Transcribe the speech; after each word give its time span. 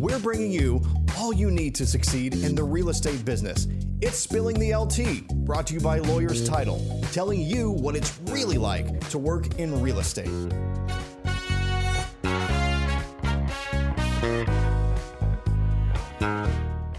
we're 0.00 0.18
bringing 0.18 0.50
you 0.50 0.80
all 1.18 1.30
you 1.30 1.50
need 1.50 1.74
to 1.74 1.86
succeed 1.86 2.32
in 2.32 2.54
the 2.54 2.64
real 2.64 2.88
estate 2.88 3.22
business. 3.22 3.68
It's 4.00 4.16
Spilling 4.16 4.58
the 4.58 4.70
LTea, 4.70 5.28
brought 5.44 5.66
to 5.66 5.74
you 5.74 5.80
by 5.80 5.98
Lawyers 5.98 6.48
Title, 6.48 7.02
telling 7.12 7.42
you 7.42 7.70
what 7.70 7.94
it's 7.94 8.18
really 8.24 8.56
like 8.56 9.06
to 9.10 9.18
work 9.18 9.58
in 9.58 9.82
real 9.82 9.98
estate. 9.98 10.30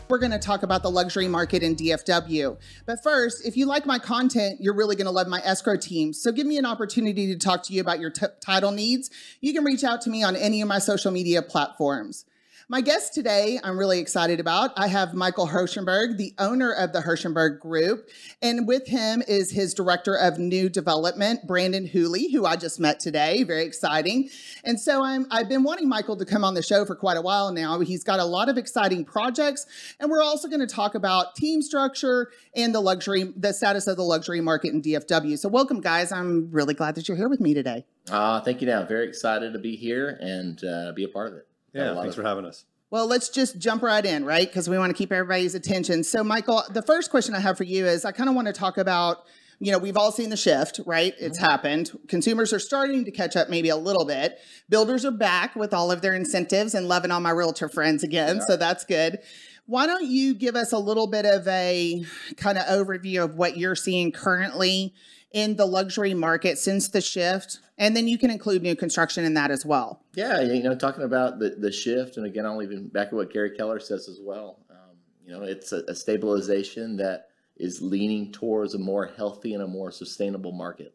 we're 0.07 0.20
going 0.20 0.29
to 0.29 0.38
talk 0.38 0.61
about 0.61 0.83
the 0.83 0.91
luxury 0.91 1.29
market 1.29 1.63
in 1.63 1.73
DFW. 1.73 2.59
But 2.86 3.02
first, 3.02 3.47
if 3.47 3.55
you 3.55 3.65
like 3.65 3.86
my 3.86 3.97
content, 3.97 4.59
you're 4.59 4.75
really 4.75 4.97
going 4.97 5.05
to 5.05 5.11
love 5.11 5.29
my 5.29 5.39
escrow 5.45 5.77
team. 5.77 6.11
So 6.11 6.33
give 6.33 6.45
me 6.45 6.57
an 6.57 6.65
opportunity 6.65 7.27
to 7.27 7.38
talk 7.38 7.63
to 7.63 7.73
you 7.73 7.79
about 7.79 8.02
your 8.02 8.09
t- 8.09 8.25
title 8.41 8.71
needs. 8.71 9.09
You 9.39 9.54
can 9.54 9.63
reach 9.63 9.86
out 9.86 10.02
to 10.02 10.09
me 10.09 10.21
on 10.21 10.36
any 10.36 10.61
of 10.61 10.68
my 10.68 10.79
social 10.79 11.11
media 11.11 11.41
platforms. 11.41 12.25
My 12.71 12.80
guest 12.80 13.13
today, 13.13 13.59
I'm 13.66 13.77
really 13.77 13.99
excited 13.99 14.39
about. 14.39 14.71
I 14.77 14.88
have 14.88 15.13
Michael 15.13 15.45
Hershenberg, 15.45 16.16
the 16.16 16.34
owner 16.39 16.71
of 16.71 16.93
the 16.93 17.02
Hershenberg 17.02 17.59
Group. 17.59 18.07
And 18.41 18.66
with 18.66 18.88
him 18.88 19.21
is 19.27 19.52
his 19.52 19.73
director 19.73 20.16
of 20.16 20.39
new 20.39 20.70
development, 20.70 21.45
Brandon 21.45 21.85
Hooley, 21.85 22.31
who 22.31 22.45
I 22.45 22.55
just 22.55 22.79
met 22.79 23.02
today. 23.02 23.43
Very 23.43 23.65
exciting. 23.65 24.29
And 24.63 24.79
so 24.79 25.03
I'm, 25.03 25.27
I've 25.31 25.49
been 25.49 25.63
wanting 25.63 25.89
Michael 25.89 26.15
to 26.15 26.23
come 26.23 26.45
on 26.45 26.53
the 26.53 26.63
show 26.63 26.85
for 26.85 26.95
quite 26.95 27.17
a 27.17 27.21
while 27.21 27.52
now. 27.52 27.81
He's 27.81 28.05
got 28.05 28.21
a 28.21 28.23
lot 28.23 28.48
of 28.48 28.57
exciting 28.57 29.03
projects. 29.03 29.65
And 29.99 30.09
we're 30.09 30.23
also 30.23 30.48
going 30.48 30.62
to 30.62 30.73
talk 30.73 30.95
about 30.95 31.35
team 31.35 31.62
structure 31.62 32.31
and 32.55 32.73
the 32.73 32.79
luxury, 32.79 33.34
the 33.35 33.51
status 33.51 33.85
of 33.88 33.98
the 33.98 34.03
luxury 34.03 34.40
market 34.40 34.73
in 34.73 34.81
DFW. 34.81 35.38
So 35.38 35.49
welcome, 35.49 35.81
guys. 35.81 36.13
I'm 36.13 36.49
really 36.51 36.73
glad 36.73 36.95
that 36.95 37.09
you're 37.09 37.17
here 37.17 37.27
with 37.27 37.41
me 37.41 37.53
today. 37.53 37.84
Uh, 38.09 38.40
thank 38.40 38.62
you, 38.62 38.67
now. 38.67 38.85
Very 38.85 39.09
excited 39.09 39.51
to 39.51 39.59
be 39.59 39.76
here 39.76 40.17
and 40.21 40.63
uh, 40.63 40.93
be 40.95 41.03
a 41.03 41.09
part 41.09 41.27
of 41.27 41.34
it. 41.34 41.48
Yeah, 41.73 41.95
thanks 41.95 42.16
for 42.16 42.23
having 42.23 42.45
us. 42.45 42.66
Well, 42.89 43.07
let's 43.07 43.30
just 43.30 43.57
jump 43.57 43.84
right 43.84 44.05
in, 44.05 44.25
right? 44.25 44.48
Because 44.48 44.70
we 44.70 44.77
want 44.77 44.90
to 44.90 44.98
keep 44.98 45.13
everybody's 45.13 45.55
attention. 45.55 46.04
So, 46.04 46.26
Michael, 46.26 46.63
the 46.71 46.82
first 46.82 47.09
question 47.09 47.34
I 47.34 47.40
have 47.40 47.57
for 47.57 47.63
you 47.63 47.85
is 47.85 48.04
I 48.04 48.12
kind 48.12 48.29
of 48.29 48.35
want 48.35 48.48
to 48.48 48.54
talk 48.54 48.77
about, 48.77 49.20
you 49.59 49.71
know, 49.71 49.77
we've 49.77 49.96
all 49.96 50.12
seen 50.12 50.29
the 50.29 50.35
shift, 50.35 50.81
right? 50.85 51.13
It's 51.18 51.37
mm-hmm. 51.37 51.49
happened. 51.49 51.98
Consumers 52.09 52.51
are 52.51 52.59
starting 52.59 53.05
to 53.05 53.12
catch 53.12 53.37
up 53.37 53.49
maybe 53.49 53.70
a 53.70 53.77
little 53.77 54.05
bit. 54.05 54.40
Builders 54.68 55.05
are 55.05 55.12
back 55.12 55.55
with 55.55 55.73
all 55.73 55.90
of 55.90 56.01
their 56.01 56.13
incentives 56.13 56.76
and 56.76 56.90
loving 56.90 57.12
on 57.12 57.23
my 57.23 57.31
realtor 57.31 57.70
friends 57.70 58.03
again. 58.03 58.37
Yeah. 58.37 58.46
So 58.46 58.57
that's 58.57 58.84
good. 58.84 59.20
Why 59.68 59.85
don't 59.87 60.05
you 60.05 60.34
give 60.34 60.57
us 60.57 60.74
a 60.74 60.79
little 60.79 61.07
bit 61.07 61.26
of 61.26 61.48
a 61.48 62.03
kind 62.35 62.57
of 62.57 62.65
overview 62.65 63.24
of 63.24 63.35
what 63.35 63.55
you're 63.55 63.76
seeing 63.76 64.12
currently 64.12 64.94
in 65.31 65.56
the 65.56 65.66
luxury 65.66 66.13
market 66.13 66.57
since 66.57 66.88
the 66.88 67.01
shift? 67.01 67.59
And 67.78 67.96
then 67.96 68.07
you 68.07 68.18
can 68.18 68.29
include 68.29 68.62
new 68.62 68.75
construction 68.75 69.24
in 69.24 69.34
that 69.34 69.51
as 69.51 69.66
well. 69.66 70.03
Yeah, 70.13 70.41
you 70.41 70.62
know, 70.62 70.75
talking 70.75 71.03
about 71.03 71.40
the, 71.40 71.56
the 71.57 71.72
shift, 71.72 72.18
and 72.18 72.25
again, 72.25 72.46
I'll 72.46 72.62
even 72.62 72.90
back 72.90 73.07
at 73.07 73.13
what 73.13 73.34
Gary 73.34 73.52
Keller 73.52 73.79
says 73.79 74.07
as 74.07 74.19
well. 74.22 74.59
Um, 74.69 74.97
you 75.25 75.31
know, 75.31 75.44
it's 75.44 75.72
a, 75.72 75.84
a, 75.88 75.96
stabilization 75.96 76.97
that 76.97 77.29
is 77.57 77.81
leaning 77.81 78.31
towards 78.31 78.75
a 78.75 78.79
more 78.79 79.07
healthy 79.18 79.53
and 79.53 79.63
a 79.63 79.68
more 79.68 79.91
sustainable 79.91 80.52
market. 80.52 80.94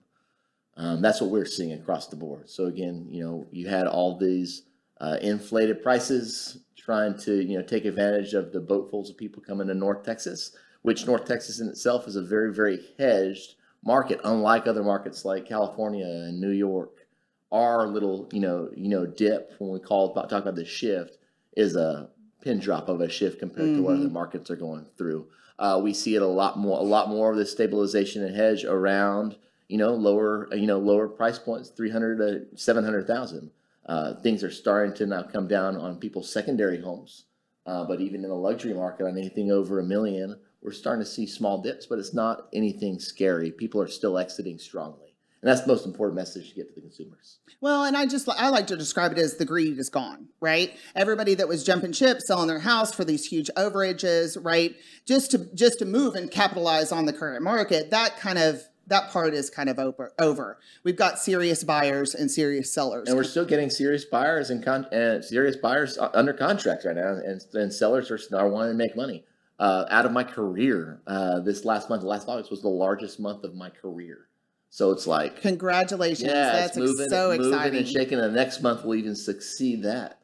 Um, 0.77 1.03
that's 1.03 1.21
what 1.21 1.31
we're 1.31 1.45
seeing 1.45 1.73
across 1.73 2.07
the 2.07 2.17
board. 2.17 2.49
So 2.49 2.67
again, 2.67 3.07
you 3.11 3.25
know, 3.25 3.47
you 3.51 3.67
had 3.67 3.87
all 3.87 4.17
these 4.17 4.63
uh, 5.01 5.17
inflated 5.21 5.83
prices 5.83 6.59
trying 6.77 7.19
to 7.19 7.43
you 7.43 7.59
know 7.59 7.65
take 7.65 7.85
advantage 7.85 8.35
of 8.35 8.53
the 8.53 8.61
boatfuls 8.61 9.11
of 9.11 9.17
people 9.17 9.43
coming 9.43 9.67
to 9.67 9.75
North 9.75 10.05
Texas, 10.05 10.57
which 10.83 11.07
North 11.07 11.25
Texas 11.25 11.61
in 11.61 11.69
itself 11.69 12.07
is 12.07 12.17
a 12.17 12.23
very 12.23 12.55
very 12.55 12.81
hedged 12.99 13.56
market, 13.87 14.21
unlike 14.25 14.67
other 14.67 14.83
markets 14.83 15.25
like 15.25 15.47
California 15.47 16.05
and 16.05 16.41
New 16.41 16.51
York. 16.51 17.07
Our 17.53 17.87
little, 17.87 18.29
you 18.33 18.41
know, 18.41 18.69
you 18.77 18.89
know, 18.89 19.07
dip 19.07 19.55
when 19.59 19.71
we 19.71 19.79
call 19.79 20.11
about 20.11 20.29
talk 20.29 20.43
about 20.43 20.57
the 20.57 20.65
shift 20.65 21.19
is 21.57 21.77
a 21.77 22.11
pin 22.43 22.59
drop 22.59 22.89
of 22.89 23.01
a 23.01 23.09
shift 23.09 23.39
compared 23.39 23.69
mm-hmm. 23.69 23.77
to 23.77 23.83
what 23.83 23.95
other 23.95 24.05
mm-hmm. 24.05 24.15
markets 24.15 24.51
are 24.51 24.57
going 24.57 24.87
through. 24.99 25.29
Uh, 25.59 25.81
we 25.83 25.95
see 25.95 26.17
it 26.17 26.23
a 26.23 26.27
lot 26.27 26.59
more, 26.59 26.79
a 26.79 26.83
lot 26.83 27.09
more 27.09 27.31
of 27.31 27.39
the 27.39 27.47
stabilization 27.47 28.25
and 28.25 28.37
hedge 28.37 28.65
around, 28.65 29.37
you 29.69 29.79
know, 29.79 29.95
lower, 29.95 30.49
you 30.55 30.67
know, 30.67 30.79
lower 30.79 31.09
price 31.09 31.39
points, 31.39 31.71
three 31.71 31.91
hundred 31.91 32.19
to 32.19 32.59
seven 32.59 32.85
hundred 32.85 33.07
thousand. 33.07 33.51
Uh, 33.87 34.15
things 34.21 34.43
are 34.43 34.51
starting 34.51 34.93
to 34.93 35.07
now 35.07 35.23
come 35.23 35.47
down 35.47 35.77
on 35.77 35.97
people's 35.97 36.31
secondary 36.31 36.81
homes, 36.81 37.27
uh, 37.67 37.85
but 37.85 38.01
even 38.01 38.25
in 38.25 38.29
the 38.29 38.35
luxury 38.35 38.75
market, 38.75 39.07
on 39.07 39.17
anything 39.17 39.53
over 39.53 39.79
a 39.79 39.85
million, 39.85 40.37
we're 40.63 40.73
starting 40.73 41.05
to 41.05 41.11
see 41.11 41.27
small 41.27 41.63
dips, 41.63 41.87
but 41.87 41.99
it's 41.99 42.15
not 42.15 42.49
anything 42.53 42.99
scary. 42.99 43.51
People 43.51 43.81
are 43.81 43.89
still 43.89 44.19
exiting 44.19 44.59
strongly. 44.59 45.07
And 45.43 45.51
that's 45.51 45.61
the 45.61 45.69
most 45.69 45.87
important 45.87 46.17
message 46.17 46.49
to 46.49 46.55
get 46.57 46.69
to 46.69 46.75
the 46.75 46.81
consumers. 46.81 47.39
Well, 47.61 47.85
and 47.85 47.97
I 47.97 48.07
just 48.07 48.29
I 48.29 48.49
like 48.49 48.67
to 48.69 48.77
describe 48.77 49.13
it 49.13 49.19
as 49.19 49.37
the 49.37 49.45
greed 49.45 49.79
is 49.79 49.89
gone, 49.89 50.29
right? 50.41 50.77
Everybody 50.95 51.35
that 51.35 51.47
was 51.47 51.63
jumping 51.63 51.93
ship, 51.93 52.21
selling 52.21 52.49
their 52.49 52.59
house 52.59 52.93
for 52.93 53.05
these 53.05 53.27
huge 53.27 53.49
overages, 53.57 54.37
right? 54.43 54.75
Just 55.05 55.31
to 55.33 55.39
just 55.55 55.79
to 55.79 55.85
move 55.85 56.15
and 56.15 56.31
capitalize 56.31 56.91
on 56.91 57.05
the 57.05 57.13
current 57.13 57.45
market, 57.45 57.91
that 57.91 58.17
kind 58.19 58.39
of 58.39 58.63
that 58.89 59.11
part 59.11 59.35
is 59.35 59.51
kind 59.51 59.69
of 59.69 59.79
over. 59.79 60.13
over. 60.19 60.59
We've 60.85 60.97
got 60.97 61.19
serious 61.19 61.65
buyers 61.65 62.15
and 62.15 62.31
serious 62.31 62.73
sellers, 62.73 63.09
and 63.09 63.17
we're 63.17 63.25
still 63.25 63.45
getting 63.45 63.71
serious 63.71 64.05
buyers 64.05 64.51
and, 64.51 64.65
con- 64.65 64.87
and 64.91 65.25
serious 65.25 65.57
buyers 65.57 65.99
under 65.99 66.33
contract 66.33 66.85
right 66.85 66.97
now, 66.97 67.21
and, 67.25 67.41
and 67.55 67.73
sellers 67.73 68.11
are, 68.11 68.19
are 68.37 68.49
wanting 68.49 68.73
to 68.73 68.79
make 68.79 68.97
money 68.97 69.25
uh, 69.59 69.87
out 69.91 70.07
of 70.07 70.13
my 70.13 70.25
career. 70.25 71.01
Uh, 71.07 71.41
this 71.41 71.65
last 71.65 71.89
month, 71.89 72.03
last 72.03 72.29
August 72.29 72.51
was 72.51 72.63
the 72.63 72.69
largest 72.69 73.19
month 73.21 73.45
of 73.45 73.55
my 73.55 73.71
career. 73.71 74.29
So 74.71 74.91
it's 74.91 75.07
like 75.07 75.41
congratulations. 75.41 76.29
Yeah, 76.29 76.53
That's 76.53 76.77
it's 76.77 76.87
moving, 76.91 77.09
so 77.09 77.29
moving 77.31 77.47
exciting. 77.53 77.79
and 77.79 77.89
shaking. 77.89 78.19
The 78.19 78.31
next 78.31 78.61
month 78.63 78.85
will 78.85 78.95
even 78.97 79.17
succeed 79.17 79.83
that 79.85 80.19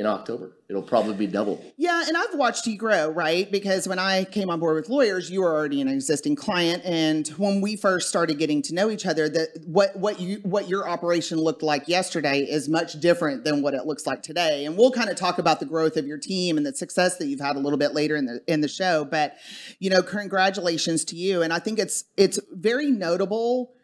in 0.00 0.06
October. 0.06 0.56
It'll 0.68 0.82
probably 0.82 1.14
be 1.14 1.26
double. 1.26 1.62
Yeah, 1.76 2.04
and 2.06 2.16
I've 2.16 2.34
watched 2.34 2.66
you 2.66 2.78
grow, 2.78 3.10
right? 3.10 3.50
Because 3.50 3.86
when 3.86 3.98
I 3.98 4.24
came 4.24 4.48
on 4.48 4.58
board 4.58 4.76
with 4.76 4.88
lawyers, 4.88 5.30
you 5.30 5.42
were 5.42 5.54
already 5.54 5.80
an 5.80 5.88
existing 5.88 6.36
client, 6.36 6.82
and 6.86 7.28
when 7.36 7.60
we 7.60 7.76
first 7.76 8.08
started 8.08 8.38
getting 8.38 8.62
to 8.62 8.74
know 8.74 8.90
each 8.90 9.04
other, 9.04 9.28
that 9.28 9.48
what 9.66 9.94
what 9.96 10.18
you 10.20 10.36
what 10.42 10.68
your 10.68 10.88
operation 10.88 11.38
looked 11.38 11.62
like 11.62 11.88
yesterday 11.88 12.40
is 12.40 12.68
much 12.68 12.98
different 13.00 13.44
than 13.44 13.62
what 13.62 13.74
it 13.74 13.84
looks 13.84 14.06
like 14.06 14.22
today. 14.22 14.64
And 14.64 14.76
we'll 14.76 14.92
kind 14.92 15.10
of 15.10 15.16
talk 15.16 15.38
about 15.38 15.60
the 15.60 15.66
growth 15.66 15.96
of 15.96 16.06
your 16.06 16.18
team 16.18 16.56
and 16.56 16.64
the 16.64 16.74
success 16.74 17.18
that 17.18 17.26
you've 17.26 17.40
had 17.40 17.56
a 17.56 17.60
little 17.60 17.78
bit 17.78 17.92
later 17.92 18.16
in 18.16 18.26
the 18.26 18.40
in 18.46 18.62
the 18.62 18.68
show. 18.68 19.04
But 19.04 19.36
you 19.80 19.90
know, 19.90 20.02
congratulations 20.02 21.04
to 21.06 21.16
you, 21.16 21.42
and 21.42 21.52
I 21.52 21.58
think 21.58 21.78
it's 21.78 22.04
it's 22.16 22.38
very 22.52 22.90
notable. 22.90 23.74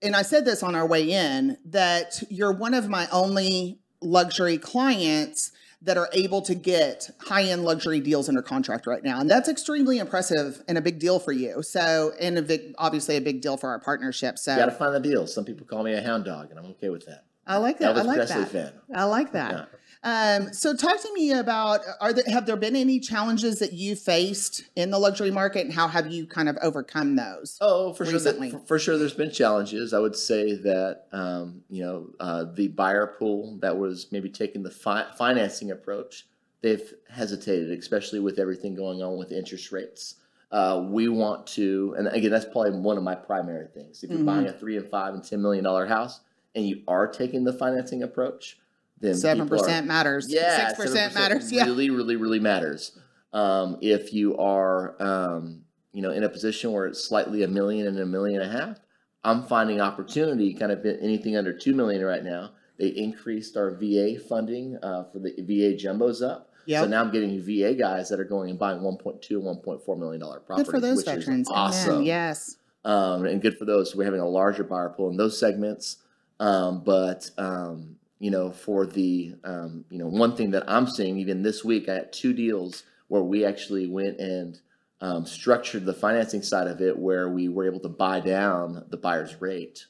And 0.00 0.16
I 0.16 0.22
said 0.22 0.44
this 0.44 0.64
on 0.64 0.74
our 0.74 0.86
way 0.86 1.12
in 1.12 1.58
that 1.66 2.20
you're 2.28 2.52
one 2.52 2.74
of 2.74 2.88
my 2.88 3.06
only 3.12 3.81
luxury 4.02 4.58
clients 4.58 5.52
that 5.80 5.96
are 5.96 6.08
able 6.12 6.40
to 6.42 6.54
get 6.54 7.10
high-end 7.22 7.64
luxury 7.64 7.98
deals 8.00 8.28
under 8.28 8.40
contract 8.42 8.86
right 8.86 9.02
now 9.02 9.20
and 9.20 9.28
that's 9.28 9.48
extremely 9.48 9.98
impressive 9.98 10.62
and 10.68 10.78
a 10.78 10.80
big 10.80 10.98
deal 11.00 11.18
for 11.18 11.32
you. 11.32 11.62
So 11.62 12.12
and 12.20 12.38
a 12.38 12.42
big 12.42 12.74
obviously 12.78 13.16
a 13.16 13.20
big 13.20 13.40
deal 13.40 13.56
for 13.56 13.68
our 13.70 13.80
partnership 13.80 14.38
so 14.38 14.52
you 14.52 14.58
gotta 14.58 14.72
find 14.72 14.94
the 14.94 15.00
deals 15.00 15.34
some 15.34 15.44
people 15.44 15.66
call 15.66 15.82
me 15.82 15.92
a 15.94 16.00
hound 16.02 16.24
dog 16.24 16.50
and 16.50 16.58
i'm 16.58 16.66
okay 16.66 16.88
with 16.88 17.06
that. 17.06 17.24
I 17.46 17.56
like 17.56 17.78
that 17.78 17.96
Elvis 17.96 18.00
i 18.00 18.02
like 18.02 18.16
Presley 18.16 18.42
that. 18.42 18.50
Fan. 18.52 18.72
i 18.94 19.04
like 19.04 19.32
that. 19.32 19.52
Yeah. 19.52 19.64
Um, 20.04 20.52
so 20.52 20.74
talk 20.74 21.00
to 21.00 21.14
me 21.14 21.30
about 21.30 21.80
are 22.00 22.12
there 22.12 22.24
have 22.26 22.44
there 22.44 22.56
been 22.56 22.74
any 22.74 22.98
challenges 22.98 23.60
that 23.60 23.72
you 23.72 23.94
faced 23.94 24.64
in 24.74 24.90
the 24.90 24.98
luxury 24.98 25.30
market 25.30 25.64
and 25.64 25.72
how 25.72 25.86
have 25.86 26.10
you 26.10 26.26
kind 26.26 26.48
of 26.48 26.58
overcome 26.60 27.14
those? 27.14 27.56
Oh, 27.60 27.92
for 27.92 28.04
recently? 28.04 28.50
sure. 28.50 28.58
For, 28.60 28.66
for, 28.66 28.78
sure, 28.80 28.98
there's 28.98 29.14
been 29.14 29.30
challenges. 29.30 29.94
I 29.94 30.00
would 30.00 30.16
say 30.16 30.54
that 30.56 31.04
um, 31.12 31.62
you 31.70 31.84
know 31.84 32.10
uh, 32.18 32.46
the 32.52 32.68
buyer 32.68 33.14
pool 33.18 33.58
that 33.60 33.76
was 33.76 34.08
maybe 34.10 34.28
taking 34.28 34.64
the 34.64 34.72
fi- 34.72 35.06
financing 35.16 35.70
approach, 35.70 36.26
they've 36.62 36.92
hesitated, 37.08 37.70
especially 37.78 38.18
with 38.18 38.40
everything 38.40 38.74
going 38.74 39.02
on 39.02 39.16
with 39.16 39.30
interest 39.30 39.70
rates. 39.70 40.16
Uh, 40.50 40.84
we 40.86 41.08
want 41.08 41.46
to, 41.46 41.94
and 41.96 42.08
again, 42.08 42.30
that's 42.30 42.44
probably 42.44 42.72
one 42.72 42.98
of 42.98 43.04
my 43.04 43.14
primary 43.14 43.68
things. 43.68 44.02
If 44.02 44.10
you're 44.10 44.18
mm-hmm. 44.18 44.26
buying 44.26 44.46
a 44.48 44.52
three 44.52 44.76
and 44.76 44.90
five 44.90 45.14
and 45.14 45.22
ten 45.22 45.40
million 45.40 45.62
dollar 45.62 45.86
house, 45.86 46.20
and 46.56 46.66
you 46.66 46.82
are 46.88 47.06
taking 47.06 47.44
the 47.44 47.52
financing 47.52 48.02
approach, 48.02 48.58
then 49.02 49.14
seven 49.16 49.48
percent 49.48 49.86
matters. 49.86 50.26
Yeah, 50.28 50.68
six 50.68 50.78
percent 50.78 51.14
matters. 51.14 51.52
Yeah, 51.52 51.64
really, 51.64 51.90
really, 51.90 52.16
really 52.16 52.40
matters. 52.40 52.98
Um, 53.32 53.78
if 53.80 54.12
you 54.14 54.36
are, 54.38 54.94
um, 55.02 55.62
you 55.92 56.02
know, 56.02 56.10
in 56.10 56.22
a 56.22 56.28
position 56.28 56.72
where 56.72 56.86
it's 56.86 57.02
slightly 57.02 57.42
a 57.42 57.48
million 57.48 57.86
and 57.88 57.98
a 57.98 58.06
million 58.06 58.40
and 58.40 58.54
a 58.54 58.58
half, 58.58 58.78
I'm 59.24 59.42
finding 59.42 59.80
opportunity. 59.80 60.54
Kind 60.54 60.70
of 60.70 60.86
anything 60.86 61.36
under 61.36 61.52
two 61.52 61.74
million 61.74 62.04
right 62.04 62.22
now. 62.22 62.52
They 62.78 62.88
increased 62.88 63.56
our 63.56 63.72
VA 63.72 64.18
funding 64.28 64.78
uh, 64.82 65.04
for 65.12 65.18
the 65.18 65.34
VA 65.38 65.76
jumbos 65.76 66.26
up. 66.26 66.50
Yep. 66.66 66.84
So 66.84 66.88
now 66.88 67.00
I'm 67.00 67.10
getting 67.10 67.42
VA 67.42 67.74
guys 67.74 68.08
that 68.08 68.20
are 68.20 68.24
going 68.24 68.50
and 68.50 68.58
buying 68.58 68.80
1.2 68.80 69.20
1.4 69.30 69.98
million 69.98 70.20
dollar 70.20 70.40
properties. 70.40 70.66
Good 70.66 70.70
for 70.70 70.80
those 70.80 71.02
veterans. 71.02 71.48
awesome. 71.50 71.94
Amen. 71.94 72.06
Yes. 72.06 72.56
Um, 72.84 73.26
and 73.26 73.42
good 73.42 73.58
for 73.58 73.64
those. 73.64 73.96
We're 73.96 74.04
having 74.04 74.20
a 74.20 74.28
larger 74.28 74.62
buyer 74.64 74.90
pool 74.90 75.10
in 75.10 75.16
those 75.16 75.38
segments. 75.38 75.98
Um, 76.38 76.82
but 76.84 77.30
um, 77.38 77.96
you 78.22 78.30
know, 78.30 78.52
for 78.52 78.86
the, 78.86 79.34
um, 79.42 79.84
you 79.90 79.98
know, 79.98 80.06
one 80.06 80.36
thing 80.36 80.52
that 80.52 80.62
I'm 80.68 80.86
seeing 80.86 81.18
even 81.18 81.42
this 81.42 81.64
week, 81.64 81.88
I 81.88 81.94
had 81.94 82.12
two 82.12 82.32
deals 82.32 82.84
where 83.08 83.20
we 83.20 83.44
actually 83.44 83.88
went 83.88 84.20
and 84.20 84.60
um, 85.00 85.26
structured 85.26 85.84
the 85.84 85.92
financing 85.92 86.42
side 86.42 86.68
of 86.68 86.80
it 86.80 86.96
where 86.96 87.28
we 87.28 87.48
were 87.48 87.66
able 87.66 87.80
to 87.80 87.88
buy 87.88 88.20
down 88.20 88.84
the 88.90 88.96
buyer's 88.96 89.40
rate 89.42 89.86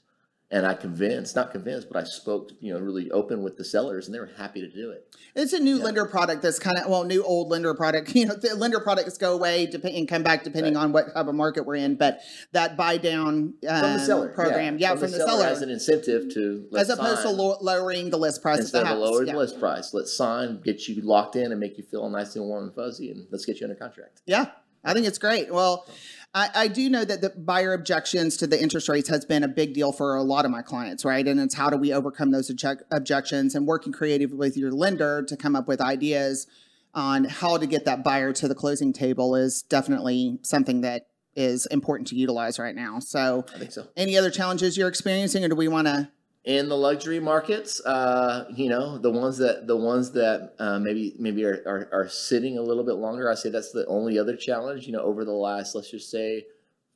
and 0.53 0.67
I 0.67 0.75
convinced, 0.75 1.35
not 1.35 1.51
convinced, 1.51 1.89
but 1.91 1.99
I 1.99 2.05
spoke, 2.05 2.51
you 2.61 2.75
know, 2.75 2.79
really 2.79 3.11
open 3.11 3.43
with 3.43 3.57
the 3.57 3.65
sellers, 3.65 4.07
and 4.07 4.15
they 4.15 4.21
were 4.21 4.31
happy 4.37 4.61
to 4.61 4.69
do 4.69 4.91
it. 4.91 5.17
It's 5.35 5.55
a 5.55 5.59
new 5.59 5.79
lender 5.79 6.05
product 6.05 6.43
that's 6.43 6.59
kind 6.59 6.77
of 6.79 6.91
well, 6.91 7.05
new 7.05 7.25
old 7.25 7.49
lender 7.49 7.75
product. 7.75 8.13
You 8.23 8.27
know, 8.27 8.35
the 8.35 8.55
lender 8.55 8.79
products 8.79 9.17
go 9.17 9.33
away 9.33 9.67
dep- 9.67 9.85
and 9.85 10.07
come 10.07 10.23
back 10.23 10.45
depending 10.45 10.77
on 10.77 10.93
what 10.93 11.13
type 11.15 11.27
of 11.27 11.35
market 11.35 11.65
we're 11.65 11.77
in. 11.77 11.97
But 11.97 12.21
that 12.53 12.77
buy 12.77 12.99
down 12.99 13.55
um, 13.69 13.81
From 13.81 13.93
the 13.95 13.99
seller 13.99 14.29
program, 14.29 14.79
yeah, 14.79 14.91
from, 14.91 15.11
the, 15.11 15.17
seller, 15.17 15.47
as 15.47 15.63
an 15.63 15.71
incentive 15.71 16.33
to 16.35 16.67
let's 16.71 16.91
as 16.91 16.99
opposed 16.99 17.23
sign. 17.23 17.35
to 17.35 17.43
lo- 17.43 17.57
lowering 17.63 18.11
the 18.11 18.19
list 18.19 18.43
price 18.43 18.61
instead 18.61 18.83
of 18.83 18.89
the 18.89 18.95
of 18.95 19.01
lowering 19.01 19.29
yeah. 19.29 19.33
the 19.33 19.39
list 19.39 19.59
price. 19.59 19.95
Let's 19.95 20.13
sign, 20.13 20.61
get 20.61 20.87
you 20.87 21.01
locked 21.01 21.35
in, 21.35 21.51
and 21.51 21.59
make 21.59 21.79
you 21.79 21.85
feel 21.85 22.09
nice 22.11 22.37
and 22.37 22.45
warm 22.45 22.65
and 22.65 22.75
fuzzy, 22.75 23.11
and 23.11 23.27
let's 23.31 23.47
get 23.47 23.59
you 23.61 23.65
under 23.65 23.75
contract. 23.75 24.21
Yeah, 24.27 24.47
I 24.85 24.93
think 24.93 25.07
it's 25.07 25.19
great. 25.19 25.53
Well, 25.53 25.87
I, 26.35 26.49
I 26.55 26.69
do 26.69 26.89
know 26.89 27.05
that 27.05 27.21
the 27.21 27.31
buyer 27.31 27.75
objections 27.75 28.37
to 28.39 28.47
the 28.47 28.61
interest 28.61 28.89
rates 28.89 29.09
has 29.09 29.25
been 29.25 29.43
a 29.43 29.49
big 29.49 29.75
deal 29.75 29.93
for 29.93 30.17
a 30.17 30.23
lot 30.23 30.45
of 30.45 30.51
my 30.51 30.63
clients, 30.63 31.05
right? 31.05 31.27
And 31.27 31.39
it's 31.39 31.55
how 31.55 31.69
do 31.69 31.77
we 31.77 31.93
overcome 31.93 32.31
those 32.31 32.49
object- 32.49 32.85
objections 32.91 33.55
and 33.55 33.67
working 33.67 33.93
creatively 33.93 34.37
with 34.37 34.57
your 34.57 34.73
lender 34.73 35.23
to 35.25 35.37
come 35.37 35.55
up 35.55 35.69
with 35.69 35.81
ideas 35.81 36.47
on 36.95 37.25
how 37.25 37.57
to 37.59 37.67
get 37.67 37.85
that 37.85 38.03
buyer 38.03 38.33
to 38.33 38.49
the 38.49 38.55
closing 38.55 38.93
table 38.93 39.35
is 39.35 39.63
definitely 39.63 40.39
something 40.43 40.83
that 40.83 41.07
is 41.35 41.67
important 41.67 42.09
to 42.09 42.17
utilize 42.17 42.59
right 42.59 42.75
now. 42.75 42.99
So, 42.99 43.45
I 43.55 43.59
think 43.59 43.73
so. 43.73 43.89
any 43.97 44.17
other 44.17 44.31
challenges 44.31 44.77
you're 44.77 44.89
experiencing, 44.89 45.45
or 45.45 45.49
do 45.49 45.57
we 45.57 45.69
want 45.69 45.87
to? 45.87 46.11
In 46.45 46.69
the 46.69 46.77
luxury 46.77 47.21
markets, 47.21 47.81
uh, 47.87 48.47
you 48.53 48.69
know, 48.69 48.99
the 48.99 49.11
ones 49.11 49.39
that 49.39 49.69
the 49.69 49.77
ones 49.77 50.11
that 50.13 50.55
uh, 50.59 50.79
maybe 50.81 51.15
maybe 51.19 51.45
are, 51.45 51.63
are 51.67 51.89
are 51.93 52.09
sitting 52.09 52.59
a 52.59 52.63
little 52.63 52.83
bit 52.83 52.95
longer. 52.95 53.31
I 53.31 53.35
say 53.35 53.49
that's 53.49 53.71
the 53.71 53.87
only 53.87 54.19
other 54.19 54.37
challenge. 54.37 54.87
You 54.87 54.93
know, 54.95 55.03
over 55.03 55.25
the 55.25 55.33
last 55.33 55.75
let's 55.75 55.91
just 55.91 56.11
say. 56.11 56.47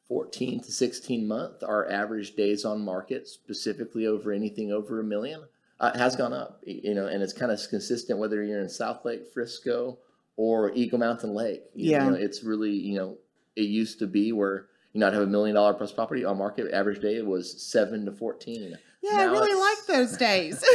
14 0.09 0.61
to 0.61 0.71
16 0.71 1.27
month, 1.27 1.65
our 1.65 1.91
average 1.91 2.37
days 2.37 2.65
on 2.65 2.81
market, 2.81 3.27
specifically 3.27 4.07
over 4.07 4.31
anything 4.31 4.71
over 4.71 5.01
a 5.01 5.03
million, 5.03 5.43
uh, 5.81 5.99
has 5.99 6.15
gone 6.15 6.33
up. 6.33 6.61
You 6.65 6.95
know, 6.95 7.09
and 7.09 7.25
it's 7.25 7.33
kind 7.33 7.51
of 7.51 7.59
consistent 7.69 8.21
whether 8.21 8.41
you're 8.45 8.61
in 8.61 8.69
Southlake, 8.69 9.27
Frisco, 9.35 9.99
or 10.37 10.71
Eagle 10.77 11.01
Mountain 11.01 11.35
Lake. 11.35 11.65
You 11.75 11.91
Yeah. 11.91 12.09
know, 12.09 12.15
it's 12.15 12.45
really 12.45 12.71
you 12.71 12.97
know, 12.97 13.19
it 13.57 13.63
used 13.63 13.99
to 13.99 14.07
be 14.07 14.31
where 14.31 14.67
you 14.93 15.01
know 15.01 15.09
I'd 15.09 15.15
have 15.15 15.25
a 15.25 15.27
million 15.27 15.57
dollar 15.57 15.75
plus 15.75 15.91
property 15.91 16.25
on 16.25 16.39
market. 16.39 16.73
Average 16.73 17.01
day 17.03 17.21
was 17.23 17.61
seven 17.61 18.05
to 18.07 18.13
14. 18.13 18.79
Yeah, 19.03 19.19
I 19.21 19.25
really 19.25 19.55
like 19.55 19.87
those 19.87 20.17
days. 20.17 20.65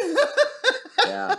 Yeah. 1.06 1.36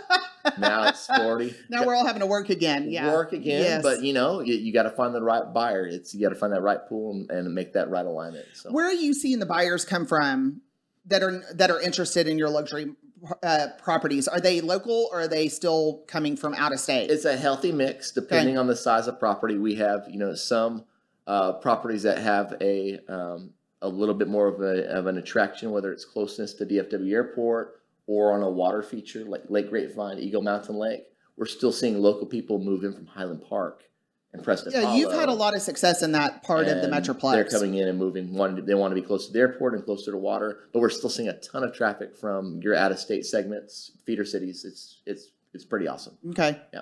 Now 0.57 0.89
it's 0.89 1.07
40. 1.07 1.55
now 1.69 1.85
we're 1.85 1.95
all 1.95 2.05
having 2.05 2.19
to 2.19 2.25
work 2.25 2.49
again. 2.49 2.91
Yeah. 2.91 3.13
Work 3.13 3.31
again, 3.33 3.61
Yes. 3.61 3.83
but 3.83 4.03
you 4.03 4.13
know, 4.13 4.41
you, 4.41 4.55
you 4.55 4.73
got 4.73 4.83
to 4.83 4.89
find 4.91 5.15
the 5.15 5.21
right 5.21 5.53
buyer. 5.53 5.85
It's 5.85 6.13
you 6.13 6.21
got 6.21 6.33
to 6.33 6.39
find 6.39 6.51
that 6.53 6.61
right 6.61 6.79
pool 6.87 7.11
and, 7.11 7.31
and 7.31 7.55
make 7.55 7.73
that 7.73 7.89
right 7.89 8.05
alignment. 8.05 8.45
So 8.53 8.71
Where 8.71 8.85
are 8.85 8.93
you 8.93 9.13
seeing 9.13 9.39
the 9.39 9.45
buyers 9.45 9.85
come 9.85 10.05
from 10.05 10.61
that 11.05 11.23
are 11.23 11.41
that 11.53 11.71
are 11.71 11.81
interested 11.81 12.27
in 12.27 12.37
your 12.37 12.49
luxury 12.49 12.93
uh, 13.41 13.67
properties? 13.81 14.27
Are 14.27 14.41
they 14.41 14.59
local 14.61 15.09
or 15.13 15.21
are 15.21 15.27
they 15.27 15.47
still 15.47 16.03
coming 16.07 16.35
from 16.35 16.53
out 16.55 16.73
of 16.73 16.79
state? 16.79 17.09
it's 17.09 17.25
a 17.25 17.37
healthy 17.37 17.71
mix 17.71 18.11
depending 18.11 18.57
on 18.57 18.67
the 18.67 18.75
size 18.75 19.07
of 19.07 19.19
property. 19.19 19.57
We 19.57 19.75
have, 19.75 20.07
you 20.09 20.19
know, 20.19 20.35
some 20.35 20.83
uh, 21.25 21.53
properties 21.53 22.03
that 22.03 22.17
have 22.17 22.55
a 22.59 22.99
um, 23.07 23.51
a 23.83 23.89
little 23.89 24.15
bit 24.15 24.27
more 24.27 24.47
of 24.47 24.61
a 24.61 24.89
of 24.89 25.05
an 25.07 25.17
attraction, 25.17 25.71
whether 25.71 25.91
it's 25.91 26.05
closeness 26.05 26.53
to 26.55 26.65
DFW 26.65 27.11
Airport 27.11 27.81
or 28.07 28.33
on 28.33 28.41
a 28.41 28.49
water 28.49 28.81
feature 28.81 29.23
like 29.23 29.43
Lake 29.49 29.69
Grapevine, 29.69 30.19
Eagle 30.19 30.41
Mountain 30.41 30.75
Lake. 30.75 31.03
We're 31.37 31.45
still 31.45 31.71
seeing 31.71 31.99
local 31.99 32.25
people 32.25 32.59
move 32.59 32.83
in 32.83 32.93
from 32.93 33.05
Highland 33.05 33.43
Park 33.47 33.83
and 34.33 34.43
Preston. 34.43 34.71
yeah, 34.73 34.95
you've 34.95 35.13
had 35.13 35.29
a 35.29 35.33
lot 35.33 35.55
of 35.55 35.61
success 35.61 36.01
in 36.01 36.11
that 36.13 36.43
part 36.43 36.67
of 36.67 36.81
the 36.81 36.87
Metroplex. 36.87 37.33
They're 37.33 37.43
coming 37.43 37.75
in 37.75 37.87
and 37.87 37.99
moving. 37.99 38.33
To, 38.33 38.61
they 38.61 38.73
want 38.73 38.91
to 38.91 38.99
be 38.99 39.05
close 39.05 39.27
to 39.27 39.33
the 39.33 39.39
airport 39.39 39.73
and 39.75 39.83
closer 39.83 40.11
to 40.11 40.17
water, 40.17 40.61
but 40.71 40.79
we're 40.79 40.89
still 40.89 41.09
seeing 41.09 41.29
a 41.29 41.39
ton 41.39 41.63
of 41.63 41.73
traffic 41.73 42.17
from 42.17 42.59
your 42.61 42.75
out 42.75 42.91
of 42.91 42.99
state 42.99 43.25
segments, 43.25 43.91
feeder 44.05 44.25
cities. 44.25 44.65
It's 44.65 45.01
it's 45.05 45.29
it's 45.53 45.65
pretty 45.65 45.87
awesome. 45.87 46.17
Okay. 46.29 46.59
Yeah. 46.73 46.81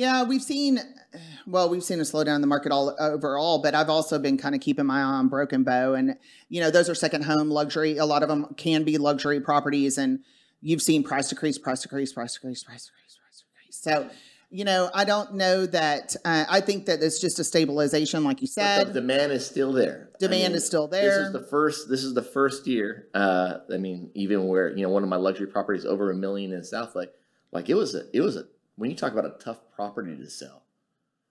Yeah, 0.00 0.22
we've 0.22 0.42
seen, 0.42 0.80
well, 1.46 1.68
we've 1.68 1.84
seen 1.84 2.00
a 2.00 2.04
slowdown 2.04 2.36
in 2.36 2.40
the 2.40 2.46
market 2.46 2.72
all 2.72 2.96
overall, 2.98 3.58
but 3.58 3.74
I've 3.74 3.90
also 3.90 4.18
been 4.18 4.38
kind 4.38 4.54
of 4.54 4.62
keeping 4.62 4.86
my 4.86 5.00
eye 5.00 5.02
on 5.02 5.28
Broken 5.28 5.62
Bow, 5.62 5.92
and 5.92 6.16
you 6.48 6.62
know 6.62 6.70
those 6.70 6.88
are 6.88 6.94
second 6.94 7.24
home 7.24 7.50
luxury. 7.50 7.98
A 7.98 8.06
lot 8.06 8.22
of 8.22 8.30
them 8.30 8.54
can 8.56 8.82
be 8.82 8.96
luxury 8.96 9.40
properties, 9.40 9.98
and 9.98 10.20
you've 10.62 10.80
seen 10.80 11.02
price 11.02 11.28
decrease, 11.28 11.58
price 11.58 11.82
decrease, 11.82 12.14
price 12.14 12.32
decrease, 12.32 12.64
price 12.64 12.86
decrease, 12.86 13.18
price 13.18 13.44
decrease. 13.44 13.82
So, 13.82 14.08
you 14.48 14.64
know, 14.64 14.90
I 14.94 15.04
don't 15.04 15.34
know 15.34 15.66
that. 15.66 16.16
Uh, 16.24 16.46
I 16.48 16.62
think 16.62 16.86
that 16.86 17.02
it's 17.02 17.20
just 17.20 17.38
a 17.38 17.44
stabilization, 17.44 18.24
like 18.24 18.40
you 18.40 18.48
But 18.48 18.62
said. 18.62 18.86
the 18.88 19.00
demand 19.02 19.32
is 19.32 19.44
still 19.44 19.70
there. 19.70 20.08
Demand 20.18 20.54
is 20.54 20.64
still 20.64 20.88
there. 20.88 21.18
This 21.18 21.26
is 21.26 21.32
the 21.34 21.46
first. 21.46 21.90
This 21.90 22.04
is 22.04 22.14
the 22.14 22.22
first 22.22 22.66
year. 22.66 23.08
Uh, 23.12 23.58
I 23.70 23.76
mean, 23.76 24.10
even 24.14 24.46
where 24.48 24.74
you 24.74 24.82
know 24.82 24.88
one 24.88 25.02
of 25.02 25.10
my 25.10 25.16
luxury 25.16 25.46
properties 25.46 25.84
over 25.84 26.10
a 26.10 26.14
million 26.14 26.52
in 26.54 26.62
Southlake, 26.62 27.10
like 27.52 27.68
it 27.68 27.74
was 27.74 27.94
a 27.94 28.04
it 28.14 28.22
was 28.22 28.36
a 28.36 28.44
when 28.80 28.88
you 28.90 28.96
talk 28.96 29.12
about 29.12 29.26
a 29.26 29.34
tough 29.38 29.58
property 29.76 30.16
to 30.16 30.28
sell. 30.30 30.62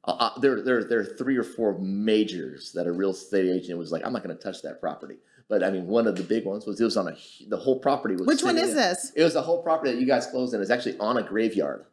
Uh, 0.06 0.12
uh, 0.12 0.40
there, 0.40 0.62
there, 0.62 0.84
there 0.84 1.00
are 1.00 1.04
three 1.06 1.36
or 1.36 1.44
four 1.44 1.78
majors 1.80 2.72
that 2.74 2.86
a 2.86 2.92
real 2.92 3.10
estate 3.10 3.50
agent 3.50 3.78
was 3.80 3.92
like, 3.92 4.06
I'm 4.06 4.14
not 4.14 4.24
going 4.24 4.36
to 4.38 4.42
touch 4.42 4.62
that 4.62 4.80
property. 4.80 5.16
But 5.50 5.64
I 5.64 5.72
mean, 5.72 5.88
one 5.88 6.06
of 6.06 6.16
the 6.16 6.22
big 6.24 6.46
ones 6.46 6.68
was 6.68 6.80
it 6.80 6.84
was 6.84 6.96
on 6.96 7.08
a 7.08 7.18
the 7.48 7.58
whole 7.58 7.80
property 7.80 8.16
was. 8.16 8.28
Which 8.28 8.44
one 8.44 8.60
is 8.60 8.70
in- 8.70 8.76
this? 8.76 9.12
It 9.16 9.24
was 9.24 9.34
the 9.34 9.42
whole 9.42 9.64
property 9.64 9.92
that 9.92 10.00
you 10.00 10.06
guys 10.06 10.28
closed 10.28 10.54
in. 10.54 10.62
It's 10.62 10.70
actually 10.70 10.98
on 11.00 11.18
a 11.18 11.24
graveyard. 11.24 11.86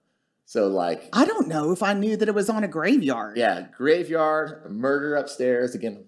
So 0.44 0.68
like, 0.68 1.08
I 1.14 1.24
don't 1.24 1.48
know 1.48 1.72
if 1.72 1.82
I 1.82 1.94
knew 1.94 2.18
that 2.18 2.28
it 2.28 2.34
was 2.34 2.50
on 2.50 2.62
a 2.64 2.68
graveyard. 2.68 3.38
yeah, 3.38 3.66
graveyard, 3.74 4.70
murder 4.70 5.16
upstairs 5.16 5.74
again. 5.74 6.04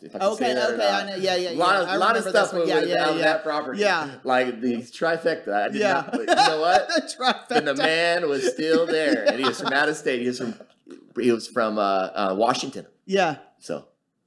If 0.00 0.14
I 0.14 0.18
can 0.20 0.28
Okay, 0.28 0.44
say 0.44 0.54
that 0.54 0.70
or 0.70 0.74
okay, 0.74 0.88
I 0.88 1.06
know. 1.06 1.16
Yeah, 1.16 1.34
yeah, 1.36 1.50
yeah. 1.50 1.58
lot 1.58 1.76
of, 1.82 1.88
I 1.88 1.96
lot 1.96 2.16
of 2.16 2.24
stuff 2.24 2.52
went 2.52 2.68
Yeah, 2.68 2.80
yeah, 2.82 3.10
yeah. 3.10 3.18
that 3.22 3.42
property. 3.42 3.80
Yeah. 3.80 4.10
like 4.22 4.60
the 4.60 4.76
trifecta. 4.76 5.52
I 5.52 5.68
did 5.68 5.76
Yeah. 5.80 5.92
not, 5.92 6.12
but 6.12 6.20
you 6.20 6.26
know 6.26 6.60
what? 6.60 6.88
the 6.94 7.00
trifecta. 7.02 7.48
the 7.48 7.60
demand 7.74 8.26
was 8.26 8.46
still 8.52 8.86
there, 8.86 9.24
and 9.28 9.38
he 9.40 9.44
was 9.44 9.60
from 9.60 9.72
out 9.72 9.88
of 9.88 9.96
state. 9.96 10.20
He 10.22 10.28
was 10.28 10.38
from 10.38 10.54
he 11.20 11.32
was 11.32 11.48
from 11.48 11.78
uh, 11.78 11.82
uh, 11.82 12.34
Washington. 12.38 12.86
Yeah. 13.06 13.36
So 13.58 13.86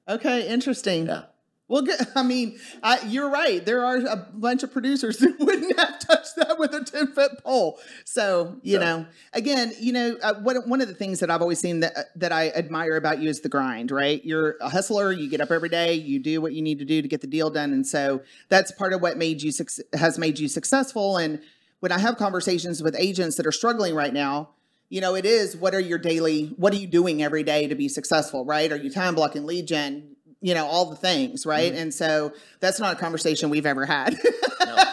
Okay, 0.10 0.48
interesting. 0.50 1.06
yeah, 1.08 1.24
Well. 1.72 1.88
I 2.16 2.24
mean, 2.24 2.60
I, 2.84 3.00
you're 3.08 3.30
right. 3.30 3.66
There 3.66 3.86
are 3.86 3.98
a 3.98 4.28
bunch 4.34 4.64
of 4.64 4.72
producers 4.72 5.18
that 5.20 5.40
wouldn't 5.40 5.80
have 5.80 6.00
touched 6.00 6.36
that 6.36 6.60
with 6.60 6.74
a 6.74 6.84
10 6.84 7.14
foot 7.14 7.44
pole. 7.44 7.80
So, 8.04 8.58
you 8.62 8.78
know, 8.78 9.06
again, 9.34 9.72
you 9.80 9.94
know, 9.94 10.18
uh, 10.22 10.36
what, 10.36 10.68
one 10.68 10.82
of 10.82 10.88
the 10.88 10.94
things 10.94 11.20
that 11.22 11.32
I've 11.32 11.42
always 11.42 11.60
seen 11.60 11.80
that, 11.80 12.18
that 12.18 12.32
I 12.32 12.50
admire 12.50 12.98
about 12.98 13.20
you 13.20 13.30
is 13.30 13.42
the 13.42 13.50
grind, 13.50 13.92
right? 13.92 14.24
You're 14.26 14.58
a 14.60 14.70
hustler. 14.70 15.12
You 15.12 15.30
get 15.30 15.42
up 15.42 15.52
every 15.52 15.70
day. 15.70 15.94
You 15.94 16.20
do 16.20 16.42
what 16.42 16.54
you 16.54 16.62
need 16.62 16.80
to 16.80 16.86
do 16.86 17.02
to 17.02 17.08
get 17.08 17.22
the 17.22 17.28
deal 17.28 17.50
done. 17.50 17.74
And 17.74 17.88
so 17.88 18.22
that's 18.50 18.72
part 18.72 18.94
of 18.94 19.02
what 19.02 19.18
made 19.18 19.42
you, 19.42 19.52
has 19.94 20.20
made 20.20 20.40
you 20.40 20.48
successful. 20.48 21.18
And 21.18 21.42
when 21.80 21.92
I 21.92 22.00
have 22.00 22.18
conversations 22.18 22.84
with 22.84 22.96
agents 22.98 23.38
that 23.38 23.48
are 23.48 23.52
struggling 23.52 23.96
right 23.96 24.14
now, 24.14 24.50
you 24.90 25.00
know, 25.00 25.16
it 25.16 25.26
is 25.26 25.56
what 25.56 25.74
are 25.74 25.80
your 25.80 25.98
daily, 25.98 26.48
what 26.58 26.74
are 26.74 26.78
you 26.78 26.86
doing 26.86 27.24
every 27.24 27.44
day 27.44 27.66
to 27.68 27.76
be 27.76 27.88
successful, 27.88 28.44
right? 28.44 28.70
Are 28.74 28.76
you 28.76 28.92
time 28.92 29.16
blocking 29.16 29.46
lead 29.46 29.66
gen? 29.66 30.18
You 30.42 30.54
know, 30.54 30.66
all 30.66 30.90
the 30.90 30.96
things, 30.96 31.46
right? 31.46 31.72
And 31.74 31.94
so 31.94 32.34
that's 32.60 32.80
not 32.80 32.96
a 32.96 33.00
conversation 33.00 33.50
we've 33.50 33.66
ever 33.66 33.86
had. 33.86 34.18
no, 34.66 34.84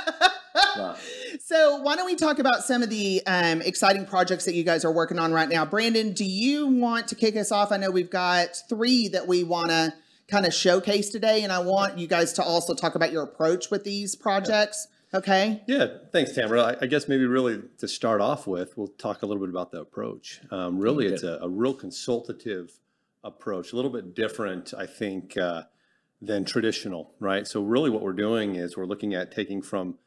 no. 0.77 0.97
so 1.41 1.81
why 1.81 1.97
don't 1.97 2.07
we 2.07 2.17
talk 2.17 2.39
about 2.39 2.63
some 2.63 2.83
of 2.83 2.91
the 2.91 3.23
um, 3.27 3.63
exciting 3.63 4.05
projects 4.05 4.45
that 4.45 4.55
you 4.55 4.63
guys 4.63 4.85
are 4.85 4.93
working 4.93 5.19
on 5.19 5.33
right 5.33 5.49
now? 5.49 5.65
Brandon, 5.65 6.13
do 6.13 6.25
you 6.25 6.67
want 6.67 7.09
to 7.09 7.15
kick 7.15 7.37
us 7.37 7.51
off? 7.51 7.73
I 7.73 7.79
know 7.79 7.91
we've 7.91 8.11
got 8.11 8.63
three 8.69 9.09
that 9.09 9.27
we 9.27 9.45
want 9.45 9.71
to 9.71 9.95
kind 10.29 10.45
of 10.45 10.53
showcase 10.53 11.09
today, 11.09 11.43
and 11.43 11.53
I 11.53 11.59
want 11.61 11.99
you 11.99 12.07
guys 12.07 12.35
to 12.35 12.43
also 12.43 12.75
talk 12.75 12.95
about 12.95 13.13
your 13.13 13.23
approach 13.23 13.71
with 13.71 13.85
these 13.85 14.15
projects. 14.15 14.89
Okay. 15.15 15.63
Yeah, 15.67 15.87
thanks, 16.13 16.33
Tamera. 16.33 16.77
I, 16.77 16.85
I 16.85 16.87
guess 16.87 17.09
maybe 17.09 17.25
really 17.25 17.63
to 17.79 17.89
start 17.89 18.21
off 18.21 18.47
with, 18.47 18.77
we'll 18.77 18.89
talk 18.89 19.23
a 19.23 19.27
little 19.27 19.41
bit 19.41 19.49
about 19.49 19.73
the 19.73 19.81
approach. 19.81 20.41
Um, 20.51 20.79
really, 20.79 21.07
it's 21.07 21.23
a, 21.23 21.39
a 21.41 21.49
real 21.49 21.73
consultative 21.73 22.79
approach, 23.29 23.73
a 23.73 23.77
little 23.77 23.91
bit 23.91 24.15
different, 24.15 24.75
I 24.77 24.87
think, 24.87 25.37
uh, 25.37 25.63
than 26.21 26.45
traditional, 26.45 27.13
right? 27.21 27.47
So, 27.47 27.63
really, 27.63 27.91
what 27.91 28.03
we're 28.03 28.13
doing 28.13 28.57
is 28.57 28.77
we're 28.77 28.87
looking 28.87 29.15
at 29.15 29.31
taking 29.31 29.63
from 29.63 29.99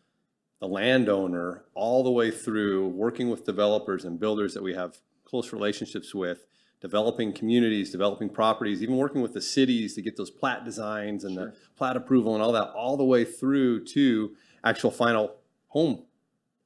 the 0.59 0.67
landowner 0.67 1.63
all 1.73 2.03
the 2.03 2.11
way 2.11 2.29
through 2.31 2.89
working 2.89 3.29
with 3.29 3.45
developers 3.45 4.03
and 4.03 4.19
builders 4.19 4.53
that 4.53 4.63
we 4.63 4.73
have 4.73 4.97
close 5.23 5.53
relationships 5.53 6.13
with, 6.13 6.45
developing 6.81 7.31
communities, 7.31 7.91
developing 7.91 8.29
properties, 8.29 8.83
even 8.83 8.97
working 8.97 9.21
with 9.21 9.33
the 9.33 9.41
cities 9.41 9.95
to 9.95 10.01
get 10.01 10.17
those 10.17 10.29
plat 10.29 10.65
designs 10.65 11.23
and 11.23 11.37
the 11.37 11.53
plat 11.77 11.95
approval 11.95 12.33
and 12.33 12.43
all 12.43 12.51
that, 12.51 12.69
all 12.71 12.97
the 12.97 13.05
way 13.05 13.23
through 13.23 13.85
to 13.85 14.35
actual 14.63 14.91
final 14.91 15.35
home 15.69 16.03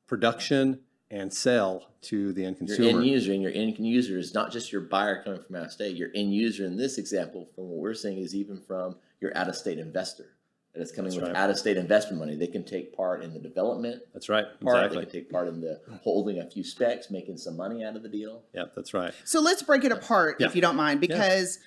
production 0.08 0.80
and 1.16 1.34
sell 1.34 1.88
to 2.02 2.34
the 2.34 2.46
end 2.46 2.58
consumer. 2.58 2.90
Your 2.90 3.00
end 3.00 3.08
user 3.08 3.32
and 3.34 3.42
your 3.42 3.52
end 3.54 3.80
user 3.80 4.18
is 4.20 4.34
not 4.34 4.52
just 4.52 4.72
your 4.72 4.82
buyer 4.82 5.24
coming 5.24 5.42
from 5.42 5.56
out 5.56 5.66
of 5.66 5.72
state. 5.72 5.96
Your 5.96 6.10
end 6.14 6.34
user 6.34 6.66
in 6.66 6.76
this 6.78 6.98
example, 6.98 7.48
from 7.56 7.70
what 7.70 7.80
we're 7.80 7.94
seeing, 7.94 8.18
is 8.18 8.36
even 8.36 8.60
from 8.60 8.96
your 9.22 9.36
out 9.38 9.48
of 9.48 9.56
state 9.56 9.80
investor 9.80 10.26
that 10.74 10.82
is 10.82 10.92
coming 10.92 11.10
That's 11.12 11.22
with 11.22 11.30
right. 11.32 11.38
out 11.42 11.50
of 11.50 11.58
state 11.58 11.78
investment 11.78 12.20
money. 12.20 12.36
They 12.36 12.48
can 12.48 12.66
take 12.66 12.96
part 12.96 13.24
in 13.24 13.34
the 13.34 13.40
development 13.40 14.02
That's 14.14 14.28
right. 14.28 14.44
part. 14.62 14.78
Exactly. 14.78 14.98
They 14.98 15.06
can 15.06 15.12
take 15.22 15.32
part 15.32 15.48
in 15.48 15.62
the 15.62 15.80
holding 16.02 16.40
a 16.40 16.50
few 16.50 16.66
specs, 16.66 17.10
making 17.10 17.38
some 17.38 17.56
money 17.56 17.86
out 17.86 17.96
of 17.96 18.04
the 18.04 18.10
deal. 18.10 18.44
Yeah, 18.54 18.66
that's 18.76 18.94
right. 18.94 19.14
So 19.24 19.40
let's 19.40 19.64
break 19.64 19.86
it 19.86 19.94
apart 19.94 20.36
Yeah. 20.40 20.48
if 20.48 20.56
you 20.56 20.62
don't 20.62 20.76
mind, 20.76 21.00
because 21.00 21.60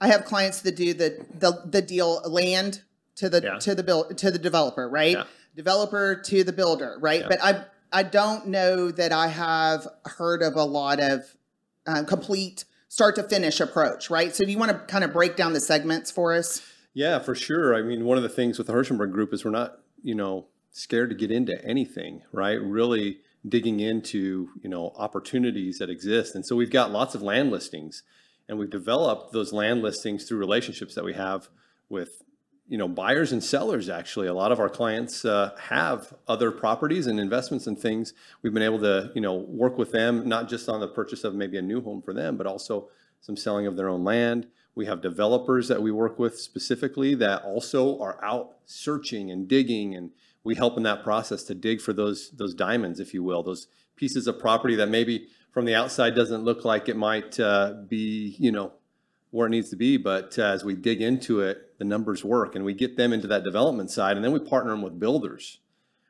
I 0.00 0.06
have 0.06 0.24
clients 0.24 0.60
that 0.62 0.76
do 0.76 0.94
the 0.94 1.26
the, 1.38 1.62
the 1.66 1.82
deal 1.82 2.22
land 2.30 2.82
to 3.16 3.28
the 3.28 3.42
Yeah. 3.42 3.58
to 3.58 3.74
the 3.74 3.82
bill 3.82 4.04
to 4.04 4.30
the 4.30 4.38
developer, 4.38 4.88
right? 4.88 5.16
Yeah. 5.16 5.24
developer 5.56 6.16
to 6.26 6.42
the 6.44 6.52
builder, 6.52 6.96
right? 7.00 7.20
Yeah. 7.22 7.28
But 7.28 7.42
I 7.42 7.64
I 7.94 8.02
don't 8.02 8.48
know 8.48 8.90
that 8.90 9.12
I 9.12 9.28
have 9.28 9.86
heard 10.04 10.42
of 10.42 10.56
a 10.56 10.64
lot 10.64 10.98
of 10.98 11.36
uh, 11.86 12.02
complete 12.02 12.64
start 12.88 13.14
to 13.14 13.22
finish 13.22 13.60
approach, 13.60 14.10
right? 14.10 14.34
So 14.34 14.44
do 14.44 14.50
you 14.50 14.58
want 14.58 14.72
to 14.72 14.78
kind 14.78 15.04
of 15.04 15.12
break 15.12 15.36
down 15.36 15.52
the 15.52 15.60
segments 15.60 16.10
for 16.10 16.34
us? 16.34 16.60
Yeah, 16.92 17.20
for 17.20 17.36
sure. 17.36 17.72
I 17.72 17.82
mean, 17.82 18.04
one 18.04 18.16
of 18.16 18.24
the 18.24 18.28
things 18.28 18.58
with 18.58 18.66
the 18.66 18.72
Hershenberg 18.72 19.12
Group 19.12 19.32
is 19.32 19.44
we're 19.44 19.52
not, 19.52 19.78
you 20.02 20.16
know, 20.16 20.46
scared 20.72 21.10
to 21.10 21.14
get 21.14 21.30
into 21.30 21.64
anything, 21.64 22.22
right? 22.32 22.60
Really 22.60 23.18
digging 23.48 23.78
into, 23.78 24.48
you 24.60 24.68
know, 24.68 24.92
opportunities 24.96 25.78
that 25.78 25.88
exist. 25.88 26.34
And 26.34 26.44
so 26.44 26.56
we've 26.56 26.72
got 26.72 26.90
lots 26.90 27.14
of 27.14 27.22
land 27.22 27.52
listings 27.52 28.02
and 28.48 28.58
we've 28.58 28.70
developed 28.70 29.32
those 29.32 29.52
land 29.52 29.82
listings 29.82 30.24
through 30.24 30.38
relationships 30.38 30.96
that 30.96 31.04
we 31.04 31.14
have 31.14 31.48
with, 31.88 32.22
you 32.68 32.78
know, 32.78 32.88
buyers 32.88 33.32
and 33.32 33.44
sellers 33.44 33.88
actually. 33.88 34.26
A 34.26 34.34
lot 34.34 34.52
of 34.52 34.58
our 34.58 34.68
clients 34.68 35.24
uh, 35.24 35.50
have 35.68 36.14
other 36.26 36.50
properties 36.50 37.06
and 37.06 37.20
investments 37.20 37.66
and 37.66 37.78
things. 37.78 38.14
We've 38.42 38.54
been 38.54 38.62
able 38.62 38.80
to, 38.80 39.10
you 39.14 39.20
know, 39.20 39.34
work 39.34 39.76
with 39.76 39.92
them 39.92 40.28
not 40.28 40.48
just 40.48 40.68
on 40.68 40.80
the 40.80 40.88
purchase 40.88 41.24
of 41.24 41.34
maybe 41.34 41.58
a 41.58 41.62
new 41.62 41.82
home 41.82 42.00
for 42.00 42.14
them, 42.14 42.36
but 42.36 42.46
also 42.46 42.88
some 43.20 43.36
selling 43.36 43.66
of 43.66 43.76
their 43.76 43.88
own 43.88 44.04
land. 44.04 44.46
We 44.74 44.86
have 44.86 45.00
developers 45.00 45.68
that 45.68 45.82
we 45.82 45.92
work 45.92 46.18
with 46.18 46.38
specifically 46.38 47.14
that 47.16 47.42
also 47.44 48.00
are 48.00 48.22
out 48.24 48.56
searching 48.66 49.30
and 49.30 49.46
digging, 49.46 49.94
and 49.94 50.10
we 50.42 50.56
help 50.56 50.76
in 50.76 50.82
that 50.82 51.04
process 51.04 51.44
to 51.44 51.54
dig 51.54 51.80
for 51.80 51.92
those 51.92 52.30
those 52.30 52.54
diamonds, 52.54 52.98
if 52.98 53.14
you 53.14 53.22
will, 53.22 53.42
those 53.42 53.68
pieces 53.94 54.26
of 54.26 54.38
property 54.38 54.74
that 54.74 54.88
maybe 54.88 55.28
from 55.52 55.64
the 55.64 55.74
outside 55.74 56.16
doesn't 56.16 56.42
look 56.42 56.64
like 56.64 56.88
it 56.88 56.96
might 56.96 57.38
uh, 57.38 57.74
be, 57.88 58.34
you 58.40 58.50
know, 58.50 58.72
where 59.30 59.46
it 59.46 59.50
needs 59.50 59.70
to 59.70 59.76
be, 59.76 59.96
but 59.96 60.36
uh, 60.38 60.42
as 60.42 60.64
we 60.64 60.74
dig 60.74 61.00
into 61.00 61.40
it, 61.40 61.63
the 61.78 61.84
numbers 61.84 62.24
work, 62.24 62.54
and 62.54 62.64
we 62.64 62.74
get 62.74 62.96
them 62.96 63.12
into 63.12 63.26
that 63.28 63.44
development 63.44 63.90
side, 63.90 64.16
and 64.16 64.24
then 64.24 64.32
we 64.32 64.38
partner 64.38 64.72
them 64.72 64.82
with 64.82 64.98
builders, 64.98 65.58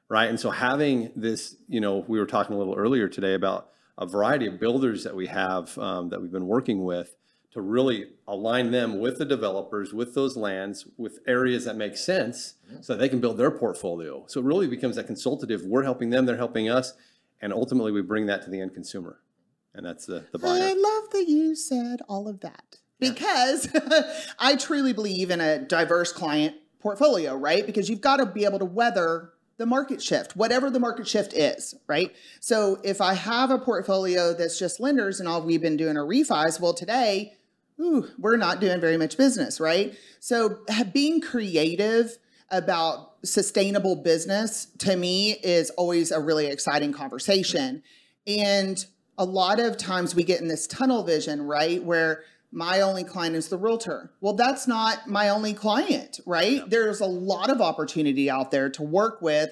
right? 0.09 0.28
And 0.28 0.38
so 0.38 0.50
having 0.50 1.11
this, 1.16 1.56
you 1.68 1.80
know, 1.80 2.04
we 2.06 2.18
were 2.18 2.26
talking 2.26 2.54
a 2.54 2.59
little 2.59 2.75
earlier 2.75 3.09
today 3.09 3.35
about 3.35 3.71
a 3.97 4.06
variety 4.06 4.47
of 4.47 4.59
builders 4.59 5.04
that 5.04 5.14
we 5.14 5.26
have 5.28 5.76
um, 5.78 6.09
that 6.09 6.21
we've 6.21 6.33
been 6.33 6.47
working 6.47 6.85
with 6.85 7.16
to 7.52 7.61
really 7.61 8.09
align 8.26 8.73
them 8.73 8.99
with 8.99 9.18
the 9.18 9.25
developers, 9.25 9.94
with 9.94 10.14
those 10.14 10.37
lands, 10.37 10.87
with 10.97 11.21
areas 11.26 11.64
that 11.64 11.76
make 11.76 11.97
sense 11.97 12.54
so 12.80 12.92
that 12.92 12.99
they 12.99 13.09
can 13.09 13.21
build 13.21 13.37
their 13.37 13.52
portfolio. 13.52 14.25
So 14.26 14.40
it 14.40 14.44
really 14.44 14.66
becomes 14.66 14.97
that 14.97 15.06
consultative. 15.06 15.62
We're 15.62 15.85
helping 15.85 16.11
them, 16.11 16.26
they're 16.26 16.37
helping 16.37 16.68
us, 16.68 16.94
and 17.40 17.52
ultimately 17.52 17.92
we 17.92 18.02
bring 18.02 18.26
that 18.26 18.42
to 18.42 18.50
the 18.50 18.61
end 18.61 18.75
consumer. 18.75 19.21
And 19.73 19.87
that's 19.87 20.04
the, 20.04 20.25
the 20.33 20.38
buyer. 20.38 20.62
I 20.62 20.73
love 20.73 21.11
that 21.12 21.26
you 21.28 21.54
said 21.54 22.00
all 22.09 22.26
of 22.26 22.40
that 22.40 22.78
because 22.99 23.69
I 24.39 24.57
truly 24.57 24.93
believe 24.93 25.31
in 25.31 25.41
a 25.41 25.59
diverse 25.59 26.13
client 26.13 26.57
portfolio, 26.81 27.35
right? 27.37 27.65
Because 27.67 27.89
you've 27.89 28.01
got 28.01 28.19
to 28.19 28.27
be 28.27 28.45
able 28.45 28.59
to 28.59 28.65
weather 28.65 29.33
the 29.57 29.67
market 29.67 30.03
shift, 30.03 30.37
whatever 30.37 30.69
the 30.69 30.81
market 30.81 31.07
shift 31.07 31.33
is, 31.33 31.75
right? 31.87 32.15
So 32.41 32.81
if 32.83 33.01
I 33.01 33.15
have 33.15 33.51
a 33.51 33.59
portfolio 33.59 34.35
that's 34.35 34.59
just 34.59 34.81
lenders 34.81 35.21
and 35.21 35.29
all 35.29 35.43
we've 35.43 35.63
been 35.63 35.77
doing 35.77 35.97
are 35.97 36.05
refis, 36.05 36.61
well, 36.61 36.75
today, 36.75 37.35
ooh, 37.81 38.09
we're 38.19 38.37
not 38.37 38.61
doing 38.61 38.81
very 38.81 38.97
much 38.97 39.17
business, 39.17 39.61
right? 39.61 39.95
So 40.21 40.59
being 40.93 41.21
creative 41.21 42.19
about 42.51 43.15
sustainable 43.25 43.97
business 43.97 44.67
to 44.79 44.97
me 44.97 45.33
is 45.43 45.71
always 45.71 46.11
a 46.11 46.21
really 46.21 46.47
exciting 46.47 46.93
conversation. 46.93 47.83
And 48.27 48.85
a 49.17 49.25
lot 49.25 49.61
of 49.61 49.77
times 49.77 50.15
we 50.15 50.25
get 50.25 50.41
in 50.41 50.49
this 50.49 50.67
tunnel 50.67 51.05
vision, 51.05 51.43
right? 51.43 51.83
Where 51.83 52.25
my 52.55 52.81
only 52.81 53.03
client 53.03 53.35
is 53.35 53.49
the 53.49 53.59
realtor. 53.59 54.13
Well, 54.21 54.35
that's 54.35 54.67
not 54.69 55.09
my 55.09 55.29
only 55.29 55.55
client, 55.55 56.21
right? 56.25 56.63
There's 56.71 57.01
a 57.01 57.07
lot 57.07 57.51
of 57.51 57.61
opportunity 57.61 58.31
out 58.31 58.53
there 58.53 58.71
to 58.71 58.83
work 58.83 59.21
with. 59.21 59.51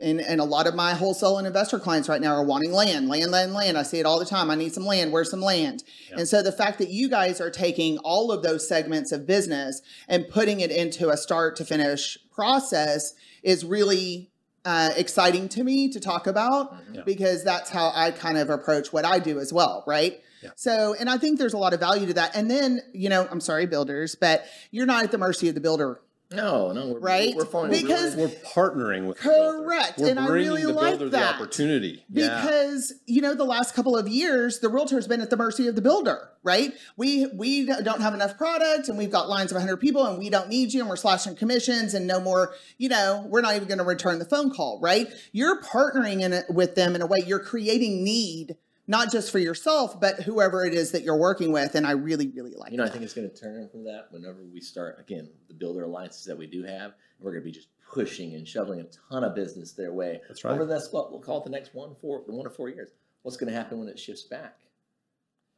And, 0.00 0.20
and 0.20 0.40
a 0.40 0.44
lot 0.44 0.66
of 0.66 0.74
my 0.74 0.94
wholesale 0.94 1.38
and 1.38 1.46
investor 1.46 1.78
clients 1.78 2.08
right 2.08 2.20
now 2.20 2.34
are 2.34 2.44
wanting 2.44 2.72
land, 2.72 3.08
land, 3.08 3.30
land, 3.30 3.52
land. 3.52 3.78
I 3.78 3.84
see 3.84 4.00
it 4.00 4.06
all 4.06 4.18
the 4.18 4.24
time. 4.24 4.50
I 4.50 4.56
need 4.56 4.74
some 4.74 4.84
land. 4.84 5.12
Where's 5.12 5.30
some 5.30 5.40
land? 5.40 5.84
And 6.18 6.26
so 6.26 6.42
the 6.42 6.50
fact 6.50 6.78
that 6.78 6.88
you 6.88 7.08
guys 7.08 7.40
are 7.40 7.50
taking 7.50 7.98
all 7.98 8.32
of 8.32 8.42
those 8.42 8.66
segments 8.66 9.12
of 9.12 9.26
business 9.28 9.80
and 10.08 10.28
putting 10.28 10.58
it 10.58 10.72
into 10.72 11.10
a 11.10 11.16
start 11.16 11.54
to 11.56 11.64
finish 11.64 12.18
process 12.32 13.14
is 13.44 13.64
really 13.64 14.32
uh, 14.64 14.90
exciting 14.96 15.48
to 15.50 15.62
me 15.62 15.88
to 15.90 16.00
talk 16.00 16.26
about 16.26 16.74
because 17.04 17.44
that's 17.44 17.70
how 17.70 17.92
I 17.94 18.10
kind 18.10 18.38
of 18.38 18.50
approach 18.50 18.92
what 18.92 19.04
I 19.04 19.20
do 19.20 19.38
as 19.38 19.52
well, 19.52 19.84
right? 19.86 20.20
So, 20.56 20.94
and 20.98 21.08
I 21.10 21.18
think 21.18 21.38
there's 21.38 21.54
a 21.54 21.58
lot 21.58 21.72
of 21.74 21.80
value 21.80 22.06
to 22.06 22.14
that. 22.14 22.34
And 22.36 22.50
then, 22.50 22.80
you 22.92 23.08
know, 23.08 23.26
I'm 23.30 23.40
sorry, 23.40 23.66
builders, 23.66 24.14
but 24.14 24.44
you're 24.70 24.86
not 24.86 25.04
at 25.04 25.10
the 25.10 25.18
mercy 25.18 25.48
of 25.48 25.54
the 25.54 25.60
builder, 25.60 26.00
No, 26.32 26.72
no, 26.72 26.88
we're, 26.88 26.98
Right? 26.98 27.34
We're 27.36 27.44
following 27.44 27.72
Because- 27.72 28.16
We're 28.16 28.28
partnering 28.28 29.06
with. 29.06 29.18
Correct, 29.18 29.98
We're 29.98 30.08
and 30.10 30.18
I 30.18 30.28
really 30.28 30.62
the 30.62 30.72
like 30.72 30.92
builder 30.98 31.10
that. 31.10 31.36
the 31.36 31.42
opportunity. 31.44 32.04
Yeah. 32.08 32.40
because 32.42 32.94
you 33.06 33.20
know 33.20 33.34
the 33.34 33.44
last 33.44 33.74
couple 33.74 33.96
of 33.98 34.08
years 34.08 34.60
the 34.60 34.70
realtor's 34.70 35.06
been 35.06 35.20
at 35.20 35.28
the 35.28 35.36
mercy 35.36 35.66
of 35.68 35.74
the 35.76 35.82
builder 35.82 36.30
right 36.42 36.72
we 36.96 37.26
we 37.34 37.66
don't 37.66 38.00
have 38.00 38.14
enough 38.14 38.38
product 38.38 38.88
and 38.88 38.96
we've 38.96 39.10
got 39.10 39.28
lines 39.28 39.50
of 39.52 39.56
100 39.56 39.76
people 39.76 40.06
and 40.06 40.18
we 40.18 40.30
don't 40.30 40.48
need 40.48 40.72
you 40.72 40.80
and 40.80 40.88
we're 40.88 40.96
slashing 40.96 41.36
commissions 41.36 41.92
and 41.94 42.06
no 42.06 42.18
more 42.18 42.54
you 42.78 42.88
know 42.88 43.26
we're 43.28 43.42
not 43.42 43.54
even 43.54 43.68
going 43.68 43.78
to 43.78 43.84
return 43.84 44.18
the 44.18 44.24
phone 44.24 44.50
call 44.50 44.80
right 44.80 45.08
you're 45.32 45.60
partnering 45.62 46.22
in 46.22 46.32
it 46.32 46.46
with 46.48 46.74
them 46.74 46.94
in 46.94 47.02
a 47.02 47.06
way 47.06 47.18
you're 47.26 47.38
creating 47.44 48.02
need 48.02 48.56
not 48.92 49.10
just 49.10 49.32
for 49.32 49.38
yourself 49.40 49.98
but 49.98 50.14
whoever 50.22 50.64
it 50.64 50.74
is 50.74 50.92
that 50.92 51.02
you're 51.02 51.16
working 51.16 51.50
with 51.50 51.74
and 51.74 51.86
i 51.86 51.92
really 51.92 52.28
really 52.28 52.54
like 52.54 52.70
You 52.70 52.78
know, 52.78 52.84
I 52.84 52.88
think 52.90 53.02
it's 53.02 53.14
going 53.14 53.28
to 53.28 53.36
turn 53.36 53.68
from 53.70 53.82
that 53.84 54.06
whenever 54.10 54.40
we 54.44 54.60
start 54.60 54.98
again 55.00 55.28
the 55.48 55.54
builder 55.54 55.82
alliances 55.84 56.24
that 56.26 56.38
we 56.38 56.46
do 56.46 56.62
have. 56.64 56.92
We're 57.20 57.32
going 57.32 57.42
to 57.42 57.50
be 57.52 57.52
just 57.52 57.68
pushing 57.92 58.34
and 58.34 58.46
shoveling 58.48 58.80
a 58.80 58.86
ton 59.10 59.22
of 59.22 59.34
business 59.34 59.72
their 59.72 59.92
way. 59.92 60.20
That's 60.26 60.42
right. 60.44 60.52
Over 60.54 60.64
the 60.66 60.74
next, 60.74 60.92
what 60.92 61.10
we'll 61.12 61.20
call 61.20 61.38
it 61.38 61.44
the 61.44 61.50
next 61.50 61.74
one, 61.74 61.94
four, 62.00 62.22
one 62.26 62.44
to 62.44 62.50
four 62.50 62.68
years. 62.68 62.90
What's 63.22 63.36
going 63.36 63.52
to 63.52 63.56
happen 63.56 63.78
when 63.78 63.88
it 63.88 63.98
shifts 63.98 64.22
back? 64.24 64.56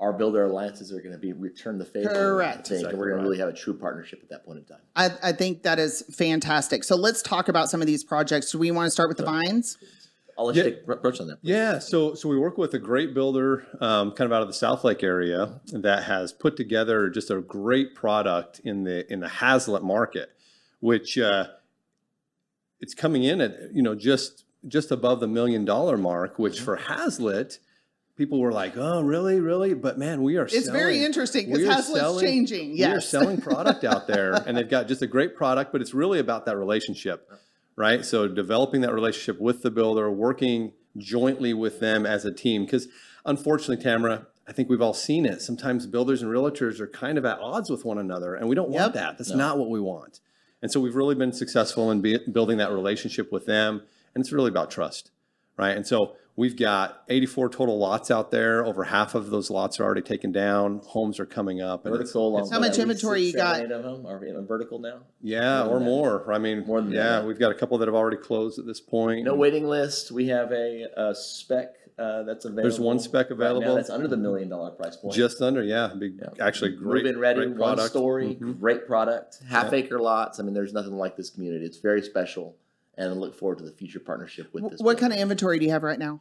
Our 0.01 0.13
builder 0.13 0.45
alliances 0.45 0.93
are 0.93 1.01
going 1.01 1.13
to 1.13 1.19
be 1.19 1.33
return 1.33 1.79
the 1.79 1.85
favor. 1.87 2.11
I 2.11 2.13
Correct. 2.13 2.69
think, 2.69 2.81
Exactly 2.81 2.91
and 2.91 2.99
we're 2.99 3.07
going 3.07 3.17
right. 3.19 3.23
to 3.23 3.29
really 3.31 3.39
have 3.39 3.49
a 3.49 3.57
true 3.57 3.73
partnership 3.79 4.21
at 4.23 4.29
that 4.31 4.45
point 4.45 4.59
in 4.59 4.65
time. 4.65 4.81
I, 4.97 5.11
I 5.31 5.33
think 5.33 5.63
that 5.63 5.79
is 5.79 6.03
fantastic 6.13 6.85
so 6.85 6.97
let's 6.97 7.23
talk 7.23 7.49
about 7.49 7.71
some 7.71 7.81
of 7.81 7.87
these 7.87 8.05
projects 8.05 8.51
do 8.53 8.59
we 8.59 8.71
want 8.73 8.87
to 8.89 8.91
start 8.91 9.09
with 9.09 9.17
the 9.17 9.25
vines 9.25 9.79
I'll 10.39 10.47
let 10.47 10.57
Yeah. 10.57 10.65
you 10.65 10.71
take 10.73 10.89
approach 10.89 11.21
on 11.21 11.29
that. 11.29 11.39
Yeah, 11.43 11.79
so 11.79 12.15
so 12.15 12.29
we 12.29 12.39
work 12.39 12.59
with 12.59 12.75
a 12.75 12.79
great 12.79 13.15
builder, 13.15 13.67
um, 13.81 14.11
kind 14.13 14.27
of 14.27 14.33
out 14.33 14.43
of 14.43 14.49
the 14.49 14.55
Southlake 14.55 15.03
area, 15.03 15.61
that 15.73 16.05
has 16.05 16.33
put 16.33 16.57
together 16.57 17.09
just 17.09 17.31
a 17.31 17.41
great 17.41 17.95
product 17.95 18.61
in 18.65 18.85
the 18.85 19.11
in 19.13 19.21
the 19.21 19.29
Haslet 19.29 19.83
market, 19.83 20.31
which 20.81 21.17
uh, 21.19 21.47
it's 22.81 22.95
coming 22.95 23.25
in 23.25 23.41
at 23.41 23.73
you 23.75 23.83
know 23.83 23.95
just 23.95 24.45
just 24.67 24.91
above 24.91 25.21
the 25.21 25.29
million 25.29 25.65
dollar 25.65 25.97
mark, 25.97 26.39
which 26.39 26.59
for 26.61 26.77
Haslet, 26.79 27.59
people 28.17 28.41
were 28.41 28.53
like, 28.53 28.77
oh 28.77 29.03
really, 29.03 29.41
really? 29.41 29.75
But 29.75 29.99
man, 29.99 30.23
we 30.23 30.37
are 30.37 30.47
it's 30.47 30.69
very 30.69 31.05
interesting 31.05 31.51
we 31.51 31.59
because 31.61 31.91
are 31.91 31.93
Haslet's 31.93 32.01
selling- 32.01 32.25
changing 32.27 32.73
we 32.73 32.85
are 32.85 33.01
selling 33.01 33.41
product 33.51 33.85
out 33.85 34.07
there, 34.07 34.33
and 34.35 34.57
they've 34.57 34.69
got 34.69 34.89
just 34.89 35.03
a 35.03 35.07
great 35.07 35.37
product, 35.37 35.71
but 35.73 35.81
it's 35.81 35.95
really 35.95 36.19
about 36.19 36.47
that 36.47 36.57
relationship, 36.57 37.31
right? 37.77 38.05
So 38.05 38.29
developing 38.29 38.81
that 38.83 38.93
relationship 38.93 39.41
with 39.41 39.63
the 39.63 39.71
builder, 39.71 40.11
working 40.11 40.73
jointly 40.97 41.53
with 41.55 41.81
them 41.81 42.07
as 42.07 42.25
a 42.25 42.33
team, 42.33 42.65
because 42.65 42.89
unfortunately, 43.25 43.85
Tamera, 43.85 44.27
I 44.47 44.53
think 44.53 44.69
we've 44.69 44.83
all 44.83 44.95
seen 44.95 45.25
it. 45.27 45.41
Sometimes 45.41 45.87
builders 45.87 46.23
and 46.23 46.31
realtors 46.31 46.79
are 46.81 46.87
kind 46.87 47.17
of 47.19 47.25
at 47.25 47.39
odds 47.39 47.71
with 47.71 47.85
one 47.85 47.99
another, 47.99 48.35
and 48.35 48.49
we 48.49 48.55
don't 48.55 48.71
Yep. 48.71 48.81
want 48.81 48.95
that. 48.95 49.19
That's 49.19 49.31
not 49.31 49.59
what 49.59 49.71
we 49.71 49.81
want. 49.81 50.21
And 50.63 50.71
so 50.71 50.81
we've 50.81 50.95
really 50.97 51.15
been 51.15 51.33
successful 51.33 51.91
in 51.91 52.01
be, 52.01 52.19
building 52.31 52.59
that 52.59 52.71
relationship 52.71 53.33
with 53.33 53.47
them, 53.47 53.83
and 54.15 54.23
it's 54.23 54.33
really 54.33 54.51
about 54.51 54.71
trust, 54.71 55.11
right? 55.57 55.77
And 55.77 55.87
so 55.87 56.17
we've 56.37 56.57
got 56.57 57.03
84 57.09 57.49
total 57.51 57.79
lots 57.79 58.11
out 58.11 58.31
there. 58.31 58.65
Over 58.65 58.85
half 58.85 59.15
of 59.15 59.31
those 59.31 59.51
lots 59.51 59.79
are 59.79 59.85
already 59.85 60.03
taken 60.03 60.33
down. 60.33 60.81
Homes 60.87 61.21
are 61.21 61.27
coming 61.27 61.61
up. 61.63 61.87
and 61.87 61.95
it's- 61.95 62.09
Vertical. 62.13 62.37
on 62.37 62.51
How 62.51 62.59
much 62.61 62.79
inventory 62.79 63.25
six, 63.25 63.33
you 63.35 63.39
got? 63.39 63.57
seven, 63.57 63.71
Eight 63.71 63.75
of 63.75 63.83
them 63.85 64.07
are 64.07 64.25
in 64.25 64.47
vertical 64.47 64.79
now. 64.79 65.01
Yeah, 65.23 65.65
More 65.65 65.77
or 65.77 65.79
than 65.79 65.79
that. 65.81 65.91
more. 65.95 66.33
I 66.33 66.39
mean, 66.39 66.65
More 66.67 66.81
than 66.81 66.93
yeah, 66.93 67.03
that. 67.21 67.27
we've 67.27 67.39
got 67.39 67.53
a 67.53 67.55
couple 67.55 67.79
that 67.79 67.89
have 67.89 67.95
already 67.95 68.17
closed 68.17 68.59
at 68.59 68.67
this 68.67 68.81
point. 68.81 69.25
No 69.25 69.35
waiting 69.35 69.67
list. 69.67 70.11
We 70.11 70.29
have 70.29 70.51
a, 70.53 70.87
a 70.97 71.15
spec 71.15 71.75
uh, 71.97 72.25
that's 72.25 72.45
available. 72.45 72.63
There's 72.63 72.81
one 72.81 72.99
spec 72.99 73.31
right 73.31 73.39
now 73.39 73.47
available. 73.47 73.75
that's 73.77 73.89
under 73.91 74.09
the 74.09 74.17
million 74.17 74.49
dollar 74.49 74.73
price 74.73 74.97
point. 74.97 75.15
Just 75.15 75.41
under, 75.41 75.63
yeah, 75.63 75.93
big, 75.97 76.19
Yeah. 76.21 76.45
actually 76.45 76.73
great, 76.73 77.05
Move-in 77.05 77.21
ready, 77.21 77.37
great 77.45 77.51
one 77.51 77.57
product. 77.77 77.91
story, 77.91 78.35
Mhm. 78.41 78.59
great 78.59 78.85
product, 78.89 79.39
half 79.49 79.73
acre 79.73 80.01
lots. 80.01 80.41
I 80.41 80.43
mean, 80.43 80.55
there's 80.55 80.73
nothing 80.73 80.97
like 80.97 81.17
this 81.17 81.31
community. 81.31 81.65
It's 81.65 81.79
very 81.79 82.03
special, 82.03 82.57
and 82.97 83.11
I 83.11 83.13
look 83.13 83.35
forward 83.35 83.59
to 83.59 83.65
the 83.65 83.73
future 83.73 84.01
partnership 84.01 84.53
with 84.55 84.71
this. 84.71 84.81
what 84.81 84.99
kind 84.99 85.13
of 85.13 85.19
inventory 85.19 85.59
do 85.59 85.65
you 85.67 85.71
have 85.73 85.83
right 85.83 85.99
now 85.99 86.21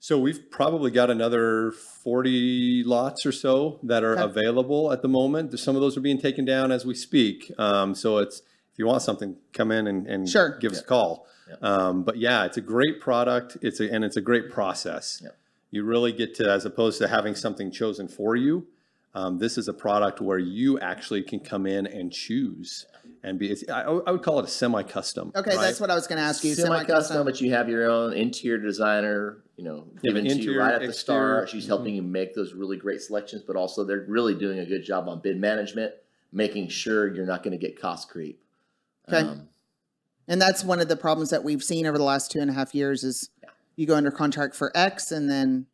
So 0.00 0.18
we've 0.18 0.50
probably 0.50 0.90
got 0.90 1.10
another 1.10 1.72
40 1.72 2.84
lots 2.84 3.24
or 3.24 3.32
so 3.32 3.78
that 3.82 4.04
are 4.04 4.12
Okay. 4.18 4.22
available 4.22 4.92
at 4.92 5.00
the 5.02 5.08
moment. 5.08 5.58
Some 5.58 5.74
of 5.76 5.80
those 5.82 5.96
are 5.96 6.00
being 6.02 6.20
taken 6.20 6.44
down 6.44 6.70
as 6.70 6.84
we 6.84 6.94
speak. 6.94 7.50
Um, 7.58 7.94
so 7.94 8.18
it's 8.18 8.40
if 8.72 8.78
you 8.78 8.86
want 8.86 9.02
something, 9.02 9.36
come 9.52 9.70
in 9.70 9.86
and, 9.86 10.06
and 10.06 10.28
Sure. 10.28 10.58
give 10.60 10.72
us 10.72 10.80
a 10.80 10.84
call. 10.84 11.26
Um, 11.62 12.02
but 12.02 12.16
yeah, 12.18 12.44
it's 12.44 12.56
a 12.56 12.60
great 12.60 13.00
product. 13.00 13.56
It's 13.62 13.78
a, 13.80 13.90
and 13.92 14.04
it's 14.04 14.16
a 14.16 14.20
great 14.20 14.50
process. 14.50 15.20
Yeah. 15.22 15.30
You 15.70 15.84
really 15.84 16.12
get 16.12 16.34
to, 16.36 16.50
as 16.50 16.64
opposed 16.66 16.98
to 16.98 17.08
having 17.08 17.34
something 17.34 17.70
chosen 17.70 18.06
for 18.08 18.34
you, 18.36 18.66
um, 19.14 19.38
this 19.38 19.56
is 19.56 19.68
a 19.68 19.72
product 19.72 20.20
where 20.20 20.38
you 20.38 20.78
actually 20.80 21.22
can 21.22 21.40
come 21.40 21.66
in 21.66 21.86
and 21.86 22.12
choose 22.12 22.84
and 23.24 23.38
be. 23.38 23.50
It's, 23.50 23.68
I, 23.68 23.82
I 23.82 24.10
would 24.10 24.22
call 24.22 24.38
it 24.38 24.44
a 24.44 24.48
semi-custom. 24.48 25.32
Okay, 25.34 25.50
right? 25.56 25.60
that's 25.60 25.80
what 25.80 25.90
I 25.90 25.94
was 25.94 26.06
going 26.06 26.18
to 26.18 26.24
ask 26.24 26.44
you. 26.44 26.54
Semi-custom, 26.54 27.24
but 27.24 27.40
you 27.40 27.50
have 27.52 27.68
your 27.68 27.90
own 27.90 28.12
interior 28.12 28.58
designer, 28.58 29.38
you 29.56 29.64
know, 29.64 29.86
Yeah, 30.02 30.10
given 30.10 30.24
to 30.24 30.30
you 30.30 30.36
interior, 30.36 30.58
right 30.60 30.74
at 30.74 30.82
the 30.82 30.92
start. 30.92 31.48
She's 31.48 31.66
helping 31.66 31.94
you 31.94 32.02
make 32.02 32.34
those 32.34 32.52
really 32.52 32.76
great 32.76 33.00
selections, 33.00 33.42
but 33.46 33.56
also 33.56 33.84
they're 33.84 34.04
really 34.06 34.34
doing 34.34 34.58
a 34.58 34.66
good 34.66 34.84
job 34.84 35.08
on 35.08 35.20
bid 35.20 35.38
management, 35.40 35.92
making 36.32 36.68
sure 36.68 37.12
you're 37.12 37.26
not 37.26 37.42
going 37.42 37.58
to 37.58 37.66
get 37.66 37.80
cost 37.80 38.08
creep. 38.08 38.40
Okay. 39.08 39.18
Um, 39.26 39.48
And 40.28 40.40
that's 40.40 40.62
one 40.64 40.80
of 40.80 40.88
the 40.88 40.96
problems 40.96 41.30
that 41.30 41.42
we've 41.44 41.62
seen 41.62 41.86
over 41.86 41.98
the 41.98 42.04
last 42.04 42.30
two 42.30 42.40
and 42.40 42.50
a 42.50 42.54
half 42.54 42.74
years 42.74 43.04
is 43.04 43.30
Yeah. 43.42 43.50
you 43.76 43.86
go 43.86 43.96
under 43.96 44.10
contract 44.10 44.54
for 44.54 44.70
X 44.76 45.12
and 45.12 45.30
then 45.30 45.66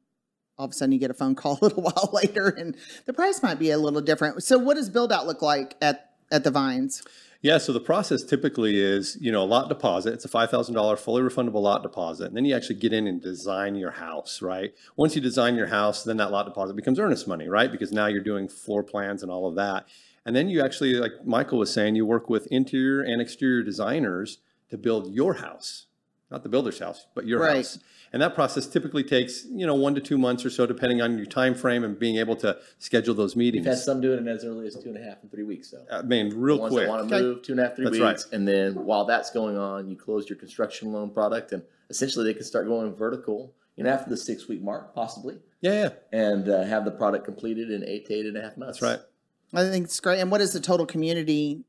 all 0.58 0.66
of 0.66 0.72
a 0.72 0.74
sudden 0.74 0.92
you 0.92 0.98
get 0.98 1.10
a 1.10 1.14
phone 1.14 1.34
call 1.36 1.58
a 1.60 1.64
little 1.64 1.82
while 1.82 2.10
later 2.12 2.48
and 2.48 2.76
the 3.06 3.12
price 3.12 3.42
might 3.42 3.58
be 3.58 3.70
a 3.70 3.78
little 3.78 4.00
different. 4.00 4.42
So 4.42 4.58
what 4.58 4.74
does 4.74 4.88
build 4.88 5.12
out 5.12 5.26
look 5.26 5.42
like 5.42 5.76
at, 5.80 6.09
at 6.30 6.44
the 6.44 6.50
Vines? 6.50 7.02
Yeah, 7.42 7.56
so 7.56 7.72
the 7.72 7.80
process 7.80 8.22
typically 8.22 8.78
is, 8.78 9.16
you 9.18 9.32
know, 9.32 9.42
a 9.42 9.46
lot 9.46 9.70
deposit. 9.70 10.12
It's 10.12 10.26
a 10.26 10.28
five 10.28 10.50
thousand 10.50 10.74
dollar 10.74 10.96
fully 10.96 11.22
refundable 11.22 11.62
lot 11.62 11.82
deposit, 11.82 12.26
and 12.26 12.36
then 12.36 12.44
you 12.44 12.54
actually 12.54 12.76
get 12.76 12.92
in 12.92 13.06
and 13.06 13.20
design 13.20 13.76
your 13.76 13.92
house, 13.92 14.42
right? 14.42 14.74
Once 14.96 15.14
you 15.14 15.22
design 15.22 15.56
your 15.56 15.68
house, 15.68 16.04
then 16.04 16.18
that 16.18 16.30
lot 16.32 16.44
deposit 16.44 16.76
becomes 16.76 16.98
earnest 16.98 17.26
money, 17.26 17.48
right? 17.48 17.72
Because 17.72 17.92
now 17.92 18.06
you're 18.06 18.22
doing 18.22 18.46
floor 18.46 18.82
plans 18.82 19.22
and 19.22 19.32
all 19.32 19.48
of 19.48 19.54
that, 19.56 19.86
and 20.26 20.36
then 20.36 20.50
you 20.50 20.62
actually, 20.62 20.94
like 20.94 21.12
Michael 21.24 21.58
was 21.58 21.72
saying, 21.72 21.96
you 21.96 22.04
work 22.04 22.28
with 22.28 22.46
interior 22.48 23.00
and 23.00 23.22
exterior 23.22 23.62
designers 23.62 24.38
to 24.68 24.76
build 24.76 25.10
your 25.14 25.34
house, 25.34 25.86
not 26.30 26.42
the 26.42 26.50
builder's 26.50 26.78
house, 26.78 27.06
but 27.14 27.26
your 27.26 27.40
Right. 27.40 27.56
house. 27.56 27.78
And 28.12 28.20
that 28.22 28.34
process 28.34 28.66
typically 28.66 29.04
takes, 29.04 29.44
you 29.44 29.64
know, 29.66 29.74
one 29.74 29.94
to 29.94 30.00
two 30.00 30.18
months 30.18 30.44
or 30.44 30.50
so, 30.50 30.66
depending 30.66 31.00
on 31.00 31.16
your 31.16 31.26
time 31.26 31.54
frame 31.54 31.84
and 31.84 31.96
being 31.98 32.16
able 32.16 32.34
to 32.36 32.58
schedule 32.78 33.14
those 33.14 33.36
meetings. 33.36 33.64
We've 33.64 33.74
had 33.74 33.78
some 33.82 34.00
doing 34.00 34.18
it 34.18 34.22
in 34.22 34.28
as 34.28 34.44
early 34.44 34.66
as 34.66 34.74
two 34.74 34.88
and 34.88 34.98
a 34.98 35.02
half 35.02 35.18
and 35.22 35.30
three 35.30 35.44
weeks. 35.44 35.70
So 35.70 35.84
I 35.92 36.02
mean, 36.02 36.32
real 36.34 36.56
the 36.56 36.62
ones 36.62 36.72
quick. 36.74 36.86
that 36.86 36.90
want 36.90 37.08
to 37.08 37.14
Okay. 37.14 37.24
move 37.24 37.42
two 37.42 37.52
and 37.52 37.60
a 37.60 37.64
half, 37.68 37.76
three 37.76 37.84
That's 37.84 37.98
weeks, 37.98 38.24
right. 38.24 38.32
and 38.34 38.48
then 38.48 38.74
while 38.84 39.04
that's 39.04 39.30
going 39.30 39.56
on, 39.56 39.88
you 39.88 39.96
close 39.96 40.28
your 40.28 40.38
construction 40.38 40.92
loan 40.92 41.10
product, 41.10 41.52
and 41.52 41.62
essentially 41.88 42.24
they 42.24 42.34
can 42.34 42.42
start 42.44 42.66
going 42.66 42.94
vertical. 42.96 43.54
You 43.76 43.84
know, 43.84 43.90
after 43.90 44.10
the 44.10 44.16
six 44.16 44.48
week 44.48 44.60
mark, 44.60 44.92
possibly, 44.94 45.36
Yeah, 45.60 45.72
yeah, 45.72 45.88
and 46.12 46.48
uh, 46.48 46.64
have 46.64 46.84
the 46.84 46.90
product 46.90 47.24
completed 47.24 47.70
in 47.70 47.84
eight 47.84 48.06
to 48.06 48.14
eight 48.14 48.26
and 48.26 48.36
a 48.36 48.42
half 48.42 48.56
months. 48.56 48.80
that's 48.80 48.98
right. 48.98 49.06
I 49.54 49.70
think 49.70 49.84
it's 49.84 49.98
great. 50.00 50.18
And 50.20 50.30
what 50.30 50.40
is 50.40 50.52
the 50.52 50.60
total 50.60 50.84
community? 50.84 51.64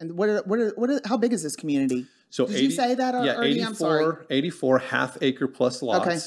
And 0.00 0.16
what 0.18 0.28
are, 0.28 0.42
what 0.44 0.58
are, 0.58 0.72
what 0.76 0.90
are, 0.90 1.00
how 1.04 1.16
big 1.16 1.32
is 1.32 1.42
this 1.42 1.56
community? 1.56 2.06
So 2.30 2.46
Did 2.46 2.60
you 2.60 2.70
say 2.70 2.94
that 2.94 3.14
yeah, 3.24 3.36
already? 3.36 3.60
I'm 3.60 3.74
sorry. 3.74 4.02
84, 4.02 4.26
84 4.30 4.78
half 4.80 5.18
acre 5.22 5.46
plus 5.48 5.82
lots. 5.82 6.06
Okay. 6.06 6.18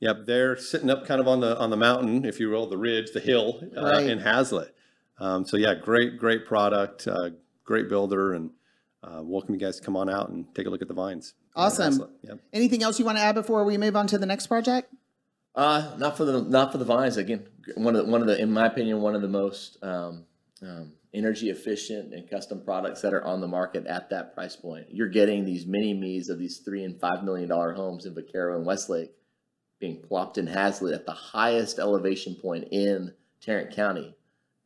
Yep, 0.00 0.24
they're 0.24 0.56
sitting 0.56 0.88
up 0.88 1.06
kind 1.06 1.20
of 1.20 1.28
on 1.28 1.40
the 1.40 1.58
on 1.58 1.68
the 1.68 1.76
mountain, 1.76 2.24
if 2.24 2.40
you 2.40 2.48
will, 2.48 2.66
the 2.66 2.78
ridge, 2.78 3.12
the 3.12 3.20
hill 3.20 3.60
uh, 3.76 3.82
Right. 3.82 4.06
in 4.06 4.18
Haslet. 4.20 4.70
Um, 5.18 5.44
so 5.44 5.58
yeah, 5.58 5.74
great, 5.74 6.18
great 6.18 6.46
product, 6.46 7.06
uh, 7.06 7.30
great 7.64 7.90
builder, 7.90 8.32
and 8.32 8.50
uh, 9.04 9.20
welcome 9.22 9.54
you 9.54 9.60
guys 9.60 9.76
to 9.76 9.84
come 9.84 9.96
on 9.96 10.08
out 10.08 10.30
and 10.30 10.46
take 10.54 10.66
a 10.66 10.70
look 10.70 10.80
at 10.80 10.88
the 10.88 10.94
vines. 10.94 11.34
Awesome. 11.54 11.98
Haslet. 11.98 12.10
Yep. 12.22 12.38
Anything 12.54 12.82
else 12.82 12.98
you 12.98 13.04
want 13.04 13.18
to 13.18 13.22
add 13.22 13.34
before 13.34 13.62
we 13.64 13.76
move 13.76 13.94
on 13.94 14.06
to 14.06 14.16
the 14.16 14.24
next 14.24 14.46
project? 14.46 14.90
Uh, 15.54 15.94
not 15.98 16.16
for 16.16 16.24
the 16.24 16.40
not 16.40 16.72
for 16.72 16.78
the 16.78 16.84
vines. 16.86 17.18
Again, 17.18 17.46
one 17.74 17.94
of 17.94 18.06
the, 18.06 18.10
one 18.10 18.22
of 18.22 18.26
the, 18.26 18.40
in 18.40 18.50
my 18.50 18.66
opinion, 18.66 19.02
one 19.02 19.14
of 19.14 19.20
the 19.20 19.28
most 19.28 19.76
um, 19.82 20.24
um, 20.62 20.92
energy 21.12 21.50
efficient 21.50 22.14
and 22.14 22.28
custom 22.30 22.62
products 22.64 23.00
that 23.00 23.12
are 23.12 23.24
on 23.24 23.40
the 23.40 23.48
market 23.48 23.86
at 23.86 24.10
that 24.10 24.34
price 24.34 24.54
point. 24.56 24.86
You're 24.90 25.08
getting 25.08 25.44
these 25.44 25.66
mini 25.66 25.92
me's 25.94 26.28
of 26.28 26.38
these 26.38 26.58
three 26.58 26.84
and 26.84 26.98
five 27.00 27.24
million 27.24 27.48
dollar 27.48 27.72
homes 27.72 28.06
in 28.06 28.14
Vaquero 28.14 28.56
and 28.56 28.64
Westlake 28.66 29.12
being 29.80 30.00
plopped 30.02 30.38
in 30.38 30.46
Haslet 30.46 30.94
at 30.94 31.06
the 31.06 31.12
highest 31.12 31.78
elevation 31.78 32.34
point 32.34 32.68
in 32.70 33.14
Tarrant 33.40 33.74
County, 33.74 34.14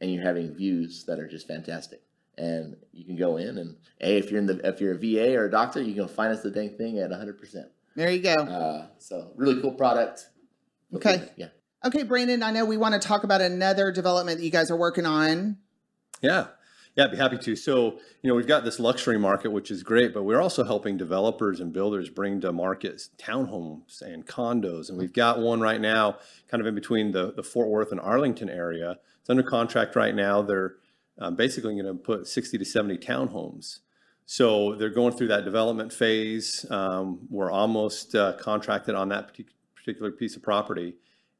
and 0.01 0.13
you're 0.13 0.25
having 0.25 0.53
views 0.55 1.05
that 1.07 1.19
are 1.21 1.29
just 1.29 1.47
fantastic. 1.47 2.03
And 2.37 2.77
you 2.93 3.05
can 3.05 3.17
go 3.17 3.37
in 3.37 3.59
and 3.59 3.77
hey, 4.01 4.19
if 4.19 4.31
you're 4.31 4.41
in 4.41 4.47
the 4.47 4.61
if 4.69 4.81
you're 4.81 4.95
a 4.95 4.99
VA 4.99 5.37
or 5.39 5.45
a 5.47 5.51
doctor, 5.51 5.81
you 5.81 5.95
can 5.95 6.09
finance 6.09 6.41
the 6.43 6.51
dang 6.51 6.77
thing 6.77 6.99
at 6.99 7.11
100. 7.11 7.39
percent 7.39 7.67
There 7.95 8.11
you 8.11 8.23
go. 8.23 8.35
uh, 8.35 8.87
So 8.99 9.31
really 9.37 9.61
cool 9.63 9.73
product. 9.73 10.29
Okay. 10.95 11.29
Yeah. 11.37 11.49
Okay, 11.85 12.03
Brandon, 12.03 12.43
I 12.43 12.51
know 12.51 12.65
we 12.65 12.77
want 12.79 13.01
to 13.01 13.07
talk 13.07 13.25
about 13.25 13.41
another 13.41 13.93
development 13.93 14.39
that 14.39 14.45
you 14.45 14.51
guys 14.51 14.71
are 14.71 14.77
working 14.77 15.07
on. 15.07 15.59
Yeah. 16.25 16.47
Yeah, 16.97 17.05
I'd 17.05 17.11
be 17.11 17.17
happy 17.17 17.39
to. 17.39 17.57
So, 17.57 17.99
you 18.23 18.29
know, 18.29 18.35
we've 18.35 18.47
got 18.47 18.65
this 18.65 18.79
luxury 18.79 19.19
market, 19.19 19.51
which 19.51 19.71
is 19.71 19.83
great, 19.83 20.15
but 20.15 20.23
we're 20.23 20.41
also 20.41 20.65
helping 20.65 20.97
developers 20.97 21.61
and 21.61 21.73
builders 21.73 22.09
bring 22.09 22.41
to 22.43 22.53
market 22.53 23.03
townhomes 23.19 24.01
and 24.01 24.25
condos. 24.25 24.89
And 24.89 24.97
we've 24.97 25.13
got 25.13 25.41
one 25.41 25.61
right 25.61 25.81
now, 25.81 26.19
kind 26.49 26.61
of 26.61 26.67
in 26.67 26.75
between 26.75 27.11
the, 27.13 27.33
the 27.33 27.43
Fort 27.43 27.69
Worth 27.69 27.91
and 27.91 28.01
Arlington 28.01 28.49
area. 28.49 28.99
It's 29.21 29.29
under 29.29 29.43
contract 29.43 29.97
right 29.97 30.15
now. 30.15 30.41
They're 30.41 30.77
uh, 31.19 31.33
basically 31.33 31.75
going 31.75 31.87
to 31.87 31.95
put 31.95 32.27
60 32.27 32.59
to 32.59 32.65
70 32.65 32.99
townhomes. 32.99 33.81
So 34.25 34.77
they're 34.77 34.89
going 34.89 35.15
through 35.15 35.29
that 35.29 35.45
development 35.45 35.93
phase. 35.93 36.65
Um, 36.71 37.27
we're 37.29 37.51
almost 37.51 38.15
uh, 38.15 38.35
contracted 38.39 38.95
on 38.95 39.09
that 39.11 39.35
partic- 39.35 39.49
particular 39.75 40.13
piece 40.13 40.37
of 40.37 40.43
property. 40.43 40.95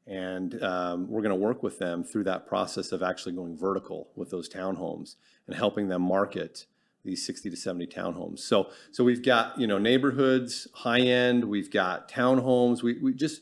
And 0.07 0.61
um, 0.61 1.09
we're 1.09 1.21
going 1.21 1.31
to 1.31 1.35
work 1.35 1.63
with 1.63 1.79
them 1.79 2.03
through 2.03 2.25
that 2.25 2.47
process 2.47 2.91
of 2.91 3.01
actually 3.01 3.33
going 3.33 3.57
vertical 3.57 4.09
with 4.15 4.29
those 4.29 4.47
townhomes 4.47 5.15
and 5.47 5.55
helping 5.55 5.87
them 5.87 6.03
market 6.03 6.65
these 7.03 7.25
60 7.25 7.49
to 7.51 7.55
70 7.55 7.87
townhomes. 7.87 8.39
So, 8.39 8.69
so 8.91 9.03
we've 9.03 9.23
got 9.23 9.59
you 9.59 9.67
know 9.67 9.77
neighborhoods, 9.77 10.67
high 10.73 11.01
end. 11.01 11.45
We've 11.45 11.71
got 11.71 12.09
townhomes. 12.09 12.83
We 12.83 12.97
we 12.99 13.13
just 13.13 13.41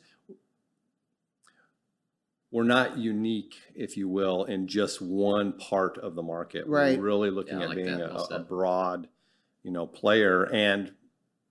we're 2.53 2.63
not 2.63 2.99
unique, 2.99 3.55
if 3.73 3.97
you 3.97 4.07
will, 4.07 4.43
in 4.43 4.67
just 4.67 5.01
one 5.01 5.53
part 5.53 5.97
of 5.97 6.13
the 6.13 6.21
market. 6.21 6.67
Right. 6.67 6.99
We're 6.99 7.03
really 7.03 7.31
looking 7.31 7.57
Yeah, 7.57 7.63
at 7.63 7.69
like 7.69 7.77
being 7.77 7.99
a, 7.99 8.13
a 8.29 8.39
broad, 8.39 9.07
you 9.63 9.71
know, 9.71 9.87
player 9.87 10.43
and 10.53 10.93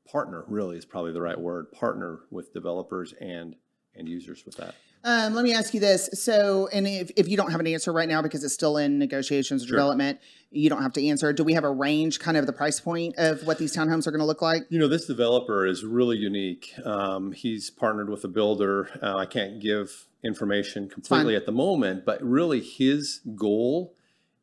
partner. 0.08 0.44
Really 0.46 0.76
is 0.76 0.84
probably 0.84 1.12
the 1.12 1.20
right 1.20 1.38
word. 1.38 1.72
Partner 1.72 2.20
with 2.30 2.52
developers 2.52 3.14
and 3.20 3.56
end 3.96 4.08
users 4.08 4.46
with 4.46 4.56
that. 4.58 4.76
Um, 5.04 5.34
let 5.34 5.42
me 5.44 5.52
ask 5.52 5.74
you 5.74 5.80
this. 5.80 6.08
So, 6.14 6.68
and 6.72 6.86
if, 6.86 7.10
if 7.16 7.28
you 7.28 7.36
don't 7.36 7.50
have 7.50 7.60
an 7.60 7.66
answer 7.66 7.92
right 7.92 8.08
now 8.08 8.22
because 8.22 8.44
it's 8.44 8.54
still 8.54 8.76
in 8.76 8.98
negotiations 8.98 9.64
or 9.64 9.66
Sure. 9.68 9.76
development, 9.76 10.20
you 10.50 10.68
don't 10.70 10.82
have 10.82 10.92
to 10.92 11.06
answer. 11.06 11.32
Do 11.32 11.42
we 11.44 11.54
have 11.54 11.64
a 11.64 11.70
range, 11.70 12.20
kind 12.20 12.36
of 12.36 12.46
the 12.46 12.52
price 12.52 12.78
point 12.78 13.16
of 13.18 13.44
what 13.46 13.58
these 13.58 13.74
townhomes 13.74 14.06
are 14.06 14.10
going 14.10 14.20
to 14.20 14.26
look 14.26 14.42
like? 14.42 14.62
You 14.68 14.78
know, 14.78 14.88
this 14.88 15.06
developer 15.06 15.66
is 15.66 15.84
really 15.84 16.16
unique. 16.18 16.72
Um, 16.84 17.32
he's 17.32 17.70
partnered 17.70 18.10
with 18.10 18.22
a 18.24 18.28
builder. 18.28 18.90
Uh, 19.02 19.16
I 19.16 19.26
can't 19.26 19.60
give 19.60 20.06
information 20.22 20.88
completely 20.88 21.34
at 21.34 21.46
the 21.46 21.52
moment, 21.52 22.04
but 22.04 22.22
really 22.22 22.60
his 22.60 23.20
goal 23.34 23.94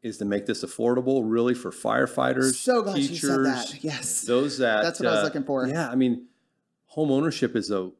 is 0.01 0.17
to 0.17 0.25
make 0.25 0.45
this 0.45 0.63
affordable, 0.63 1.21
really 1.25 1.53
for 1.53 1.71
firefighters, 1.71 2.55
So 2.55 2.81
glad 2.81 2.95
teachers, 2.95 3.23
you 3.23 3.29
said 3.29 3.45
that. 3.45 3.83
Yes. 3.83 4.21
those 4.21 4.57
that. 4.57 4.81
That's 4.81 4.99
what 4.99 5.07
I 5.07 5.11
was 5.11 5.19
uh, 5.21 5.23
looking 5.23 5.43
for. 5.43 5.67
Yeah, 5.67 5.89
I 5.89 5.95
mean, 5.95 6.27
home 6.87 7.11
ownership 7.11 7.55
is 7.55 7.69
a, 7.69 7.91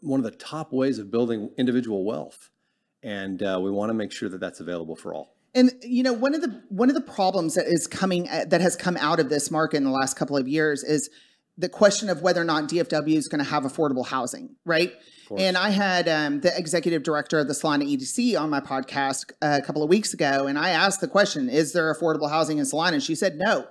one 0.00 0.20
of 0.20 0.24
the 0.24 0.30
top 0.30 0.72
ways 0.72 0.98
of 0.98 1.10
building 1.10 1.50
individual 1.56 2.04
wealth, 2.04 2.50
and 3.02 3.42
uh, 3.42 3.58
we 3.62 3.70
want 3.70 3.90
to 3.90 3.94
make 3.94 4.12
sure 4.12 4.28
that 4.28 4.40
that's 4.40 4.60
available 4.60 4.96
for 4.96 5.14
all. 5.14 5.36
And 5.54 5.72
you 5.82 6.02
know, 6.02 6.12
one 6.12 6.34
of 6.34 6.42
the 6.42 6.62
one 6.68 6.88
of 6.88 6.94
the 6.94 7.00
problems 7.00 7.54
that 7.54 7.66
is 7.66 7.86
coming 7.86 8.28
uh, 8.28 8.44
that 8.48 8.60
has 8.60 8.76
come 8.76 8.96
out 8.98 9.20
of 9.20 9.28
this 9.28 9.50
market 9.50 9.78
in 9.78 9.84
the 9.84 9.90
last 9.90 10.16
couple 10.16 10.36
of 10.36 10.46
years 10.46 10.84
is 10.84 11.08
the 11.58 11.68
question 11.68 12.10
of 12.10 12.20
whether 12.20 12.40
or 12.40 12.44
not 12.44 12.64
DFW 12.64 13.16
is 13.16 13.28
going 13.28 13.42
to 13.42 13.50
have 13.50 13.62
affordable 13.62 14.06
housing, 14.06 14.56
right? 14.64 14.92
And 15.36 15.56
I 15.56 15.70
had 15.70 16.08
um, 16.08 16.40
the 16.40 16.56
executive 16.56 17.02
director 17.02 17.38
of 17.38 17.48
the 17.48 17.54
Celina 17.54 17.84
EDC 17.84 18.40
on 18.40 18.48
my 18.48 18.60
podcast 18.60 19.32
uh, 19.42 19.58
a 19.60 19.66
couple 19.66 19.82
of 19.82 19.88
weeks 19.88 20.14
ago, 20.14 20.46
and 20.46 20.58
I 20.58 20.70
asked 20.70 21.00
the 21.00 21.08
question: 21.08 21.48
Is 21.48 21.72
there 21.72 21.92
affordable 21.92 22.30
housing 22.30 22.58
in 22.58 22.66
Celina? 22.66 22.94
And 22.94 23.02
she 23.02 23.14
said 23.14 23.36
no. 23.36 23.66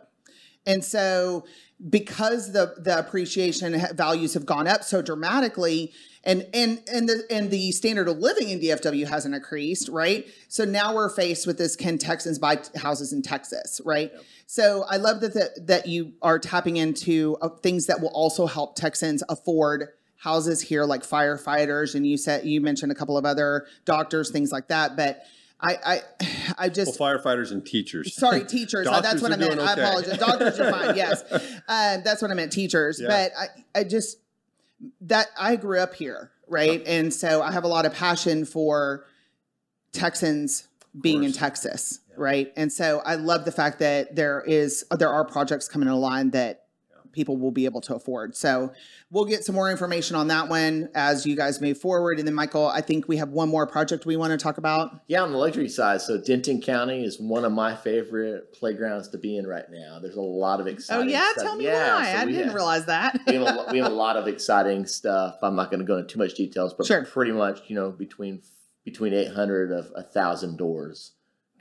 And 0.66 0.84
so, 0.84 1.46
because 1.90 2.54
the 2.54 2.76
the 2.78 2.98
appreciation 2.98 3.80
values 3.96 4.34
have 4.34 4.46
gone 4.46 4.68
up 4.68 4.84
so 4.84 5.02
dramatically, 5.02 5.92
and 6.24 6.48
and 6.54 6.82
and 6.92 7.10
the 7.10 7.24
and 7.30 7.52
the 7.52 7.72
standard 7.72 8.08
of 8.08 8.18
living 8.20 8.50
in 8.50 8.60
DFW 8.60 9.08
hasn't 9.08 9.36
increased, 9.36 9.90
right? 9.90 10.26
So 10.48 10.64
now 10.64 10.96
we're 10.96 11.10
faced 11.10 11.46
with 11.46 11.58
this: 11.58 11.76
Can 11.76 11.98
Texans 11.98 12.40
buy 12.40 12.58
t- 12.58 12.80
houses 12.80 13.12
in 13.12 13.22
Texas, 13.22 13.82
right? 13.84 14.12
So 14.48 14.86
I 14.90 14.98
love 14.98 15.20
that 15.22 15.34
the, 15.34 15.52
that 15.64 15.88
you 15.88 16.14
are 16.22 16.40
tapping 16.40 16.78
into 16.78 17.38
uh, 17.42 17.50
things 17.50 17.88
that 17.88 18.00
will 18.00 18.10
also 18.14 18.48
help 18.48 18.76
Texans 18.76 19.22
afford 19.28 19.90
houses 20.18 20.62
here, 20.62 20.86
like 20.86 21.04
firefighters, 21.04 21.94
and 21.94 22.08
you 22.08 22.18
said 22.18 22.46
you 22.46 22.62
mentioned 22.62 22.92
a 22.92 22.96
couple 22.96 23.18
of 23.18 23.26
other 23.26 23.68
doctors, 23.86 24.32
things 24.32 24.52
like 24.52 24.70
that, 24.70 24.96
but. 24.96 25.24
I, 25.62 25.78
I, 25.86 26.02
I 26.58 26.70
just 26.70 27.00
Well, 27.00 27.18
firefighters 27.18 27.52
and 27.52 27.66
teachers. 27.66 28.14
Sorry, 28.16 28.44
teachers. 28.46 28.88
Uh, 28.88 29.02
that's 29.02 29.22
what 29.22 29.32
I 29.32 29.38
meant. 29.38 29.54
doing 29.56 29.66
I 29.68 29.74
apologize. 29.74 30.18
Doctors 30.18 30.60
are 30.60 30.72
fine. 30.72 30.96
Yes, 30.96 31.24
um, 31.32 31.40
that's 32.04 32.22
what 32.22 32.32
I 32.32 32.34
meant. 32.34 32.52
Teachers, 32.52 33.00
Yeah. 33.02 33.08
but 33.08 33.32
I, 33.38 33.80
I 33.80 33.84
just 33.84 34.18
that 35.02 35.28
I 35.40 35.56
grew 35.56 35.80
up 35.80 35.94
here, 35.96 36.32
right, 36.48 36.84
and 36.86 37.14
so 37.14 37.42
I 37.42 37.52
have 37.52 37.64
a 37.64 37.68
lot 37.70 37.86
of 37.86 37.94
passion 37.94 38.46
for 38.46 39.06
Texans 39.94 40.68
being 41.02 41.24
in. 41.24 41.32
Texas, 41.32 42.00
right, 42.18 42.52
and 42.58 42.72
so 42.72 43.02
I 43.06 43.16
love 43.16 43.46
the 43.46 43.52
fact 43.52 43.80
that 43.80 44.16
there 44.16 44.42
is 44.46 44.86
there 44.92 45.10
are 45.10 45.26
projects 45.26 45.68
coming 45.68 45.88
in 45.88 45.96
line 45.96 46.32
that 46.32 46.65
people 47.16 47.38
will 47.38 47.52
be 47.52 47.66
able 47.66 47.82
to 47.82 47.96
afford. 47.96 48.36
So 48.36 48.72
we'll 49.10 49.26
get 49.26 49.44
some 49.44 49.56
more 49.56 49.72
information 49.72 50.16
on 50.16 50.28
that 50.28 50.50
one 50.50 50.90
as 50.94 51.26
you 51.26 51.36
guys 51.36 51.62
move 51.62 51.80
forward. 51.80 52.20
And 52.20 52.28
then, 52.28 52.36
Michael, 52.36 52.68
I 52.68 52.82
think 52.82 53.08
we 53.08 53.18
have 53.18 53.30
one 53.30 53.50
more 53.50 53.66
project 53.66 54.06
we 54.06 54.18
want 54.18 54.32
to 54.32 54.38
talk 54.38 54.58
about. 54.58 55.02
Yeah, 55.08 55.24
on 55.24 55.32
the 55.32 55.38
luxury 55.38 55.70
side. 55.70 56.02
So 56.02 56.22
Denton 56.22 56.62
County 56.62 57.04
is 57.04 57.20
one 57.20 57.46
of 57.46 57.52
my 57.54 57.76
favorite 57.76 58.54
playgrounds 58.54 59.08
to 59.10 59.18
be 59.18 59.38
in 59.38 59.48
right 59.48 59.66
now. 59.72 60.00
There's 60.00 60.18
a 60.18 60.22
lot 60.22 60.60
of 60.60 60.68
oh, 60.68 60.70
exciting. 60.70 61.08
Oh 61.08 61.12
yeah, 61.12 61.32
stuff. 61.32 61.44
tell 61.44 61.56
me 61.56 61.66
Yeah, 61.66 61.96
why. 61.96 62.12
so 62.12 62.18
I 62.20 62.26
didn't 62.26 62.44
have- 62.46 62.54
realize 62.54 62.86
that. 62.86 63.20
we, 63.26 63.36
have 63.36 63.44
a, 63.44 63.66
we 63.72 63.78
have 63.80 63.92
a 63.92 63.96
lot 63.96 64.18
of 64.18 64.28
exciting 64.28 64.86
stuff. 64.86 65.38
I'm 65.42 65.56
not 65.56 65.72
going 65.72 65.80
to 65.80 65.86
go 65.86 65.98
into 65.98 66.14
too 66.14 66.20
much 66.20 66.36
details, 66.36 66.74
but 66.74 66.86
Sure. 66.86 67.06
pretty 67.06 67.32
much, 67.32 67.62
you 67.68 67.76
know, 67.76 67.92
between 67.92 68.42
between 68.84 69.14
800 69.14 69.72
of 69.72 69.92
a 69.96 70.04
thousand 70.04 70.58
doors 70.58 71.14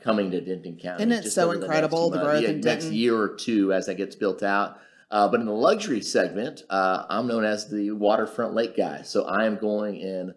coming 0.02 0.30
to 0.30 0.40
Denton 0.40 0.76
County. 0.76 1.02
Isn't 1.02 1.12
it 1.12 1.22
just 1.22 1.34
so 1.34 1.46
over 1.46 1.56
the 1.56 1.64
incredible, 1.64 2.10
the 2.10 2.18
growth 2.20 2.42
yeah, 2.42 2.50
in 2.50 2.60
next 2.60 2.86
year 2.86 3.16
or 3.16 3.34
two 3.34 3.72
as 3.72 3.86
that 3.86 3.94
gets 3.94 4.14
built 4.14 4.42
out. 4.42 4.78
Uh, 5.10 5.28
but 5.28 5.40
in 5.40 5.46
the 5.46 5.52
luxury 5.52 6.00
segment, 6.00 6.62
uh, 6.70 7.04
I'm 7.08 7.26
known 7.26 7.44
as 7.44 7.68
the 7.68 7.90
waterfront 7.92 8.54
lake 8.54 8.76
guy. 8.76 9.02
So 9.02 9.24
I 9.24 9.46
am 9.46 9.56
going 9.56 10.02
and 10.02 10.34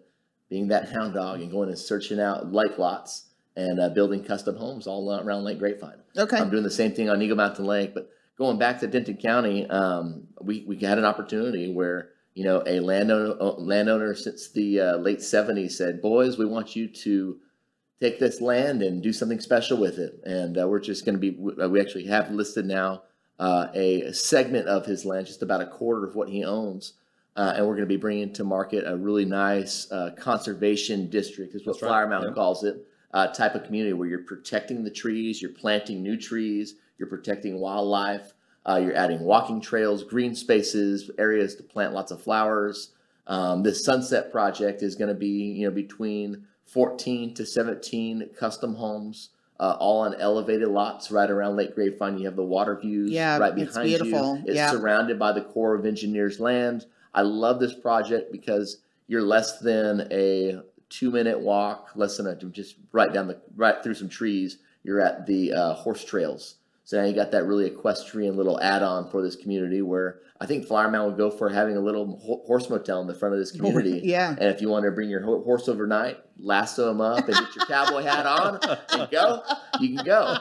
being 0.48 0.68
that 0.68 0.90
hound 0.90 1.14
dog 1.14 1.40
and 1.40 1.50
going 1.50 1.68
and 1.68 1.78
searching 1.78 2.20
out 2.20 2.52
lake 2.52 2.78
lots 2.78 3.26
and 3.56 3.80
uh, 3.80 3.88
building 3.88 4.22
custom 4.22 4.56
homes 4.56 4.86
all 4.86 5.20
around 5.20 5.42
Lake 5.42 5.58
Grapevine. 5.58 6.00
Okay. 6.16 6.36
I'm 6.36 6.48
doing 6.48 6.62
the 6.62 6.70
same 6.70 6.92
thing 6.92 7.10
on 7.10 7.20
Eagle 7.20 7.36
Mountain 7.36 7.66
Lake, 7.66 7.92
but 7.92 8.08
going 8.38 8.56
back 8.56 8.78
to 8.80 8.86
Denton 8.86 9.16
County, 9.16 9.68
um, 9.68 10.28
we 10.40 10.64
we 10.66 10.76
had 10.76 10.96
an 10.96 11.04
opportunity 11.04 11.72
where 11.72 12.10
you 12.34 12.44
know 12.44 12.62
a 12.66 12.80
landowner 12.80 13.34
uh, 13.40 13.52
landowner 13.54 14.14
since 14.14 14.50
the 14.50 14.80
uh, 14.80 14.96
late 14.96 15.18
'70s 15.18 15.72
said, 15.72 16.00
"Boys, 16.00 16.38
we 16.38 16.46
want 16.46 16.76
you 16.76 16.88
to 16.88 17.38
take 18.00 18.20
this 18.20 18.40
land 18.40 18.80
and 18.80 19.02
do 19.02 19.12
something 19.12 19.40
special 19.40 19.76
with 19.76 19.98
it," 19.98 20.20
and 20.24 20.56
uh, 20.56 20.66
we're 20.68 20.78
just 20.78 21.04
going 21.04 21.16
to 21.16 21.20
be. 21.20 21.30
We 21.30 21.80
actually 21.80 22.06
have 22.06 22.30
listed 22.30 22.64
now 22.64 23.02
uh, 23.38 23.68
a 23.74 24.12
segment 24.12 24.66
of 24.68 24.86
his 24.86 25.04
land, 25.04 25.26
just 25.26 25.42
about 25.42 25.60
a 25.60 25.66
quarter 25.66 26.04
of 26.04 26.14
what 26.14 26.28
he 26.28 26.44
owns. 26.44 26.94
Uh, 27.36 27.54
and 27.56 27.66
we're 27.66 27.74
going 27.74 27.86
to 27.86 27.86
be 27.86 27.96
bringing 27.96 28.32
to 28.32 28.42
market 28.42 28.84
a 28.84 28.96
really 28.96 29.24
nice 29.24 29.90
uh, 29.92 30.10
conservation 30.18 31.08
district, 31.08 31.54
is 31.54 31.64
what 31.64 31.74
That's 31.74 31.82
right, 31.82 31.88
Flower 31.88 32.08
Mound 32.08 32.24
yeah. 32.28 32.34
calls 32.34 32.64
it 32.64 32.84
uh, 33.14 33.28
type 33.28 33.54
of 33.54 33.64
community 33.64 33.92
where 33.92 34.08
you're 34.08 34.24
protecting 34.24 34.84
the 34.84 34.90
trees, 34.90 35.40
you're 35.40 35.52
planting 35.52 36.02
new 36.02 36.16
trees, 36.16 36.74
you're 36.98 37.08
protecting 37.08 37.58
wildlife, 37.58 38.34
uh, 38.68 38.80
you're 38.82 38.96
adding 38.96 39.20
walking 39.20 39.60
trails, 39.60 40.04
green 40.04 40.34
spaces, 40.34 41.10
areas 41.18 41.54
to 41.56 41.62
plant 41.62 41.94
lots 41.94 42.10
of 42.10 42.22
flowers. 42.22 42.90
Um, 43.26 43.62
this 43.62 43.84
sunset 43.84 44.30
project 44.32 44.82
is 44.82 44.94
going 44.94 45.08
to 45.08 45.14
be, 45.14 45.28
you 45.28 45.66
know, 45.66 45.74
between 45.74 46.44
14 46.66 47.34
to 47.34 47.46
17 47.46 48.30
custom 48.36 48.74
homes, 48.74 49.30
uh, 49.60 49.76
all 49.80 50.00
on 50.02 50.14
elevated 50.20 50.68
lots 50.68 51.10
right 51.10 51.30
around 51.30 51.56
Lake 51.56 51.74
Grapevine. 51.74 52.18
You 52.18 52.26
have 52.26 52.36
the 52.36 52.44
water 52.44 52.76
views 52.76 53.10
Yeah, 53.10 53.38
right 53.38 53.56
it's 53.58 53.72
behind 53.74 53.88
beautiful. 53.88 54.36
you. 54.36 54.42
It's 54.46 54.56
Yeah. 54.56 54.70
surrounded 54.70 55.18
by 55.18 55.32
the 55.32 55.40
Corps 55.42 55.74
of 55.74 55.84
Engineers 55.84 56.38
land. 56.40 56.86
I 57.14 57.22
love 57.22 57.58
this 57.58 57.74
project 57.74 58.30
because 58.30 58.78
you're 59.08 59.22
less 59.22 59.58
than 59.58 60.06
a 60.12 60.60
two 60.90 61.10
minute 61.10 61.40
walk, 61.40 61.90
less 61.96 62.16
than 62.16 62.26
a 62.26 62.34
just 62.36 62.76
right 62.92 63.12
down 63.12 63.26
the 63.28 63.38
right 63.56 63.82
through 63.82 63.94
some 63.94 64.08
trees. 64.08 64.58
You're 64.84 65.00
at 65.00 65.26
the 65.26 65.52
uh, 65.52 65.74
horse 65.74 66.04
trails. 66.04 66.54
So 66.88 66.98
now 66.98 67.04
you 67.06 67.14
got 67.14 67.32
that 67.32 67.44
really 67.44 67.66
equestrian 67.66 68.34
little 68.38 68.58
add 68.62 68.82
on 68.82 69.10
for 69.10 69.20
this 69.20 69.36
community 69.36 69.82
where 69.82 70.20
I 70.40 70.46
think 70.46 70.64
Flower 70.66 70.90
Mound 70.90 71.08
would 71.08 71.18
go 71.18 71.30
for 71.30 71.50
having 71.50 71.76
a 71.76 71.80
little 71.80 72.16
ho- 72.16 72.42
horse 72.46 72.70
motel 72.70 73.02
in 73.02 73.06
the 73.06 73.12
front 73.14 73.34
of 73.34 73.38
this 73.38 73.52
community. 73.52 74.00
Yeah. 74.04 74.30
And 74.30 74.44
if 74.44 74.62
you 74.62 74.70
want 74.70 74.86
to 74.86 74.90
bring 74.90 75.10
your 75.10 75.20
ho- 75.20 75.42
horse 75.44 75.68
overnight, 75.68 76.16
lasso 76.38 76.90
him 76.90 77.02
up 77.02 77.28
and 77.28 77.34
get 77.36 77.54
your 77.56 77.66
cowboy 77.66 78.04
hat 78.04 78.24
on 78.24 78.58
and 78.92 79.10
go, 79.10 79.42
you 79.80 79.96
can 79.96 80.02
go. 80.06 80.38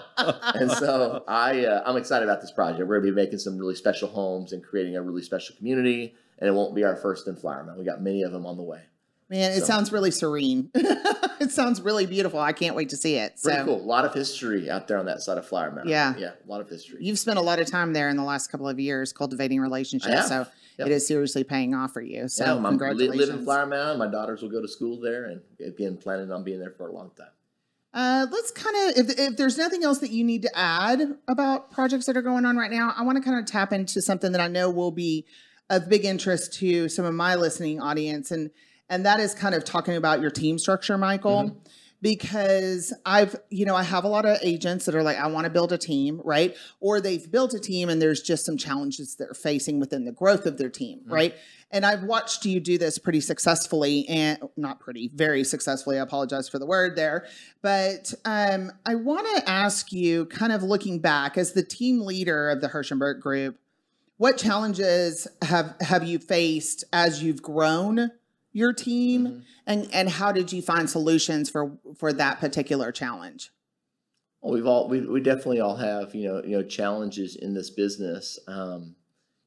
And 0.56 0.72
so 0.72 1.26
I, 1.28 1.66
uh, 1.66 1.84
I'm 1.86 1.98
excited 1.98 2.24
about 2.24 2.40
this 2.40 2.52
project. 2.54 2.80
We're 2.88 3.02
going 3.02 3.08
to 3.08 3.12
be 3.12 3.22
making 3.26 3.40
some 3.40 3.58
really 3.58 3.76
special 3.76 4.08
homes 4.08 4.54
and 4.54 4.64
creating 4.64 4.96
a 4.96 5.02
really 5.02 5.24
special 5.24 5.54
community. 5.58 6.16
And 6.40 6.48
it 6.48 6.54
won't 6.54 6.76
be 6.76 6.86
our 6.86 6.96
first 6.96 7.28
in 7.28 7.36
Flower 7.36 7.66
Mound. 7.66 7.78
We 7.78 7.84
got 7.84 8.02
many 8.02 8.22
of 8.24 8.32
them 8.32 8.46
on 8.46 8.56
the 8.56 8.64
way. 8.64 8.84
Man, 9.30 9.52
it 9.52 9.60
So- 9.60 9.66
sounds 9.66 9.92
really 9.92 10.12
serene. 10.12 10.72
it 11.48 11.54
sounds 11.54 11.82
really 11.82 12.06
beautiful. 12.06 12.40
I 12.40 12.52
can't 12.54 12.76
wait 12.76 12.90
to 12.90 12.98
see 12.98 13.16
it. 13.16 13.40
Pretty 13.42 13.58
so 13.60 13.66
cool. 13.66 13.82
A 13.82 13.84
lot 13.84 14.06
of 14.06 14.14
history 14.14 14.70
out 14.70 14.88
there 14.88 14.98
on 14.98 15.06
that 15.06 15.22
side 15.22 15.38
of 15.38 15.48
Flower 15.48 15.72
Mound. 15.72 15.90
Yeah. 15.90 16.14
Yeah. 16.18 16.32
A 16.46 16.50
lot 16.50 16.62
of 16.62 16.70
history. 16.70 16.98
you've 17.02 17.20
spent 17.20 17.38
a 17.38 17.42
lot 17.42 17.60
of 17.60 17.68
time 17.68 17.94
there 17.94 18.10
in 18.10 18.18
the 18.18 18.24
last 18.24 18.52
couple 18.52 18.68
of 18.68 18.80
years 18.80 19.14
cultivating 19.14 19.60
relationships. 19.60 20.28
So 20.28 20.46
Yep. 20.78 20.88
it 20.88 20.94
is 20.94 21.08
seriously 21.08 21.44
paying 21.44 21.74
off 21.74 21.92
for 21.94 22.02
you. 22.02 22.28
So 22.28 22.46
yeah, 22.46 22.62
congratulations. 22.62 23.18
live 23.18 23.40
in 23.40 23.44
Flower 23.44 23.66
Mound. 23.66 23.98
My 23.98 24.06
daughters 24.06 24.44
will 24.44 24.50
go 24.50 24.62
to 24.62 24.68
school 24.68 25.00
there, 25.02 25.26
and 25.26 25.42
again, 25.60 25.98
planning 25.98 26.32
on 26.32 26.44
being 26.44 26.60
there 26.60 26.70
for 26.70 26.88
a 26.88 26.92
long 26.92 27.10
time. 27.18 27.32
Uh, 27.96 28.28
let's 28.32 28.52
kind 28.52 28.76
of, 28.76 29.10
if, 29.10 29.20
if 29.20 29.38
there's 29.38 29.58
nothing 29.58 29.84
else 29.84 29.98
that 30.00 30.12
you 30.12 30.24
need 30.24 30.44
to 30.44 30.52
add 30.56 31.02
about 31.28 31.72
projects 31.72 32.06
that 32.06 32.16
are 32.16 32.22
going 32.22 32.46
on 32.46 32.58
right 32.58 32.70
now, 32.70 32.94
I 32.96 33.02
want 33.02 33.18
to 33.18 33.24
kind 33.24 33.40
of 33.40 33.48
tap 33.48 33.74
into 33.74 34.04
something 34.04 34.32
that 34.34 34.42
I 34.42 34.48
know 34.48 34.70
will 34.70 34.92
be 34.92 35.26
of 35.72 35.90
big 35.90 36.06
interest 36.06 36.54
to 36.60 36.90
some 36.90 37.06
of 37.06 37.16
my 37.16 37.34
listening 37.34 37.82
audience, 37.82 38.30
and 38.30 38.52
and 38.90 39.06
that 39.06 39.20
is 39.20 39.34
kind 39.34 39.56
of 39.56 39.64
talking 39.64 39.96
about 39.96 40.22
your 40.22 40.32
team 40.32 40.58
structure, 40.60 40.98
Michael. 40.98 41.62
Because 42.00 42.94
I've, 43.08 43.36
you 43.50 43.66
know, 43.66 43.76
I 43.76 43.82
have 43.82 44.04
a 44.04 44.08
lot 44.08 44.28
of 44.28 44.38
agents 44.44 44.86
that 44.86 44.94
are 44.94 45.02
like, 45.02 45.18
I 45.18 45.26
want 45.26 45.46
to 45.46 45.50
build 45.50 45.74
a 45.74 45.80
team, 45.80 46.22
right? 46.24 46.56
Or 46.80 47.02
they've 47.02 47.32
built 47.32 47.56
a 47.56 47.60
team 47.60 47.90
and 47.90 48.00
there's 48.00 48.22
just 48.22 48.46
some 48.46 48.56
challenges 48.56 49.16
they're 49.16 49.34
facing 49.34 49.80
within 49.80 50.06
the 50.06 50.12
growth 50.12 50.46
of 50.46 50.60
their 50.60 50.70
team, 50.70 51.02
right? 51.08 51.34
And 51.72 51.84
I've 51.84 52.04
watched 52.04 52.46
you 52.46 52.60
do 52.60 52.78
this 52.78 53.00
pretty 53.00 53.20
successfully 53.20 54.08
and 54.08 54.38
not 54.56 54.80
pretty, 54.80 55.10
very 55.16 55.44
successfully. 55.44 55.98
I 55.98 56.04
apologize 56.04 56.48
for 56.48 56.60
the 56.60 56.68
word 56.68 56.96
there. 56.96 57.26
But 57.64 58.14
um, 58.26 58.72
I 58.86 58.94
want 58.94 59.26
to 59.36 59.50
ask 59.50 59.92
you, 59.92 60.28
kind 60.28 60.52
of 60.52 60.62
looking 60.62 61.00
back 61.00 61.36
as 61.36 61.54
the 61.54 61.64
team 61.64 62.02
leader 62.02 62.52
of 62.52 62.62
the 62.62 62.70
Hershenberg 62.70 63.20
Group, 63.22 63.58
what 64.18 64.38
challenges 64.38 65.28
have 65.42 65.76
have 65.82 66.04
you 66.04 66.20
faced 66.20 66.84
as 66.94 67.24
you've 67.24 67.42
grown 67.42 68.12
your 68.52 68.74
team, 68.74 69.44
and 69.66 69.88
and 69.94 70.10
how 70.10 70.32
did 70.32 70.52
you 70.52 70.62
find 70.62 70.90
solutions 70.90 71.50
for 71.50 71.78
for 71.98 72.14
that 72.14 72.40
particular 72.40 72.92
challenge? 72.92 73.52
Well, 74.42 74.54
we've 74.54 74.68
all 74.68 74.88
we, 74.88 75.02
we 75.02 75.22
definitely 75.22 75.60
all 75.60 75.78
have 75.78 76.14
you 76.16 76.28
know 76.28 76.44
you 76.44 76.58
know 76.58 76.64
challenges 76.64 77.36
in 77.36 77.54
this 77.54 77.70
business. 77.70 78.40
Um, 78.48 78.96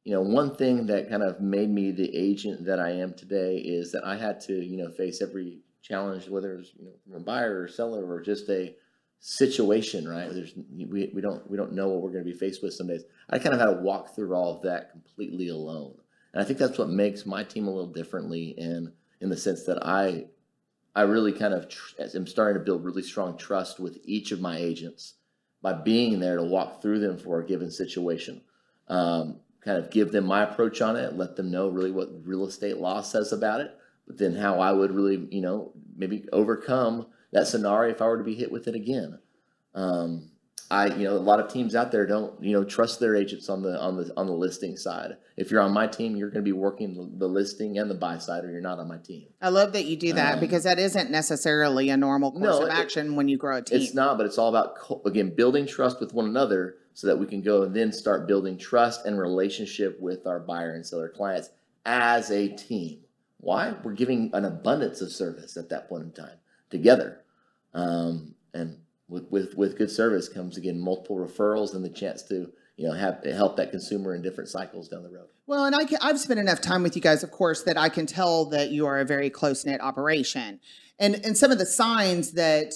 you 0.04 0.14
know, 0.14 0.22
one 0.22 0.56
thing 0.56 0.86
that 0.86 1.10
kind 1.10 1.22
of 1.22 1.40
made 1.40 1.70
me 1.70 1.90
the 1.90 2.14
agent 2.16 2.64
that 2.66 2.80
I 2.80 2.90
am 2.90 3.14
today 3.14 3.58
is 3.58 3.92
that 3.92 4.04
I 4.04 4.16
had 4.16 4.40
to 4.42 4.54
you 4.54 4.76
know 4.76 4.90
face 4.90 5.22
every 5.22 5.60
challenge, 5.82 6.28
whether 6.28 6.58
it's 6.58 6.72
you 6.76 6.86
know 6.86 6.92
from 7.04 7.20
a 7.20 7.24
buyer 7.24 7.62
or 7.62 7.68
seller 7.68 8.04
or 8.04 8.20
just 8.20 8.48
a 8.48 8.74
situation. 9.20 10.08
Right? 10.08 10.28
There's 10.32 10.54
we, 10.70 11.10
we 11.14 11.20
don't 11.20 11.48
we 11.50 11.56
don't 11.56 11.72
know 11.72 11.88
what 11.88 12.02
we're 12.02 12.12
going 12.12 12.24
to 12.24 12.30
be 12.30 12.36
faced 12.36 12.62
with 12.62 12.74
some 12.74 12.88
days. 12.88 13.04
I 13.28 13.38
kind 13.38 13.54
of 13.54 13.60
had 13.60 13.66
to 13.66 13.82
walk 13.82 14.14
through 14.14 14.34
all 14.34 14.56
of 14.56 14.62
that 14.62 14.90
completely 14.90 15.48
alone, 15.48 15.94
and 16.33 16.43
I 16.43 16.45
think 16.45 16.59
that's 16.59 16.79
what 16.79 16.88
makes 16.88 17.27
my 17.27 17.45
team 17.45 17.66
a 17.66 17.71
little 17.71 17.93
differently 17.93 18.55
in 18.57 18.93
in 19.21 19.29
the 19.29 19.37
sense 19.37 19.64
that 19.64 19.85
I 19.85 20.27
I 20.95 21.03
really 21.03 21.33
kind 21.33 21.55
of 21.55 21.69
tr- 21.69 22.03
am 22.14 22.27
starting 22.27 22.61
to 22.61 22.64
build 22.64 22.85
really 22.85 23.03
strong 23.03 23.37
trust 23.37 23.79
with 23.79 23.99
each 24.05 24.33
of 24.33 24.40
my 24.40 24.57
agents 24.59 25.14
by 25.62 25.73
being 25.73 26.19
there 26.19 26.37
to 26.37 26.43
walk 26.43 26.83
through 26.83 27.01
them 27.01 27.19
for 27.19 27.40
a 27.40 27.47
given 27.47 27.71
situation. 27.71 28.40
Um, 28.88 29.40
kind 29.61 29.79
of 29.79 29.90
give 29.90 30.11
them 30.11 30.25
my 30.25 30.43
approach 30.43 30.81
on 30.81 30.97
it, 30.97 31.14
let 31.14 31.37
them 31.37 31.51
know 31.51 31.69
really 31.69 31.93
what 31.93 32.27
real 32.27 32.47
estate 32.47 32.79
law 32.79 33.03
says 33.03 33.33
about 33.33 33.61
it, 33.61 33.77
but 34.07 34.19
then 34.19 34.35
how 34.35 34.59
I 34.59 34.73
would 34.73 34.90
really, 34.90 35.29
you 35.31 35.43
know, 35.43 35.73
maybe 35.97 36.27
overcome 36.33 37.07
that 37.33 37.47
scenario 37.47 37.93
if 37.93 38.03
I 38.03 38.07
were 38.07 38.19
to 38.19 38.25
be 38.25 38.35
hit 38.35 38.51
with 38.51 38.66
it 38.66 38.75
again. 38.75 39.19
Um, 39.75 40.30
I, 40.72 40.87
you 40.94 41.02
know, 41.04 41.14
a 41.16 41.18
lot 41.18 41.40
of 41.40 41.52
teams 41.52 41.74
out 41.74 41.90
there 41.90 42.06
don't, 42.06 42.40
you 42.42 42.52
know, 42.52 42.62
trust 42.62 43.00
their 43.00 43.16
agents 43.16 43.48
on 43.48 43.61
the 43.62 43.76
on 43.80 43.96
the 43.96 44.12
on 44.16 44.26
the 44.26 44.33
listing 44.33 44.76
side. 44.76 45.16
If 45.37 45.50
you're 45.50 45.61
on 45.61 45.72
my 45.72 45.88
team, 45.88 46.14
you're 46.16 46.30
going 46.30 46.44
to 46.44 46.48
be 46.48 46.52
working 46.52 46.94
the- 46.94 47.18
the 47.18 47.26
listing 47.28 47.76
and 47.78 47.90
the 47.90 47.94
buy 47.94 48.18
side, 48.18 48.44
or 48.44 48.50
you're 48.52 48.61
not 48.61 48.78
on 48.78 48.87
my 48.87 48.98
team. 48.98 49.26
I 49.42 49.48
love 49.48 49.72
that 49.72 49.87
you 49.87 49.96
do 49.96 50.12
that 50.12 50.35
Um, 50.35 50.40
because 50.40 50.62
that 50.64 50.78
isn't 50.78 51.11
necessarily 51.11 51.90
a 51.90 51.96
normal 51.96 52.30
course 52.30 52.42
No, 52.44 52.62
of 52.62 52.68
it- 52.68 52.72
action 52.72 53.16
when 53.16 53.26
you 53.28 53.37
grow 53.37 53.56
a 53.56 53.62
team. 53.62 53.80
It's 53.80 53.94
not, 53.94 54.16
but 54.16 54.26
it's 54.26 54.38
all 54.38 54.48
about 54.48 54.76
again 55.04 55.35
building 55.35 55.66
trust 55.66 55.98
with 56.00 56.14
one 56.14 56.26
another, 56.26 56.76
so 56.94 57.09
that 57.09 57.18
we 57.18 57.26
can 57.26 57.40
go 57.42 57.62
and 57.64 57.74
then 57.74 57.90
start 57.90 58.28
building 58.28 58.56
trust 58.56 59.06
and 59.06 59.18
relationship 59.18 60.00
with 60.00 60.24
our 60.26 60.38
buyer 60.38 60.72
and 60.72 60.87
seller 60.87 61.09
clients 61.09 61.50
as 61.85 62.30
a 62.30 62.46
team. 62.48 63.00
Why? 63.38 63.74
We're 63.83 63.94
giving 63.94 64.30
an 64.35 64.44
abundance 64.44 65.00
of 65.00 65.11
service 65.11 65.56
at 65.56 65.68
that 65.70 65.88
point 65.88 66.04
in 66.04 66.12
time 66.12 66.37
together, 66.68 67.22
um, 67.74 68.35
and 68.54 68.76
with, 69.11 69.31
with 69.31 69.55
with 69.57 69.77
good 69.77 69.90
service 69.90 70.29
comes 70.29 70.57
again 70.57 70.81
multiple 70.81 71.16
referrals 71.16 71.75
and 71.75 71.85
the 71.85 71.88
chance 71.90 72.23
to 72.23 72.51
you 72.77 72.87
know 72.88 72.94
have 72.94 73.23
help 73.25 73.57
that 73.57 73.70
consumer 73.70 74.14
in 74.14 74.23
different 74.23 74.49
cycles 74.49 74.88
down 74.88 75.03
the 75.03 75.11
road. 75.11 75.27
Well, 75.46 75.64
and 75.64 75.75
I 75.75 75.85
can, 75.85 75.99
I've 76.01 76.18
spent 76.20 76.38
enough 76.38 76.61
time 76.61 76.83
with 76.83 76.94
you 76.94 77.03
guys, 77.03 77.23
of 77.25 77.31
course, 77.33 77.62
that 77.64 77.77
I 77.77 77.88
can 77.88 78.07
tell 78.07 78.46
that 78.51 78.70
you 78.70 78.87
are 78.87 79.01
a 79.01 79.05
very 79.05 79.29
close 79.31 79.66
knit 79.66 79.81
operation, 79.81 80.61
and 80.99 81.14
and 81.25 81.37
some 81.37 81.51
of 81.51 81.59
the 81.59 81.66
signs 81.66 82.33
that 82.33 82.75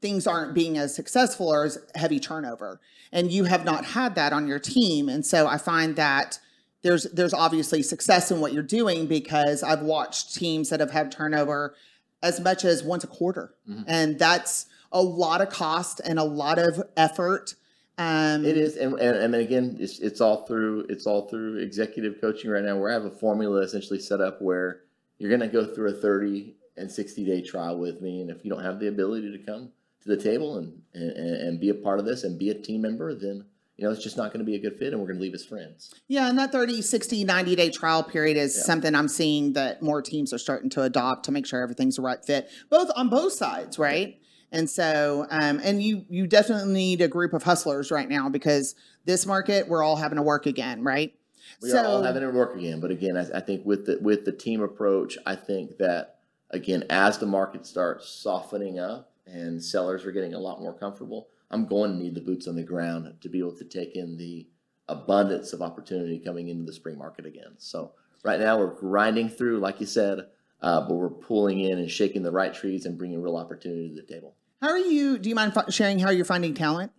things 0.00 0.26
aren't 0.26 0.54
being 0.54 0.78
as 0.78 0.94
successful 0.94 1.52
are 1.52 1.64
as 1.64 1.78
heavy 1.94 2.18
turnover, 2.20 2.80
and 3.12 3.30
you 3.32 3.44
have 3.44 3.64
not 3.64 3.84
had 3.84 4.14
that 4.14 4.32
on 4.32 4.46
your 4.46 4.58
team, 4.58 5.08
and 5.08 5.26
so 5.26 5.46
I 5.46 5.58
find 5.58 5.96
that 5.96 6.38
there's 6.82 7.04
there's 7.12 7.34
obviously 7.34 7.82
success 7.82 8.30
in 8.30 8.40
what 8.40 8.52
you're 8.52 8.62
doing 8.62 9.06
because 9.06 9.62
I've 9.62 9.82
watched 9.82 10.34
teams 10.34 10.70
that 10.70 10.80
have 10.80 10.92
had 10.92 11.10
turnover 11.12 11.74
as 12.22 12.40
much 12.40 12.64
as 12.64 12.84
once 12.84 13.02
a 13.02 13.08
quarter, 13.08 13.54
Mhm. 13.68 13.84
and 13.88 14.18
that's 14.18 14.66
a 14.92 15.02
lot 15.02 15.40
of 15.40 15.48
cost 15.50 16.00
and 16.04 16.18
a 16.18 16.24
lot 16.24 16.58
of 16.58 16.82
effort 16.96 17.54
Um, 17.98 18.44
It 18.44 18.56
is, 18.56 18.76
and, 18.76 18.94
and, 18.98 19.16
and 19.16 19.34
again, 19.34 19.76
it's, 19.78 19.98
it's 20.00 20.20
all 20.20 20.46
through 20.46 20.86
it's 20.88 21.06
all 21.06 21.28
through 21.28 21.58
executive 21.58 22.20
coaching 22.20 22.50
right 22.50 22.64
now. 22.64 22.76
Where 22.78 22.90
I 22.90 22.94
have 22.94 23.04
a 23.04 23.10
formula 23.10 23.60
essentially 23.60 23.98
set 24.00 24.20
up 24.20 24.40
where 24.40 24.80
you're 25.18 25.28
going 25.28 25.40
to 25.42 25.46
go 25.48 25.64
through 25.72 25.90
a 25.90 25.92
30 25.92 26.56
and 26.78 26.90
60 26.90 27.24
day 27.26 27.42
trial 27.42 27.78
with 27.78 28.00
me, 28.00 28.22
and 28.22 28.30
if 28.30 28.44
you 28.44 28.50
don't 28.50 28.64
have 28.64 28.80
the 28.80 28.88
ability 28.88 29.30
to 29.36 29.38
come 29.44 29.70
to 30.02 30.08
the 30.08 30.16
table 30.16 30.56
and 30.56 30.80
and, 30.94 31.10
and 31.16 31.60
be 31.60 31.68
a 31.68 31.74
part 31.74 31.98
of 32.00 32.06
this 32.06 32.24
and 32.24 32.38
be 32.38 32.48
a 32.48 32.54
team 32.54 32.80
member, 32.80 33.14
then 33.14 33.44
you 33.76 33.84
know 33.84 33.92
it's 33.92 34.02
just 34.02 34.16
not 34.16 34.32
going 34.32 34.40
to 34.44 34.50
be 34.50 34.56
a 34.56 34.58
good 34.58 34.78
fit, 34.78 34.92
and 34.94 35.00
we're 35.00 35.08
going 35.08 35.18
to 35.18 35.22
leave 35.22 35.34
as 35.34 35.44
friends. 35.44 35.92
Yeah, 36.08 36.28
and 36.30 36.38
that 36.38 36.50
30, 36.50 36.80
60, 36.80 37.24
90 37.24 37.54
day 37.56 37.68
trial 37.70 38.02
period 38.02 38.38
is 38.38 38.56
Yeah. 38.56 38.62
something 38.62 38.94
I'm 38.94 39.06
seeing 39.08 39.52
that 39.52 39.82
more 39.82 40.00
teams 40.00 40.32
are 40.32 40.38
starting 40.38 40.70
to 40.70 40.82
adopt 40.82 41.26
to 41.26 41.30
make 41.32 41.46
sure 41.46 41.60
everything's 41.62 41.96
the 41.96 42.02
right 42.02 42.24
fit, 42.24 42.48
both 42.70 42.90
on 42.96 43.10
both 43.10 43.34
sides, 43.34 43.78
right? 43.78 44.16
And 44.52 44.68
so, 44.68 45.26
um, 45.30 45.60
and 45.64 45.82
you 45.82 46.04
you 46.08 46.26
definitely 46.26 46.72
need 46.72 47.00
a 47.00 47.08
group 47.08 47.32
of 47.32 47.42
hustlers 47.42 47.90
right 47.90 48.08
now 48.08 48.28
because 48.28 48.74
this 49.06 49.26
market 49.26 49.66
we're 49.66 49.82
all 49.82 49.96
having 49.96 50.16
to 50.16 50.22
work 50.22 50.46
again, 50.46 50.84
right? 50.84 51.14
We 51.62 51.72
are 51.72 51.84
all 51.84 52.02
having 52.02 52.22
to 52.22 52.30
work 52.30 52.56
again, 52.56 52.78
but 52.78 52.90
again, 52.90 53.16
I, 53.16 53.38
I 53.38 53.40
think 53.40 53.64
with 53.64 53.86
the 53.86 53.98
with 54.00 54.24
the 54.26 54.32
team 54.32 54.62
approach, 54.62 55.16
I 55.24 55.36
think 55.36 55.78
that 55.78 56.18
again, 56.50 56.84
as 56.90 57.18
the 57.18 57.26
market 57.26 57.66
starts 57.66 58.08
softening 58.08 58.78
up 58.78 59.12
and 59.26 59.62
sellers 59.62 60.04
are 60.04 60.12
getting 60.12 60.34
a 60.34 60.38
lot 60.38 60.60
more 60.60 60.74
comfortable, 60.74 61.28
I'm 61.50 61.66
going 61.66 61.92
to 61.92 61.98
need 61.98 62.14
the 62.14 62.20
boots 62.20 62.46
on 62.46 62.54
the 62.54 62.62
ground 62.62 63.14
to 63.22 63.28
be 63.28 63.38
able 63.38 63.56
to 63.56 63.64
take 63.64 63.96
in 63.96 64.18
the 64.18 64.46
abundance 64.88 65.54
of 65.54 65.62
opportunity 65.62 66.18
coming 66.18 66.48
into 66.48 66.64
the 66.64 66.72
spring 66.72 66.98
market 66.98 67.24
again. 67.24 67.54
So 67.56 67.92
right 68.22 68.38
now 68.38 68.58
we're 68.58 68.74
grinding 68.74 69.30
through, 69.30 69.60
like 69.60 69.80
you 69.80 69.86
said, 69.86 70.26
uh, 70.60 70.86
but 70.86 70.94
we're 70.94 71.10
pulling 71.10 71.60
in 71.60 71.78
and 71.78 71.90
shaking 71.90 72.22
the 72.22 72.30
right 72.30 72.52
trees 72.52 72.86
and 72.86 72.98
bringing 72.98 73.22
real 73.22 73.36
opportunity 73.36 73.88
to 73.88 73.94
the 73.94 74.02
table. 74.02 74.34
How 74.62 74.68
are 74.68 74.78
you? 74.78 75.18
Do 75.18 75.28
you 75.28 75.34
mind 75.34 75.52
sharing 75.70 75.98
how 75.98 76.10
you're 76.10 76.24
finding 76.24 76.54
talent? 76.54 76.92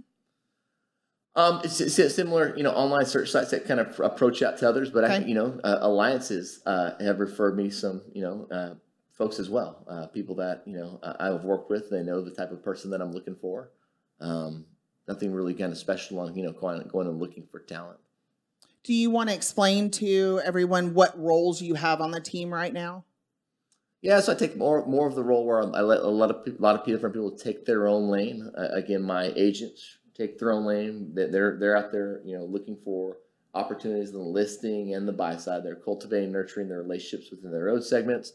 Um, 1.36 1.62
it's, 1.64 1.80
it's 1.80 2.14
similar, 2.14 2.56
you 2.56 2.62
know, 2.62 2.72
online 2.72 3.06
search 3.06 3.32
sites 3.32 3.52
that 3.52 3.66
kind 3.66 3.80
of 3.80 4.00
approach 4.02 4.44
out 4.44 4.58
to 4.60 4.70
others, 4.70 4.92
but 4.92 5.06
I, 5.06 5.18
you 5.20 5.34
know, 5.34 5.60
uh, 5.64 5.80
alliances 5.82 6.62
uh, 6.66 6.92
have 7.00 7.20
referred 7.20 7.58
me 7.58 7.72
some, 7.72 8.04
you 8.14 8.22
know, 8.22 8.48
uh, 8.52 8.76
folks 9.14 9.40
as 9.40 9.50
well, 9.50 9.84
uh, 9.88 10.08
people 10.08 10.36
that 10.36 10.64
you 10.66 10.76
know 10.76 11.00
uh, 11.02 11.14
I've 11.20 11.44
worked 11.44 11.70
with. 11.70 11.90
They 11.90 12.04
know 12.04 12.22
the 12.22 12.32
type 12.32 12.52
of 12.52 12.64
person 12.64 12.92
that 12.92 13.02
I'm 13.02 13.12
looking 13.12 13.36
for. 13.36 13.72
Um, 14.20 14.66
nothing 15.08 15.34
really 15.34 15.54
kind 15.54 15.72
of 15.72 15.78
special 15.78 16.20
on, 16.20 16.36
you 16.36 16.44
know, 16.44 16.52
going 16.52 16.88
going 16.90 17.08
and 17.08 17.20
looking 17.20 17.48
for 17.50 17.60
talent. 17.60 18.00
Do 18.84 18.94
you 18.94 19.10
want 19.10 19.30
to 19.30 19.36
explain 19.36 19.90
to 19.92 20.42
everyone 20.44 20.94
what 20.94 21.18
roles 21.18 21.62
you 21.62 21.76
have 21.76 22.02
on 22.02 22.12
the 22.12 22.20
team 22.20 22.54
right 22.54 22.74
now? 22.74 23.06
Yeah, 24.04 24.20
so 24.20 24.34
I 24.34 24.36
take 24.36 24.56
more 24.58 24.86
more 24.86 25.08
of 25.08 25.16
the 25.16 25.24
role 25.24 25.46
where 25.46 25.62
I 25.62 25.82
let 25.82 26.02
a 26.02 26.08
lot 26.10 26.30
of 26.30 26.46
a 26.46 26.62
lot 26.62 26.80
of 26.80 26.86
different 26.86 27.16
people 27.16 27.32
take 27.32 27.66
their 27.66 27.88
own 27.88 28.10
lane. 28.10 28.52
Uh, 28.56 28.68
again, 28.74 29.02
my 29.02 29.32
agents 29.36 29.98
take 30.14 30.38
their 30.38 30.52
own 30.52 30.66
lane. 30.66 31.16
They- 31.16 31.28
They're 31.30 31.58
they're 31.58 31.78
out 31.78 31.92
there, 31.92 32.22
you 32.26 32.38
know, 32.38 32.46
looking 32.46 32.78
for 32.84 33.18
opportunities 33.56 34.10
in 34.10 34.16
the 34.16 34.22
listing 34.24 34.94
and 34.94 35.08
the 35.08 35.14
buy 35.14 35.38
side. 35.38 35.64
They're 35.64 35.76
cultivating, 35.78 36.32
nurturing 36.34 36.68
their 36.70 36.84
relationships 36.84 37.32
within 37.32 37.52
their 37.52 37.70
own 37.70 37.82
segments. 37.82 38.34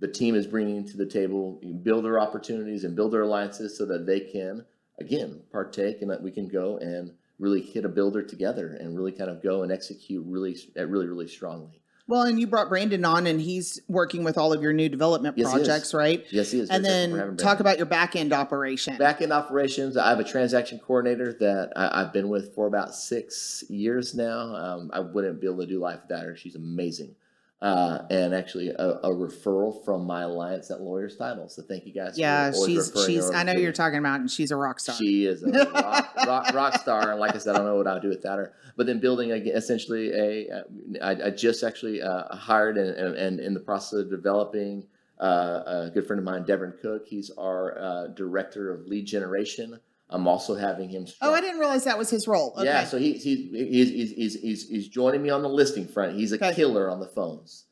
The 0.00 0.08
team 0.08 0.34
is 0.34 0.46
bringing 0.46 0.84
to 0.86 0.96
the 0.96 1.06
table 1.06 1.60
builder 1.82 2.18
opportunities 2.20 2.84
and 2.84 2.96
builder 2.96 3.22
alliances 3.22 3.76
so 3.78 3.86
that 3.86 4.06
they 4.06 4.20
can 4.20 4.64
again 4.98 5.42
partake 5.52 6.02
and 6.02 6.10
that 6.10 6.22
we 6.22 6.32
can 6.32 6.48
go 6.48 6.78
and 6.78 7.12
really 7.38 7.62
hit 7.62 7.84
a 7.84 7.90
builder 7.90 8.22
together 8.22 8.68
and 8.80 8.96
really 8.96 9.12
kind 9.12 9.30
of 9.30 9.42
go 9.42 9.62
and 9.62 9.72
execute 9.72 10.24
really 10.26 10.56
really 10.76 11.06
really 11.06 11.28
strongly. 11.28 11.82
Well, 12.08 12.22
and 12.22 12.38
you 12.38 12.46
brought 12.46 12.68
Brandon 12.68 13.04
on, 13.04 13.26
and 13.26 13.40
he's 13.40 13.80
working 13.88 14.22
with 14.22 14.38
all 14.38 14.52
of 14.52 14.62
your 14.62 14.72
new 14.72 14.88
development 14.88 15.36
Yes, 15.36 15.50
projects, 15.50 15.92
right? 15.92 16.24
Yes, 16.30 16.52
he 16.52 16.60
is. 16.60 16.70
And 16.70 16.84
then 16.84 17.10
Brandon. 17.10 17.36
talk 17.36 17.58
about 17.58 17.78
your 17.78 17.86
back 17.86 18.14
end 18.14 18.32
operation. 18.32 18.96
Back 18.96 19.22
end 19.22 19.32
operations, 19.32 19.96
I 19.96 20.10
have 20.10 20.20
a 20.20 20.24
transaction 20.24 20.78
coordinator 20.78 21.32
that 21.40 21.72
I, 21.74 22.02
I've 22.02 22.12
been 22.12 22.28
with 22.28 22.54
for 22.54 22.68
about 22.68 22.94
six 22.94 23.64
years 23.68 24.14
now. 24.14 24.54
Um, 24.54 24.90
I 24.92 25.00
wouldn't 25.00 25.40
be 25.40 25.48
able 25.48 25.58
to 25.58 25.66
do 25.66 25.80
life 25.80 26.00
without 26.08 26.24
her. 26.24 26.36
She's 26.36 26.54
amazing. 26.54 27.16
Uh, 27.62 28.02
and 28.10 28.34
actually, 28.34 28.68
a, 28.68 28.88
a 29.02 29.08
referral 29.08 29.82
from 29.82 30.06
my 30.06 30.22
alliance 30.22 30.70
at 30.70 30.82
Lawyers 30.82 31.16
Title. 31.16 31.48
So 31.48 31.62
thank 31.62 31.86
you 31.86 31.92
guys. 31.92 32.18
yeah, 32.18 32.52
she's 32.52 32.92
she's. 33.06 33.30
I 33.30 33.44
know 33.44 33.54
you're 33.54 33.72
talking 33.72 33.98
about, 33.98 34.20
and 34.20 34.30
she's 34.30 34.50
a 34.50 34.56
rock 34.56 34.78
star. 34.78 34.94
She 34.94 35.24
is 35.24 35.42
a 35.42 35.48
rock, 35.72 36.14
rock, 36.26 36.54
rock 36.54 36.80
star, 36.80 37.12
and 37.12 37.18
like 37.18 37.34
I 37.34 37.38
said, 37.38 37.54
I 37.54 37.58
don't 37.58 37.66
know 37.66 37.76
what 37.76 37.86
I'd 37.86 38.02
do 38.02 38.10
without 38.10 38.38
her. 38.38 38.52
But 38.76 38.86
then 38.86 39.00
building 39.00 39.30
a, 39.30 39.36
essentially 39.36 40.12
a, 40.12 40.54
uh, 40.54 40.62
I, 41.02 41.28
I 41.28 41.30
just 41.30 41.62
actually 41.62 42.02
uh, 42.02 42.34
hired 42.36 42.76
and, 42.76 42.90
and, 42.90 43.16
and 43.16 43.40
in 43.40 43.54
the 43.54 43.60
process 43.60 44.00
of 44.00 44.10
developing 44.10 44.86
uh, 45.18 45.62
a 45.86 45.90
good 45.94 46.06
friend 46.06 46.18
of 46.18 46.26
mine, 46.26 46.44
Devin 46.44 46.74
Cook. 46.82 47.06
He's 47.06 47.30
our 47.38 47.78
uh, 47.78 48.06
director 48.08 48.70
of 48.70 48.86
lead 48.86 49.06
generation. 49.06 49.80
I'm 50.08 50.28
also 50.28 50.54
having 50.54 50.88
him. 50.88 51.06
oh, 51.20 51.32
I 51.34 51.40
didn't 51.40 51.58
realize 51.58 51.84
that 51.84 51.98
was 51.98 52.10
his 52.10 52.28
role. 52.28 52.52
Okay. 52.56 52.66
Yeah, 52.66 52.84
so 52.84 52.96
he, 52.98 53.14
he's, 53.14 53.24
he's, 53.50 53.88
he's, 53.90 54.10
he's, 54.12 54.34
he's, 54.40 54.68
he's 54.68 54.88
joining 54.88 55.22
me 55.22 55.30
on 55.30 55.42
the 55.42 55.48
listing 55.48 55.86
front. 55.88 56.14
He's 56.16 56.32
a 56.32 56.36
Okay. 56.36 56.54
killer 56.54 56.88
on 56.88 57.00
the 57.00 57.08
phones. 57.08 57.64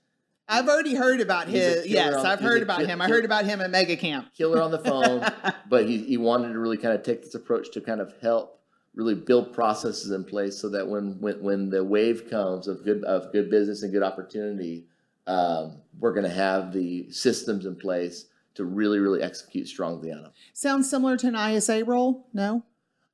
I've 0.48 0.68
already 0.68 0.94
heard 0.94 1.20
about 1.20 1.48
He's 1.48 1.62
his. 1.62 1.86
Yes, 1.86 2.12
on- 2.14 2.26
I've 2.26 2.40
heard 2.40 2.62
about 2.62 2.80
kill- 2.80 2.88
him. 2.88 3.00
I 3.00 3.08
heard 3.08 3.24
about 3.24 3.44
him 3.46 3.60
at 3.60 3.70
Mega 3.70 3.96
Camp. 3.96 4.28
Killer 4.36 4.60
on 4.60 4.72
the 4.72 4.78
phone. 4.80 5.24
but 5.70 5.86
he, 5.88 5.98
he 5.98 6.16
wanted 6.18 6.52
to 6.52 6.58
really 6.58 6.76
kind 6.76 6.94
of 6.94 7.02
take 7.02 7.22
this 7.22 7.34
approach 7.34 7.70
to 7.72 7.80
kind 7.80 8.00
of 8.00 8.12
help 8.20 8.60
really 8.94 9.14
build 9.14 9.52
processes 9.52 10.10
in 10.10 10.22
place 10.24 10.56
so 10.58 10.68
that 10.68 10.86
when 10.86 11.18
when, 11.20 11.42
when 11.42 11.70
the 11.70 11.82
wave 11.82 12.28
comes 12.30 12.68
of 12.68 12.84
good 12.84 13.02
of 13.04 13.32
good 13.32 13.50
business 13.50 13.82
and 13.82 13.92
good 13.92 14.02
opportunity, 14.02 14.86
um, 15.26 15.78
we're 15.98 16.12
going 16.12 16.24
to 16.28 16.28
have 16.34 16.72
the 16.72 17.10
systems 17.10 17.64
in 17.64 17.74
place 17.74 18.26
to 18.54 18.64
really 18.64 18.98
really 18.98 19.22
execute 19.22 19.68
strongly 19.68 20.12
on 20.12 20.22
them. 20.22 20.32
Sounds 20.52 20.88
similar 20.88 21.16
to 21.18 21.28
an 21.28 21.36
ISA 21.36 21.84
role. 21.84 22.26
No. 22.32 22.64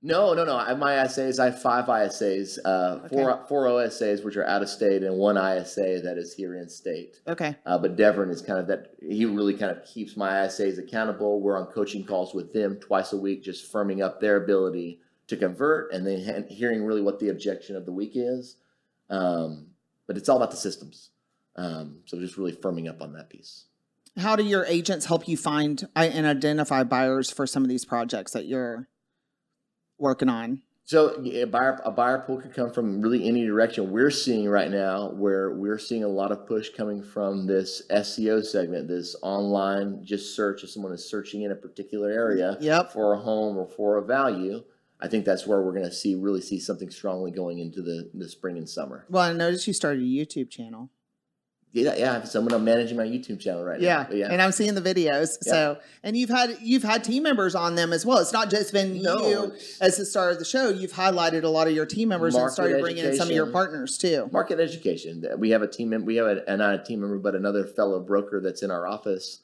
No, 0.03 0.33
no, 0.33 0.45
no. 0.45 0.57
I 0.57 0.69
have 0.69 0.79
my 0.79 0.93
ISAs. 0.95 1.39
I 1.39 1.47
have 1.47 1.61
five 1.61 1.85
ISAs, 1.85 2.59
uh, 2.65 3.07
four 3.09 3.45
four 3.49 3.67
OSAs 3.67 4.25
which 4.25 4.37
are 4.37 4.47
out 4.47 4.63
of 4.63 4.71
state, 4.71 5.03
and 5.03 5.17
one 5.19 5.37
ISA 5.37 6.01
that 6.03 6.17
is 6.17 6.33
here 6.33 6.55
in 6.55 6.71
state. 6.71 7.21
Okay. 7.29 7.55
Uh, 7.67 7.77
but 7.77 7.97
Devon 7.97 8.31
is 8.31 8.41
kind 8.41 8.59
of 8.59 8.67
that. 8.69 8.95
He 9.03 9.27
really 9.27 9.53
kind 9.53 9.71
of 9.71 9.85
keeps 9.85 10.17
my 10.17 10.31
ISAs 10.31 10.79
accountable. 10.79 11.43
We're 11.43 11.59
on 11.59 11.67
coaching 11.67 12.05
calls 12.05 12.35
with 12.35 12.55
them 12.55 12.77
twice 12.77 13.13
a 13.13 13.19
week, 13.19 13.43
just 13.43 13.71
firming 13.71 14.03
up 14.03 14.21
their 14.21 14.43
ability 14.43 15.01
to 15.27 15.37
convert, 15.37 15.93
and 15.93 16.07
then 16.07 16.47
hearing 16.49 16.83
really 16.85 17.03
what 17.03 17.19
the 17.19 17.29
objection 17.29 17.77
of 17.77 17.85
the 17.85 17.93
week 17.93 18.13
is. 18.15 18.57
Um, 19.11 19.67
but 20.07 20.17
it's 20.17 20.31
all 20.31 20.39
about 20.39 20.51
the 20.51 20.57
systems. 20.57 21.11
Um, 21.57 21.99
so 22.07 22.19
just 22.19 22.39
really 22.39 22.53
firming 22.53 22.89
up 22.89 23.03
on 23.03 23.13
that 23.13 23.29
piece. 23.29 23.67
How 24.17 24.37
do 24.37 24.43
your 24.45 24.65
agents 24.67 25.07
help 25.07 25.29
you 25.29 25.37
find 25.37 25.87
and 25.95 26.27
identify 26.27 26.83
buyers 26.83 27.31
for 27.31 27.47
some 27.47 27.63
of 27.63 27.69
these 27.69 27.85
projects 27.85 28.33
that 28.33 28.47
you're 28.47 28.89
working 29.99 30.29
on? 30.29 30.63
So 30.85 31.25
a 31.25 31.45
buyer, 31.45 31.81
a 31.85 31.93
buyer 31.93 32.19
pool 32.19 32.41
could 32.41 32.53
come 32.53 32.73
from 32.73 33.01
really 33.01 33.29
any 33.29 33.47
direction. 33.47 33.93
We're 33.93 34.11
seeing 34.11 34.49
right 34.49 34.71
now 34.71 35.11
where 35.13 35.55
we're 35.55 35.79
seeing 35.79 36.03
a 36.03 36.09
lot 36.09 36.33
of 36.33 36.49
push 36.49 36.71
coming 36.71 37.01
from 37.01 37.47
this 37.47 37.83
SEO 37.91 38.45
segment, 38.45 38.89
this 38.89 39.15
online 39.23 40.05
just 40.05 40.35
search 40.35 40.65
if 40.65 40.71
someone 40.71 40.93
is 40.93 41.09
searching 41.09 41.43
in 41.43 41.53
a 41.53 41.55
particular 41.55 42.11
area 42.11 42.57
Yep. 42.61 42.93
for 42.93 43.13
a 43.13 43.19
home 43.19 43.57
or 43.57 43.69
for 43.69 43.99
a 43.99 44.03
value. 44.03 44.65
I 45.01 45.07
think 45.07 45.25
that's 45.25 45.47
where 45.47 45.63
we're 45.63 45.73
going 45.73 45.85
to 45.85 45.93
see 45.93 46.17
really 46.17 46.41
see 46.41 46.59
something 46.59 46.91
strongly 46.91 47.31
going 47.31 47.61
into 47.61 47.83
the, 47.83 48.11
the 48.13 48.29
spring 48.29 48.59
and 48.59 48.69
summer. 48.69 49.07
Well, 49.09 49.23
I 49.23 49.33
noticed 49.33 49.69
you 49.69 49.73
started 49.73 50.03
a 50.03 50.05
YouTube 50.07 50.51
channel. 50.51 50.91
Yeah, 51.73 51.95
yeah. 51.97 52.11
I 52.11 52.15
have 52.15 52.29
someone 52.29 52.53
I'm 52.53 52.65
managing 52.65 52.97
my 52.97 53.05
YouTube 53.05 53.39
channel 53.41 53.63
right 53.63 53.81
Yeah, 53.81 54.07
now. 54.11 54.17
Yeah. 54.17 54.29
and 54.33 54.43
I'm 54.43 54.51
seeing 54.51 54.75
the 54.75 54.81
videos. 54.81 55.39
So, 55.43 55.79
and 56.03 56.17
you've 56.17 56.31
had 56.31 56.59
you've 56.61 56.83
had 56.83 57.05
team 57.05 57.23
members 57.23 57.55
on 57.55 57.77
them 57.77 57.93
as 57.93 58.05
well. 58.05 58.19
It's 58.19 58.33
not 58.33 58.51
just 58.51 58.73
been 58.73 59.01
No, 59.01 59.29
you 59.29 59.53
as 59.81 59.97
the 59.97 60.05
star 60.05 60.31
of 60.31 60.39
the 60.41 60.45
show. 60.45 60.69
You've 60.69 60.93
highlighted 60.93 61.45
a 61.45 61.49
lot 61.49 61.69
of 61.69 61.75
your 61.75 61.87
team 61.87 62.09
members 62.09 62.35
and 62.35 62.43
Market 62.43 62.55
started 62.55 62.81
bringing 62.81 63.05
in 63.05 63.17
some 63.17 63.29
of 63.29 63.35
your 63.35 63.47
partners 63.47 63.97
too. 63.99 64.29
market 64.33 64.59
education. 64.59 65.25
We 65.39 65.51
have 65.51 65.63
a 65.63 65.69
team. 65.69 65.91
We 66.05 66.17
have 66.17 66.27
a, 66.27 66.57
not 66.57 66.75
a 66.75 66.83
team 66.83 67.01
member, 67.01 67.19
but 67.19 67.37
another 67.37 67.65
fellow 67.65 68.01
broker 68.01 68.41
that's 68.41 68.63
in 68.63 68.71
our 68.73 68.87
office, 68.87 69.43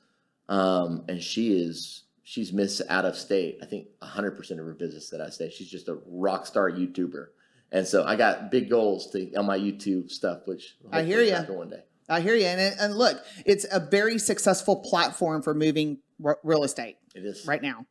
um, 0.48 1.04
and 1.08 1.22
she 1.22 1.52
is 1.56 2.02
she's 2.24 2.52
miss 2.52 2.82
out 2.88 3.04
of 3.04 3.16
state. 3.16 3.58
I 3.62 3.66
think 3.66 3.86
100 4.00 4.32
percent 4.32 4.58
of 4.58 4.66
her 4.66 4.74
business 4.74 5.10
that 5.10 5.20
I 5.20 5.30
say. 5.30 5.48
She's 5.50 5.70
just 5.70 5.86
a 5.88 5.98
rock 6.06 6.44
star 6.46 6.70
YouTuber, 6.72 7.26
and 7.70 7.86
so 7.86 8.04
I 8.04 8.16
got 8.16 8.50
big 8.50 8.68
goals 8.68 9.12
to 9.12 9.32
on 9.34 9.46
my 9.46 9.58
YouTube 9.58 10.10
stuff, 10.10 10.40
which 10.46 10.76
I 10.90 11.04
hear 11.04 11.20
you 11.20 11.36
one 11.54 11.70
day. 11.70 11.84
I 12.08 12.20
hear 12.20 12.34
you. 12.34 12.46
And, 12.46 12.78
and 12.78 12.94
look, 12.94 13.22
it's 13.44 13.66
a 13.70 13.80
very 13.80 14.18
successful 14.18 14.76
platform 14.76 15.42
for 15.42 15.54
moving 15.54 15.98
r- 16.24 16.38
real 16.42 16.64
estate 16.64 16.96
It 17.14 17.24
is 17.24 17.46
right 17.46 17.62
now. 17.62 17.86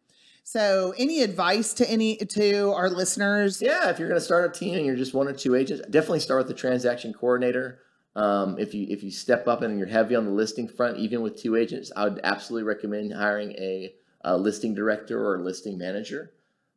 So, 0.48 0.94
any 1.00 1.24
advice 1.24 1.74
to 1.74 1.90
any 1.90 2.18
to 2.18 2.72
our 2.72 2.88
listeners? 2.88 3.62
Yeah, 3.62 3.90
if 3.90 3.98
you're 3.98 4.08
going 4.08 4.20
to 4.20 4.26
start 4.26 4.46
a 4.56 4.60
team 4.60 4.76
and 4.76 4.86
you're 4.86 4.96
just 4.96 5.16
one 5.16 5.28
or 5.28 5.34
two 5.34 5.56
agents, 5.56 5.82
definitely 5.90 6.20
start 6.20 6.42
with 6.42 6.48
the 6.48 6.54
transaction 6.54 7.14
coordinator. 7.14 7.80
Um, 8.16 8.58
if 8.60 8.74
you 8.74 8.86
if 8.90 9.04
you 9.04 9.10
step 9.12 9.48
up 9.48 9.64
and 9.64 9.78
you're 9.80 9.88
heavy 9.88 10.16
on 10.16 10.26
the 10.26 10.32
listing 10.32 10.68
front, 10.68 10.98
even 10.98 11.22
with 11.22 11.36
two 11.36 11.56
agents, 11.56 11.92
I 11.96 12.08
would 12.08 12.22
absolutely 12.24 12.68
recommend 12.68 13.12
hiring 13.14 13.54
a, 13.54 13.96
a 14.22 14.38
listing 14.38 14.76
director 14.76 15.20
or 15.20 15.38
a 15.38 15.44
listing 15.44 15.80
manager 15.80 16.32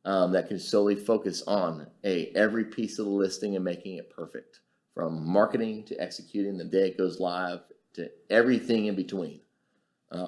um, 0.05 0.33
that 0.33 0.49
can 0.49 0.59
solely 0.59 0.97
focus 0.97 1.43
on 1.47 1.87
a 2.05 2.33
every 2.35 2.65
piece 2.65 2.99
of 2.99 3.05
the 3.05 3.13
listing 3.13 3.55
and 3.55 3.65
making 3.65 3.97
it 3.97 4.11
perfect, 4.11 4.61
from 4.99 5.25
marketing 5.25 5.85
to 5.85 5.95
executing 6.03 6.59
the 6.59 6.65
day 6.65 6.89
it 6.89 6.99
goes 6.99 7.21
live 7.21 7.61
to 7.95 8.11
everything 8.31 8.87
in 8.87 8.97
between. 8.97 9.39
Uh, 10.11 10.27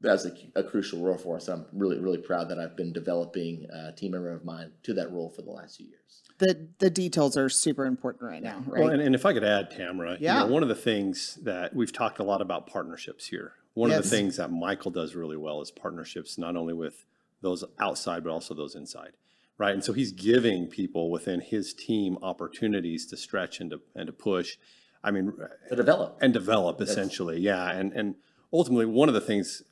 that's 0.00 0.24
a, 0.24 0.32
a, 0.54 0.62
crucial 0.62 1.02
role 1.02 1.18
for 1.18 1.34
us. 1.34 1.48
I'm 1.48 1.66
really, 1.72 1.98
really 1.98 2.18
proud 2.18 2.48
that 2.50 2.58
I've 2.60 2.76
been 2.76 2.92
developing 2.92 3.66
a 3.72 3.90
team 3.90 4.12
member 4.12 4.30
of 4.30 4.44
mine 4.44 4.70
to 4.84 4.94
that 4.94 5.10
role 5.10 5.28
for 5.28 5.42
the 5.42 5.50
last 5.50 5.78
few 5.78 5.86
years. 5.86 6.22
The 6.38 6.68
the 6.78 6.88
details 6.88 7.36
are 7.36 7.48
super 7.48 7.84
important 7.84 8.22
right 8.22 8.42
now, 8.42 8.62
right? 8.64 8.84
Well, 8.84 8.92
and, 8.92 9.02
and 9.02 9.16
if 9.16 9.26
I 9.26 9.32
could 9.32 9.42
add, 9.42 9.72
Tamera, 9.72 10.18
yeah. 10.20 10.42
You 10.42 10.46
know, 10.46 10.52
one 10.52 10.62
of 10.62 10.68
the 10.68 10.76
things 10.76 11.40
that 11.42 11.74
we've 11.74 11.92
talked 11.92 12.20
a 12.20 12.24
lot 12.24 12.40
about 12.40 12.68
partnerships 12.68 13.26
here. 13.26 13.54
One 13.74 13.90
yes. 13.90 13.98
of 13.98 14.04
the 14.04 14.16
things 14.16 14.36
that 14.36 14.52
Michael 14.52 14.92
does 14.92 15.16
really 15.16 15.36
well 15.36 15.60
is 15.62 15.72
partnerships, 15.72 16.38
not 16.38 16.54
only 16.54 16.74
with 16.74 17.06
those 17.40 17.64
outside, 17.80 18.22
but 18.22 18.30
also 18.30 18.54
those 18.54 18.76
inside. 18.76 19.14
Right. 19.58 19.74
And 19.74 19.84
so 19.84 19.92
he's 19.92 20.12
giving 20.12 20.66
people 20.66 21.10
within 21.10 21.40
his 21.40 21.72
team 21.72 22.18
opportunities 22.22 23.06
to 23.06 23.16
stretch 23.16 23.60
and 23.60 23.70
to, 23.70 23.80
and 23.94 24.06
to 24.06 24.12
push. 24.12 24.56
I 25.04 25.10
mean, 25.10 25.32
to 25.68 25.76
develop 25.76 26.18
and 26.20 26.32
develop 26.32 26.80
essentially. 26.80 27.40
Yeah. 27.40 27.70
And, 27.70 27.92
and 27.92 28.14
ultimately, 28.52 28.86
one 28.86 29.08
of 29.08 29.14
the 29.14 29.20
things 29.20 29.62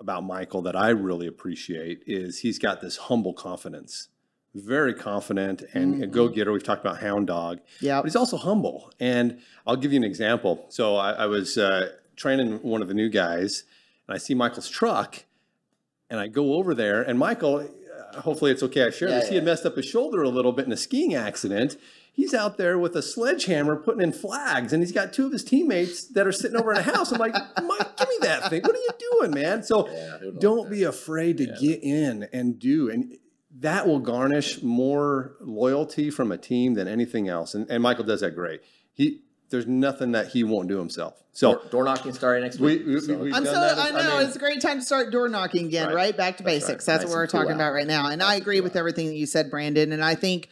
about 0.00 0.24
Michael 0.24 0.62
that 0.62 0.76
I 0.76 0.90
really 0.90 1.26
appreciate 1.26 2.02
is 2.06 2.40
he's 2.40 2.58
got 2.58 2.80
this 2.80 2.96
humble 2.96 3.32
confidence, 3.32 4.08
very 4.54 4.94
confident 4.94 5.62
and 5.74 5.94
mm-hmm. 5.94 6.02
a 6.04 6.06
go 6.06 6.28
getter. 6.28 6.52
We've 6.52 6.62
talked 6.62 6.84
about 6.84 7.00
hound 7.00 7.26
dog. 7.26 7.60
Yeah. 7.80 8.00
But 8.00 8.06
he's 8.06 8.16
also 8.16 8.36
humble. 8.36 8.92
And 9.00 9.40
I'll 9.66 9.76
give 9.76 9.92
you 9.92 9.98
an 9.98 10.04
example. 10.04 10.66
So 10.68 10.96
I, 10.96 11.12
I 11.12 11.26
was 11.26 11.58
uh, 11.58 11.92
training 12.16 12.62
one 12.62 12.82
of 12.82 12.88
the 12.88 12.94
new 12.94 13.08
guys 13.08 13.64
and 14.06 14.14
I 14.14 14.18
see 14.18 14.34
Michael's 14.34 14.68
truck 14.68 15.24
and 16.10 16.20
I 16.20 16.28
go 16.28 16.54
over 16.54 16.74
there 16.74 17.02
and 17.02 17.18
Michael, 17.18 17.56
uh, 17.56 17.64
hopefully 18.16 18.50
it's 18.50 18.62
okay 18.62 18.86
I 18.86 18.90
share 18.90 19.08
yeah, 19.08 19.16
this, 19.16 19.24
yeah. 19.24 19.30
he 19.30 19.34
had 19.36 19.44
messed 19.44 19.66
up 19.66 19.76
his 19.76 19.86
shoulder 19.86 20.22
a 20.22 20.28
little 20.28 20.52
bit 20.52 20.66
in 20.66 20.72
a 20.72 20.76
skiing 20.76 21.14
accident 21.14 21.76
he's 22.18 22.34
out 22.34 22.56
there 22.56 22.76
with 22.76 22.96
a 22.96 23.00
sledgehammer 23.00 23.76
putting 23.76 24.02
in 24.02 24.12
flags 24.12 24.72
and 24.72 24.82
he's 24.82 24.90
got 24.90 25.12
two 25.12 25.26
of 25.26 25.32
his 25.32 25.44
teammates 25.44 26.08
that 26.08 26.26
are 26.26 26.32
sitting 26.32 26.56
over 26.56 26.72
in 26.72 26.78
a 26.78 26.82
house. 26.82 27.12
I'm 27.12 27.18
like, 27.18 27.32
Mike, 27.32 27.96
give 27.96 28.08
me 28.08 28.16
that 28.22 28.50
thing. 28.50 28.62
What 28.62 28.74
are 28.74 28.78
you 28.78 28.90
doing, 29.12 29.30
man? 29.30 29.62
So 29.62 29.88
yeah, 29.88 30.18
don't 30.40 30.68
be 30.68 30.82
afraid 30.82 31.36
to 31.38 31.46
get 31.46 31.80
in 31.80 32.28
and 32.32 32.58
do. 32.58 32.90
And 32.90 33.16
that 33.60 33.86
will 33.86 34.00
garnish 34.00 34.62
more 34.64 35.36
loyalty 35.40 36.10
from 36.10 36.32
a 36.32 36.36
team 36.36 36.74
than 36.74 36.88
anything 36.88 37.28
else. 37.28 37.54
And, 37.54 37.70
and 37.70 37.84
Michael 37.84 38.04
does 38.04 38.20
that 38.20 38.32
great. 38.32 38.62
He 38.92 39.22
there's 39.50 39.66
nothing 39.66 40.12
that 40.12 40.28
he 40.28 40.44
won't 40.44 40.68
do 40.68 40.78
himself. 40.78 41.14
So 41.32 41.52
door, 41.52 41.62
door 41.70 41.84
knocking 41.84 42.12
starting 42.12 42.42
next 42.42 42.58
week. 42.58 42.84
We, 42.86 43.00
so. 43.00 43.14
I'm 43.32 43.44
so 43.44 43.52
I 43.52 43.90
know 43.90 43.98
I 43.98 44.18
mean, 44.18 44.26
it's 44.26 44.36
a 44.36 44.40
great 44.40 44.60
time 44.60 44.80
to 44.80 44.84
start 44.84 45.10
door 45.12 45.28
knocking 45.28 45.66
again, 45.66 45.86
right? 45.88 45.94
right? 45.94 46.16
Back 46.16 46.38
to 46.38 46.42
That's 46.42 46.54
basics. 46.54 46.88
Right. 46.88 46.94
That's 46.94 47.04
nice 47.04 47.10
what 47.10 47.18
we're 47.18 47.26
talking 47.26 47.52
about 47.52 47.72
right 47.72 47.86
now. 47.86 48.08
And 48.08 48.22
I 48.22 48.34
agree 48.34 48.60
with 48.60 48.76
everything 48.76 49.06
that 49.06 49.14
you 49.14 49.26
said, 49.26 49.50
Brandon. 49.50 49.92
And 49.92 50.04
I 50.04 50.14
think 50.14 50.48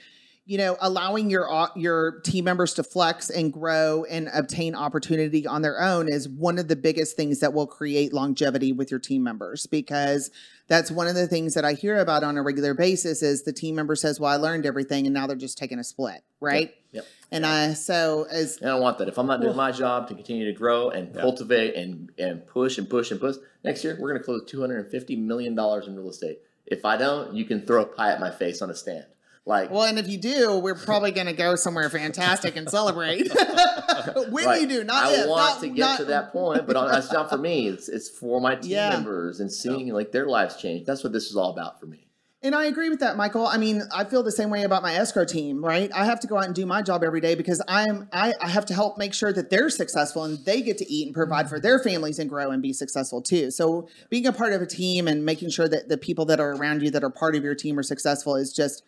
you 0.48 0.58
know, 0.58 0.76
allowing 0.80 1.28
your 1.28 1.52
uh, 1.52 1.68
your 1.74 2.20
team 2.20 2.44
members 2.44 2.72
to 2.74 2.84
flex 2.84 3.30
and 3.30 3.52
grow 3.52 4.04
and 4.04 4.30
obtain 4.32 4.76
opportunity 4.76 5.44
on 5.44 5.60
their 5.60 5.82
own 5.82 6.08
is 6.08 6.28
one 6.28 6.56
of 6.58 6.68
the 6.68 6.76
biggest 6.76 7.16
things 7.16 7.40
that 7.40 7.52
will 7.52 7.66
create 7.66 8.12
longevity 8.12 8.70
with 8.72 8.88
your 8.88 9.00
team 9.00 9.24
members 9.24 9.66
because 9.66 10.30
that's 10.68 10.88
one 10.88 11.08
of 11.08 11.16
the 11.16 11.26
things 11.26 11.54
that 11.54 11.64
I 11.64 11.72
hear 11.72 11.98
about 11.98 12.22
on 12.22 12.36
a 12.36 12.42
regular 12.42 12.74
basis 12.74 13.22
is 13.22 13.42
the 13.42 13.52
team 13.52 13.74
member 13.74 13.96
says, 13.96 14.20
"Well, 14.20 14.30
I 14.30 14.36
learned 14.36 14.66
everything 14.66 15.04
and 15.06 15.12
now 15.12 15.26
they're 15.26 15.34
just 15.34 15.58
taking 15.58 15.80
a 15.80 15.84
split." 15.84 16.22
Right? 16.40 16.74
Yep. 16.92 17.04
yep. 17.04 17.06
And 17.32 17.44
I 17.44 17.72
so 17.72 18.28
as 18.30 18.58
and 18.58 18.70
I 18.70 18.74
don't 18.74 18.82
want 18.82 18.98
that. 18.98 19.08
If 19.08 19.18
I'm 19.18 19.26
not 19.26 19.40
doing 19.40 19.56
my 19.56 19.72
job 19.72 20.06
to 20.08 20.14
continue 20.14 20.44
to 20.44 20.56
grow 20.56 20.90
and 20.90 21.12
cultivate 21.12 21.74
and 21.74 22.12
and 22.18 22.46
push 22.46 22.78
and 22.78 22.88
push 22.88 23.10
and 23.10 23.18
push, 23.18 23.34
next 23.64 23.82
year 23.82 23.98
we're 24.00 24.10
going 24.10 24.20
to 24.20 24.24
close 24.24 24.44
250 24.46 25.16
million 25.16 25.56
dollars 25.56 25.88
in 25.88 25.96
real 25.96 26.08
estate. 26.08 26.38
If 26.66 26.84
I 26.84 26.96
don't, 26.96 27.34
you 27.34 27.44
can 27.44 27.66
throw 27.66 27.82
a 27.82 27.86
pie 27.86 28.12
at 28.12 28.20
my 28.20 28.30
face 28.30 28.62
on 28.62 28.70
a 28.70 28.74
stand. 28.74 29.06
Like, 29.46 29.70
well, 29.70 29.84
and 29.84 29.96
if 29.96 30.08
you 30.08 30.18
do, 30.18 30.58
we're 30.58 30.74
probably 30.86 31.12
going 31.12 31.28
to 31.28 31.32
go 31.32 31.54
somewhere 31.54 31.88
fantastic 31.88 32.56
and 32.56 32.68
celebrate. 32.68 33.30
when 34.28 34.44
like, 34.44 34.60
you 34.60 34.66
do, 34.66 34.84
not 34.84 35.06
I 35.06 35.12
if, 35.12 35.28
want 35.28 35.54
not, 35.54 35.60
to 35.60 35.68
get 35.68 35.78
not, 35.78 35.98
to 35.98 36.04
that 36.06 36.32
point, 36.32 36.66
but 36.66 36.74
that's 36.90 37.12
not 37.12 37.30
for 37.30 37.38
me. 37.38 37.68
It's 37.68 37.88
it's 37.88 38.10
for 38.10 38.40
my 38.40 38.56
team 38.56 38.72
yeah. 38.72 38.90
members 38.90 39.38
and 39.38 39.50
seeing 39.50 39.88
like 39.92 40.10
their 40.10 40.26
lives 40.26 40.56
change. 40.56 40.84
That's 40.84 41.04
what 41.04 41.12
this 41.12 41.30
is 41.30 41.36
all 41.36 41.50
about 41.50 41.78
for 41.78 41.86
me. 41.86 42.06
And 42.42 42.54
I 42.54 42.66
agree 42.66 42.90
with 42.90 43.00
that, 43.00 43.16
Michael. 43.16 43.46
I 43.46 43.56
mean, 43.56 43.82
I 43.94 44.04
feel 44.04 44.22
the 44.22 44.30
same 44.30 44.50
way 44.50 44.62
about 44.62 44.82
my 44.82 44.94
escrow 44.94 45.24
team, 45.24 45.64
right? 45.64 45.90
I 45.92 46.04
have 46.04 46.20
to 46.20 46.26
go 46.26 46.36
out 46.36 46.44
and 46.44 46.54
do 46.54 46.66
my 46.66 46.82
job 46.82 47.02
every 47.02 47.20
day 47.20 47.34
because 47.34 47.62
I'm 47.66 48.08
I, 48.12 48.34
I 48.40 48.48
have 48.48 48.66
to 48.66 48.74
help 48.74 48.98
make 48.98 49.14
sure 49.14 49.32
that 49.32 49.48
they're 49.50 49.70
successful 49.70 50.24
and 50.24 50.44
they 50.44 50.60
get 50.60 50.78
to 50.78 50.92
eat 50.92 51.06
and 51.06 51.14
provide 51.14 51.48
for 51.48 51.58
their 51.58 51.78
families 51.78 52.18
and 52.18 52.28
grow 52.28 52.50
and 52.50 52.62
be 52.62 52.72
successful 52.72 53.22
too. 53.22 53.50
So 53.50 53.88
being 54.10 54.26
a 54.26 54.32
part 54.32 54.52
of 54.52 54.60
a 54.60 54.66
team 54.66 55.08
and 55.08 55.24
making 55.24 55.50
sure 55.50 55.68
that 55.68 55.88
the 55.88 55.96
people 55.96 56.24
that 56.26 56.40
are 56.40 56.52
around 56.52 56.82
you 56.82 56.90
that 56.90 57.02
are 57.02 57.10
part 57.10 57.36
of 57.36 57.44
your 57.44 57.54
team 57.54 57.78
are 57.78 57.84
successful 57.84 58.36
is 58.36 58.52
just 58.52 58.82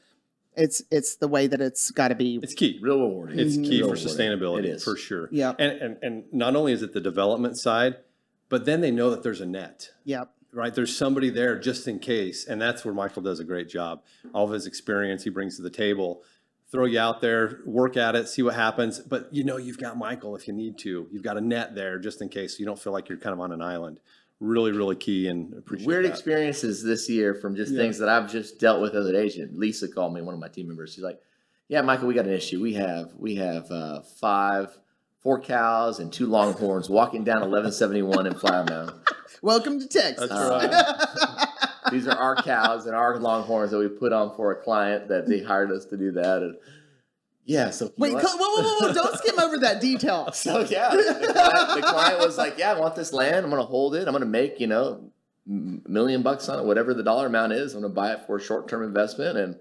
it's 0.59 0.83
it's 0.91 1.17
the 1.17 1.29
way 1.29 1.47
that 1.47 1.61
it's 1.61 1.91
got 1.91 2.09
to 2.09 2.15
be. 2.15 2.41
It's 2.43 2.55
key. 2.55 2.79
Real 2.83 3.01
rewarding. 3.01 3.39
It's 3.39 3.55
mm-hmm. 3.55 3.65
key 3.65 3.79
Real 3.83 3.91
for 3.91 3.97
sustainability. 3.97 4.61
It 4.61 4.67
is 4.67 4.85
for 4.85 4.97
sure. 4.97 5.29
Yeah. 5.31 5.55
And, 5.59 5.73
and 5.81 5.97
and 6.03 6.25
not 6.33 6.57
only 6.57 6.73
is 6.73 6.83
it 6.83 6.93
the 6.93 7.01
development 7.01 7.57
side, 7.57 7.97
but 8.49 8.65
then 8.65 8.81
they 8.81 8.91
know 8.91 9.11
that 9.11 9.23
there's 9.23 9.41
a 9.41 9.47
net. 9.47 9.91
Yep. 10.05 10.31
Right. 10.53 10.75
There's 10.75 10.97
somebody 10.97 11.31
there 11.31 11.59
just 11.59 11.87
in 11.87 11.99
case, 11.99 12.47
and 12.47 12.61
that's 12.61 12.85
where 12.85 12.95
Michael 12.95 13.23
does 13.23 13.39
a 13.39 13.45
great 13.45 13.69
job. 13.69 14.03
All 14.33 14.47
of 14.47 14.51
his 14.53 14.67
experience 14.67 15.25
he 15.25 15.31
brings 15.31 15.57
to 15.57 15.63
the 15.63 15.71
table. 15.71 16.23
Throw 16.71 16.85
you 16.85 16.99
out 16.99 17.23
there, 17.23 17.61
work 17.65 17.97
at 17.97 18.15
it, 18.15 18.29
see 18.29 18.43
what 18.43 18.55
happens. 18.55 18.99
But 18.99 19.33
you 19.33 19.43
know 19.43 19.57
you've 19.57 19.79
got 19.79 19.97
Michael 19.97 20.37
if 20.37 20.47
you 20.47 20.53
need 20.53 20.79
to. 20.79 21.07
You've 21.11 21.23
got 21.23 21.39
a 21.39 21.41
net 21.41 21.75
there 21.75 21.99
just 21.99 22.21
in 22.21 22.29
case 22.29 22.57
so 22.57 22.61
you 22.61 22.67
don't 22.67 22.79
feel 22.79 22.93
like 22.93 23.09
you're 23.09 23.19
kind 23.19 23.33
of 23.33 23.41
on 23.41 23.53
an 23.53 23.63
island 23.63 24.01
really, 24.41 24.73
really 24.73 24.97
key 24.97 25.29
and 25.29 25.53
appreciate 25.55 25.87
Weird 25.87 26.05
that. 26.05 26.11
experiences 26.11 26.83
this 26.83 27.09
year 27.09 27.35
from 27.35 27.57
just 27.57 27.73
yeah. 27.73 27.81
things 27.81 27.99
that 27.99 28.09
I've 28.09 28.31
just 28.31 28.61
dealt 28.61 28.81
with 28.81 28.95
as 28.95 29.07
an 29.07 29.17
agent. 29.17 29.59
Lisa 29.59 29.89
called 29.89 30.15
me, 30.15 30.23
one 30.23 30.35
of 30.35 30.41
my 30.41 30.49
team 30.49 30.69
members. 30.69 30.95
She's 30.95 31.05
like, 31.05 31.21
"Yeah, 31.69 31.83
Michael, 31.83 32.09
we 32.09 32.15
got 32.15 32.27
an 32.27 32.33
issue. 32.33 32.61
We 32.61 32.75
have 32.75 33.13
we 33.19 33.37
have 33.37 33.71
uh, 33.71 34.03
five, 34.21 34.77
four 35.21 35.41
cows 35.41 35.99
and 35.99 36.13
two 36.13 36.27
longhorns 36.27 36.89
walking 36.89 37.25
down 37.25 37.41
1171 37.41 38.27
in 38.27 38.35
Flower 38.35 38.65
Mound. 38.65 38.93
Welcome 39.43 39.81
to 39.81 39.87
Texas. 39.87 40.31
Uh, 40.31 41.47
these 41.93 42.07
are 42.07 42.17
our 42.17 42.37
cows 42.37 42.87
and 42.87 42.95
our 42.95 43.19
longhorns 43.19 43.71
that 43.71 43.79
we 43.79 43.89
put 43.89 44.13
on 44.13 44.35
for 44.37 44.53
a 44.53 44.63
client 44.63 45.09
that 45.09 45.27
they 45.27 45.41
hired 45.41 45.71
us 45.71 45.85
to 45.87 45.97
do 45.97 46.13
that. 46.13 46.43
And 46.43 46.57
yeah. 47.49 47.71
So 47.71 47.91
wait, 47.97 48.13
whoa, 48.13 48.21
whoa, 48.21 48.63
whoa, 48.63 48.79
whoa! 48.89 48.93
Don't 48.93 49.19
skim 49.19 49.41
over 49.41 49.59
that 49.59 49.81
detail. 49.81 50.29
So 50.35 50.61
yeah, 50.61 50.91
the 50.91 51.33
client, 51.33 51.81
the 51.81 51.87
client, 51.89 52.19
was 52.21 52.37
like, 52.37 52.59
"Yeah, 52.59 52.73
I 52.73 52.79
want 52.79 52.95
this 52.95 53.13
land. 53.13 53.45
I'm 53.45 53.51
going 53.51 53.63
to 53.63 53.67
hold 53.67 53.95
it. 53.95 54.07
I'm 54.07 54.13
going 54.13 54.21
to 54.21 54.27
make 54.27 54.61
you 54.61 54.67
know, 54.67 55.11
million 55.47 56.23
bucks 56.23 56.49
on 56.51 56.59
it, 56.59 56.67
whatever 56.67 56.93
the 56.93 57.03
dollar 57.03 57.27
amount 57.27 57.53
is. 57.55 57.75
I'm 57.75 57.81
going 57.81 57.91
to 57.91 57.95
buy 57.95 58.13
it 58.13 58.27
for 58.27 58.37
a 58.37 58.41
short 58.41 58.69
term 58.69 58.83
investment, 58.83 59.39
and 59.39 59.57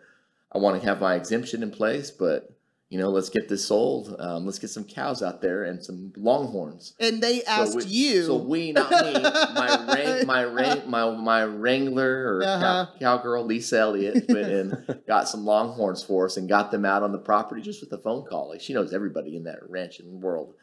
I 0.51 0.57
want 0.57 0.79
to 0.79 0.85
have 0.85 0.99
my 0.99 1.15
exemption 1.15 1.63
in 1.63 1.71
place, 1.71 2.11
but." 2.11 2.51
You 2.89 2.97
know, 2.97 3.09
let's 3.09 3.29
get 3.29 3.49
this 3.49 3.67
sold. 3.67 4.15
Um, 4.17 4.45
let's 4.45 4.59
get 4.59 4.69
some 4.69 4.85
cows 4.85 5.21
out 5.21 5.41
there 5.41 5.65
and 5.65 5.83
some 5.83 6.13
longhorns. 6.15 6.93
And 6.99 7.21
they 7.21 7.43
asked 7.43 7.73
so 7.73 7.79
we, 7.79 7.85
you. 7.85 8.23
So 8.23 8.37
we, 8.37 8.71
not 8.71 8.89
me, 8.89 9.13
my 9.21 9.85
wrang, 9.93 10.25
my 10.25 10.43
wrang, 10.45 10.89
my 10.89 11.09
my 11.11 11.43
wrangler 11.43 12.37
or 12.37 12.43
uh-huh. 12.43 12.87
cow, 12.93 12.99
cowgirl 12.99 13.45
Lisa 13.45 13.79
Elliott 13.79 14.25
went 14.29 14.47
and 14.47 15.01
got 15.07 15.27
some 15.27 15.43
longhorns 15.43 16.01
for 16.01 16.25
us 16.25 16.37
and 16.37 16.47
got 16.47 16.71
them 16.71 16.85
out 16.85 17.03
on 17.03 17.11
the 17.11 17.17
property 17.17 17.61
just 17.61 17.81
with 17.81 17.91
a 17.91 17.97
phone 17.97 18.25
call. 18.25 18.49
Like 18.49 18.61
she 18.61 18.73
knows 18.73 18.93
everybody 18.93 19.35
in 19.35 19.43
that 19.43 19.69
ranching 19.69 20.21
world 20.21 20.53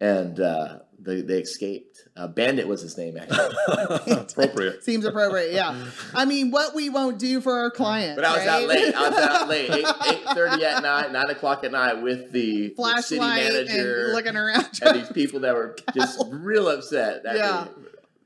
and 0.00 0.38
uh, 0.40 0.78
they, 0.98 1.22
they 1.22 1.40
escaped. 1.40 2.08
Uh, 2.16 2.28
Bandit 2.28 2.66
was 2.66 2.80
his 2.80 2.96
name, 2.96 3.16
actually. 3.16 4.12
appropriate. 4.12 4.82
Seems 4.84 5.04
appropriate, 5.04 5.52
yeah. 5.52 5.86
I 6.14 6.24
mean, 6.24 6.50
what 6.50 6.74
we 6.74 6.90
won't 6.90 7.18
do 7.18 7.40
for 7.40 7.58
our 7.58 7.70
clients. 7.70 8.16
But 8.16 8.24
I 8.24 8.36
was 8.36 8.38
right? 8.38 8.48
out 8.48 8.68
late. 8.68 8.94
I 8.94 9.08
was 9.08 9.18
out 9.18 9.48
late, 9.48 9.70
8, 9.72 9.84
8.30 9.84 10.62
at 10.62 10.82
night, 10.82 11.12
9 11.12 11.30
o'clock 11.30 11.64
at 11.64 11.72
night 11.72 12.02
with 12.02 12.32
the, 12.32 12.74
the 12.76 13.02
city 13.02 13.20
manager. 13.20 14.04
And 14.06 14.12
looking 14.12 14.36
around. 14.36 14.68
And 14.82 15.00
these 15.00 15.12
people 15.12 15.40
that 15.40 15.54
were 15.54 15.76
just 15.94 16.22
real 16.28 16.68
upset 16.68 17.22
that, 17.22 17.36
yeah. 17.36 17.66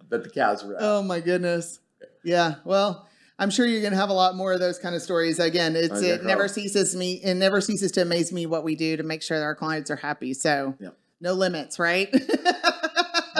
that 0.08 0.24
the 0.24 0.30
cows 0.30 0.64
were 0.64 0.76
out. 0.76 0.82
Oh, 0.82 1.02
my 1.02 1.20
goodness. 1.20 1.80
Yeah, 2.24 2.56
well... 2.64 3.08
I'm 3.38 3.50
sure 3.50 3.66
you're 3.66 3.80
going 3.80 3.94
to 3.94 3.98
have 3.98 4.10
a 4.10 4.14
lot 4.14 4.36
more 4.36 4.52
of 4.52 4.60
those 4.60 4.78
kind 4.78 4.94
of 4.94 5.02
stories. 5.02 5.40
Again, 5.40 5.74
it's 5.74 6.00
it 6.00 6.22
never 6.22 6.46
ceases 6.46 6.94
me. 6.94 7.14
It 7.14 7.34
never 7.34 7.60
ceases 7.60 7.90
to 7.92 8.02
amaze 8.02 8.30
me 8.30 8.46
what 8.46 8.62
we 8.62 8.76
do 8.76 8.96
to 8.96 9.02
make 9.02 9.20
sure 9.20 9.36
that 9.36 9.42
our 9.42 9.56
clients 9.56 9.90
are 9.90 9.96
happy. 9.96 10.32
So, 10.32 10.76
yep. 10.78 10.96
No 11.22 11.34
limits, 11.34 11.78
right? 11.78 12.12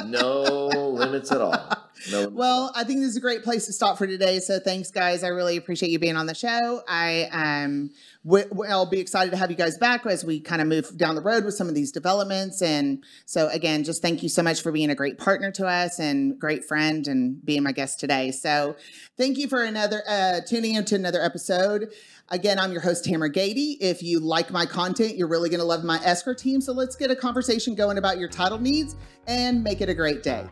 no 0.07 0.69
limits 0.69 1.33
at 1.33 1.41
all. 1.41 1.83
No 2.11 2.29
well, 2.29 2.73
I 2.75 2.85
think 2.85 3.01
this 3.01 3.11
is 3.11 3.17
a 3.17 3.21
great 3.21 3.45
place 3.45 3.67
to 3.67 3.73
stop 3.73 3.99
for 3.99 4.07
today. 4.07 4.41
So 4.41 4.59
thanks, 4.59 4.91
guys. 4.91 5.23
I 5.23 5.29
really 5.29 5.57
appreciate 5.57 5.91
you 5.91 5.99
being 5.99 6.17
on 6.17 6.27
the 6.27 6.35
show. 6.35 6.83
I 6.89 7.29
um, 7.33 7.91
w- 8.25 8.49
I'll 8.69 8.87
be 8.87 8.99
excited 8.99 9.31
to 9.31 9.37
have 9.37 9.51
you 9.51 9.57
guys 9.57 9.79
back 9.79 10.05
as 10.07 10.25
we 10.25 10.41
kind 10.41 10.61
of 10.61 10.69
move 10.69 10.97
down 10.97 11.15
the 11.15 11.23
road 11.23 11.45
with 11.45 11.55
some 11.55 11.69
of 11.69 11.75
these 11.75 11.93
developments. 11.93 12.63
And 12.63 13.05
so 13.27 13.49
again, 13.49 13.85
just 13.85 14.03
thank 14.03 14.23
you 14.23 14.29
so 14.29 14.43
much 14.43 14.63
for 14.63 14.73
being 14.73 14.91
a 14.91 14.95
great 14.95 15.19
partner 15.19 15.51
to 15.53 15.67
us 15.67 15.99
and 16.01 16.39
great 16.39 16.65
friend 16.65 17.07
and 17.07 17.45
being 17.45 17.63
my 17.63 17.73
guest 17.73 18.01
today. 18.01 18.31
So 18.33 18.77
thank 19.17 19.39
you 19.39 19.49
for 19.49 19.63
another 19.63 20.03
uh, 20.09 20.41
tuning 20.47 20.75
into 20.75 20.95
another 20.95 21.23
episode. 21.23 21.93
Again, 22.33 22.59
I'm 22.59 22.73
your 22.73 22.81
host, 22.81 23.05
Tamera 23.05 23.31
Gaede. 23.31 23.77
If 23.79 24.03
you 24.03 24.19
like 24.19 24.51
my 24.51 24.65
content, 24.65 25.19
you're 25.19 25.29
really 25.29 25.51
going 25.51 25.61
to 25.61 25.67
love 25.67 25.85
my 25.85 26.01
escrow 26.03 26.33
team. 26.33 26.63
So 26.63 26.73
let's 26.73 26.97
get 26.97 27.11
a 27.11 27.17
conversation 27.17 27.75
going 27.75 27.99
about 27.99 28.19
your 28.19 28.29
title 28.31 28.59
needs 28.59 28.97
and 29.27 29.63
make 29.63 29.83
it 29.83 29.91
a 29.91 29.95
great 29.95 30.23
day. 30.23 30.49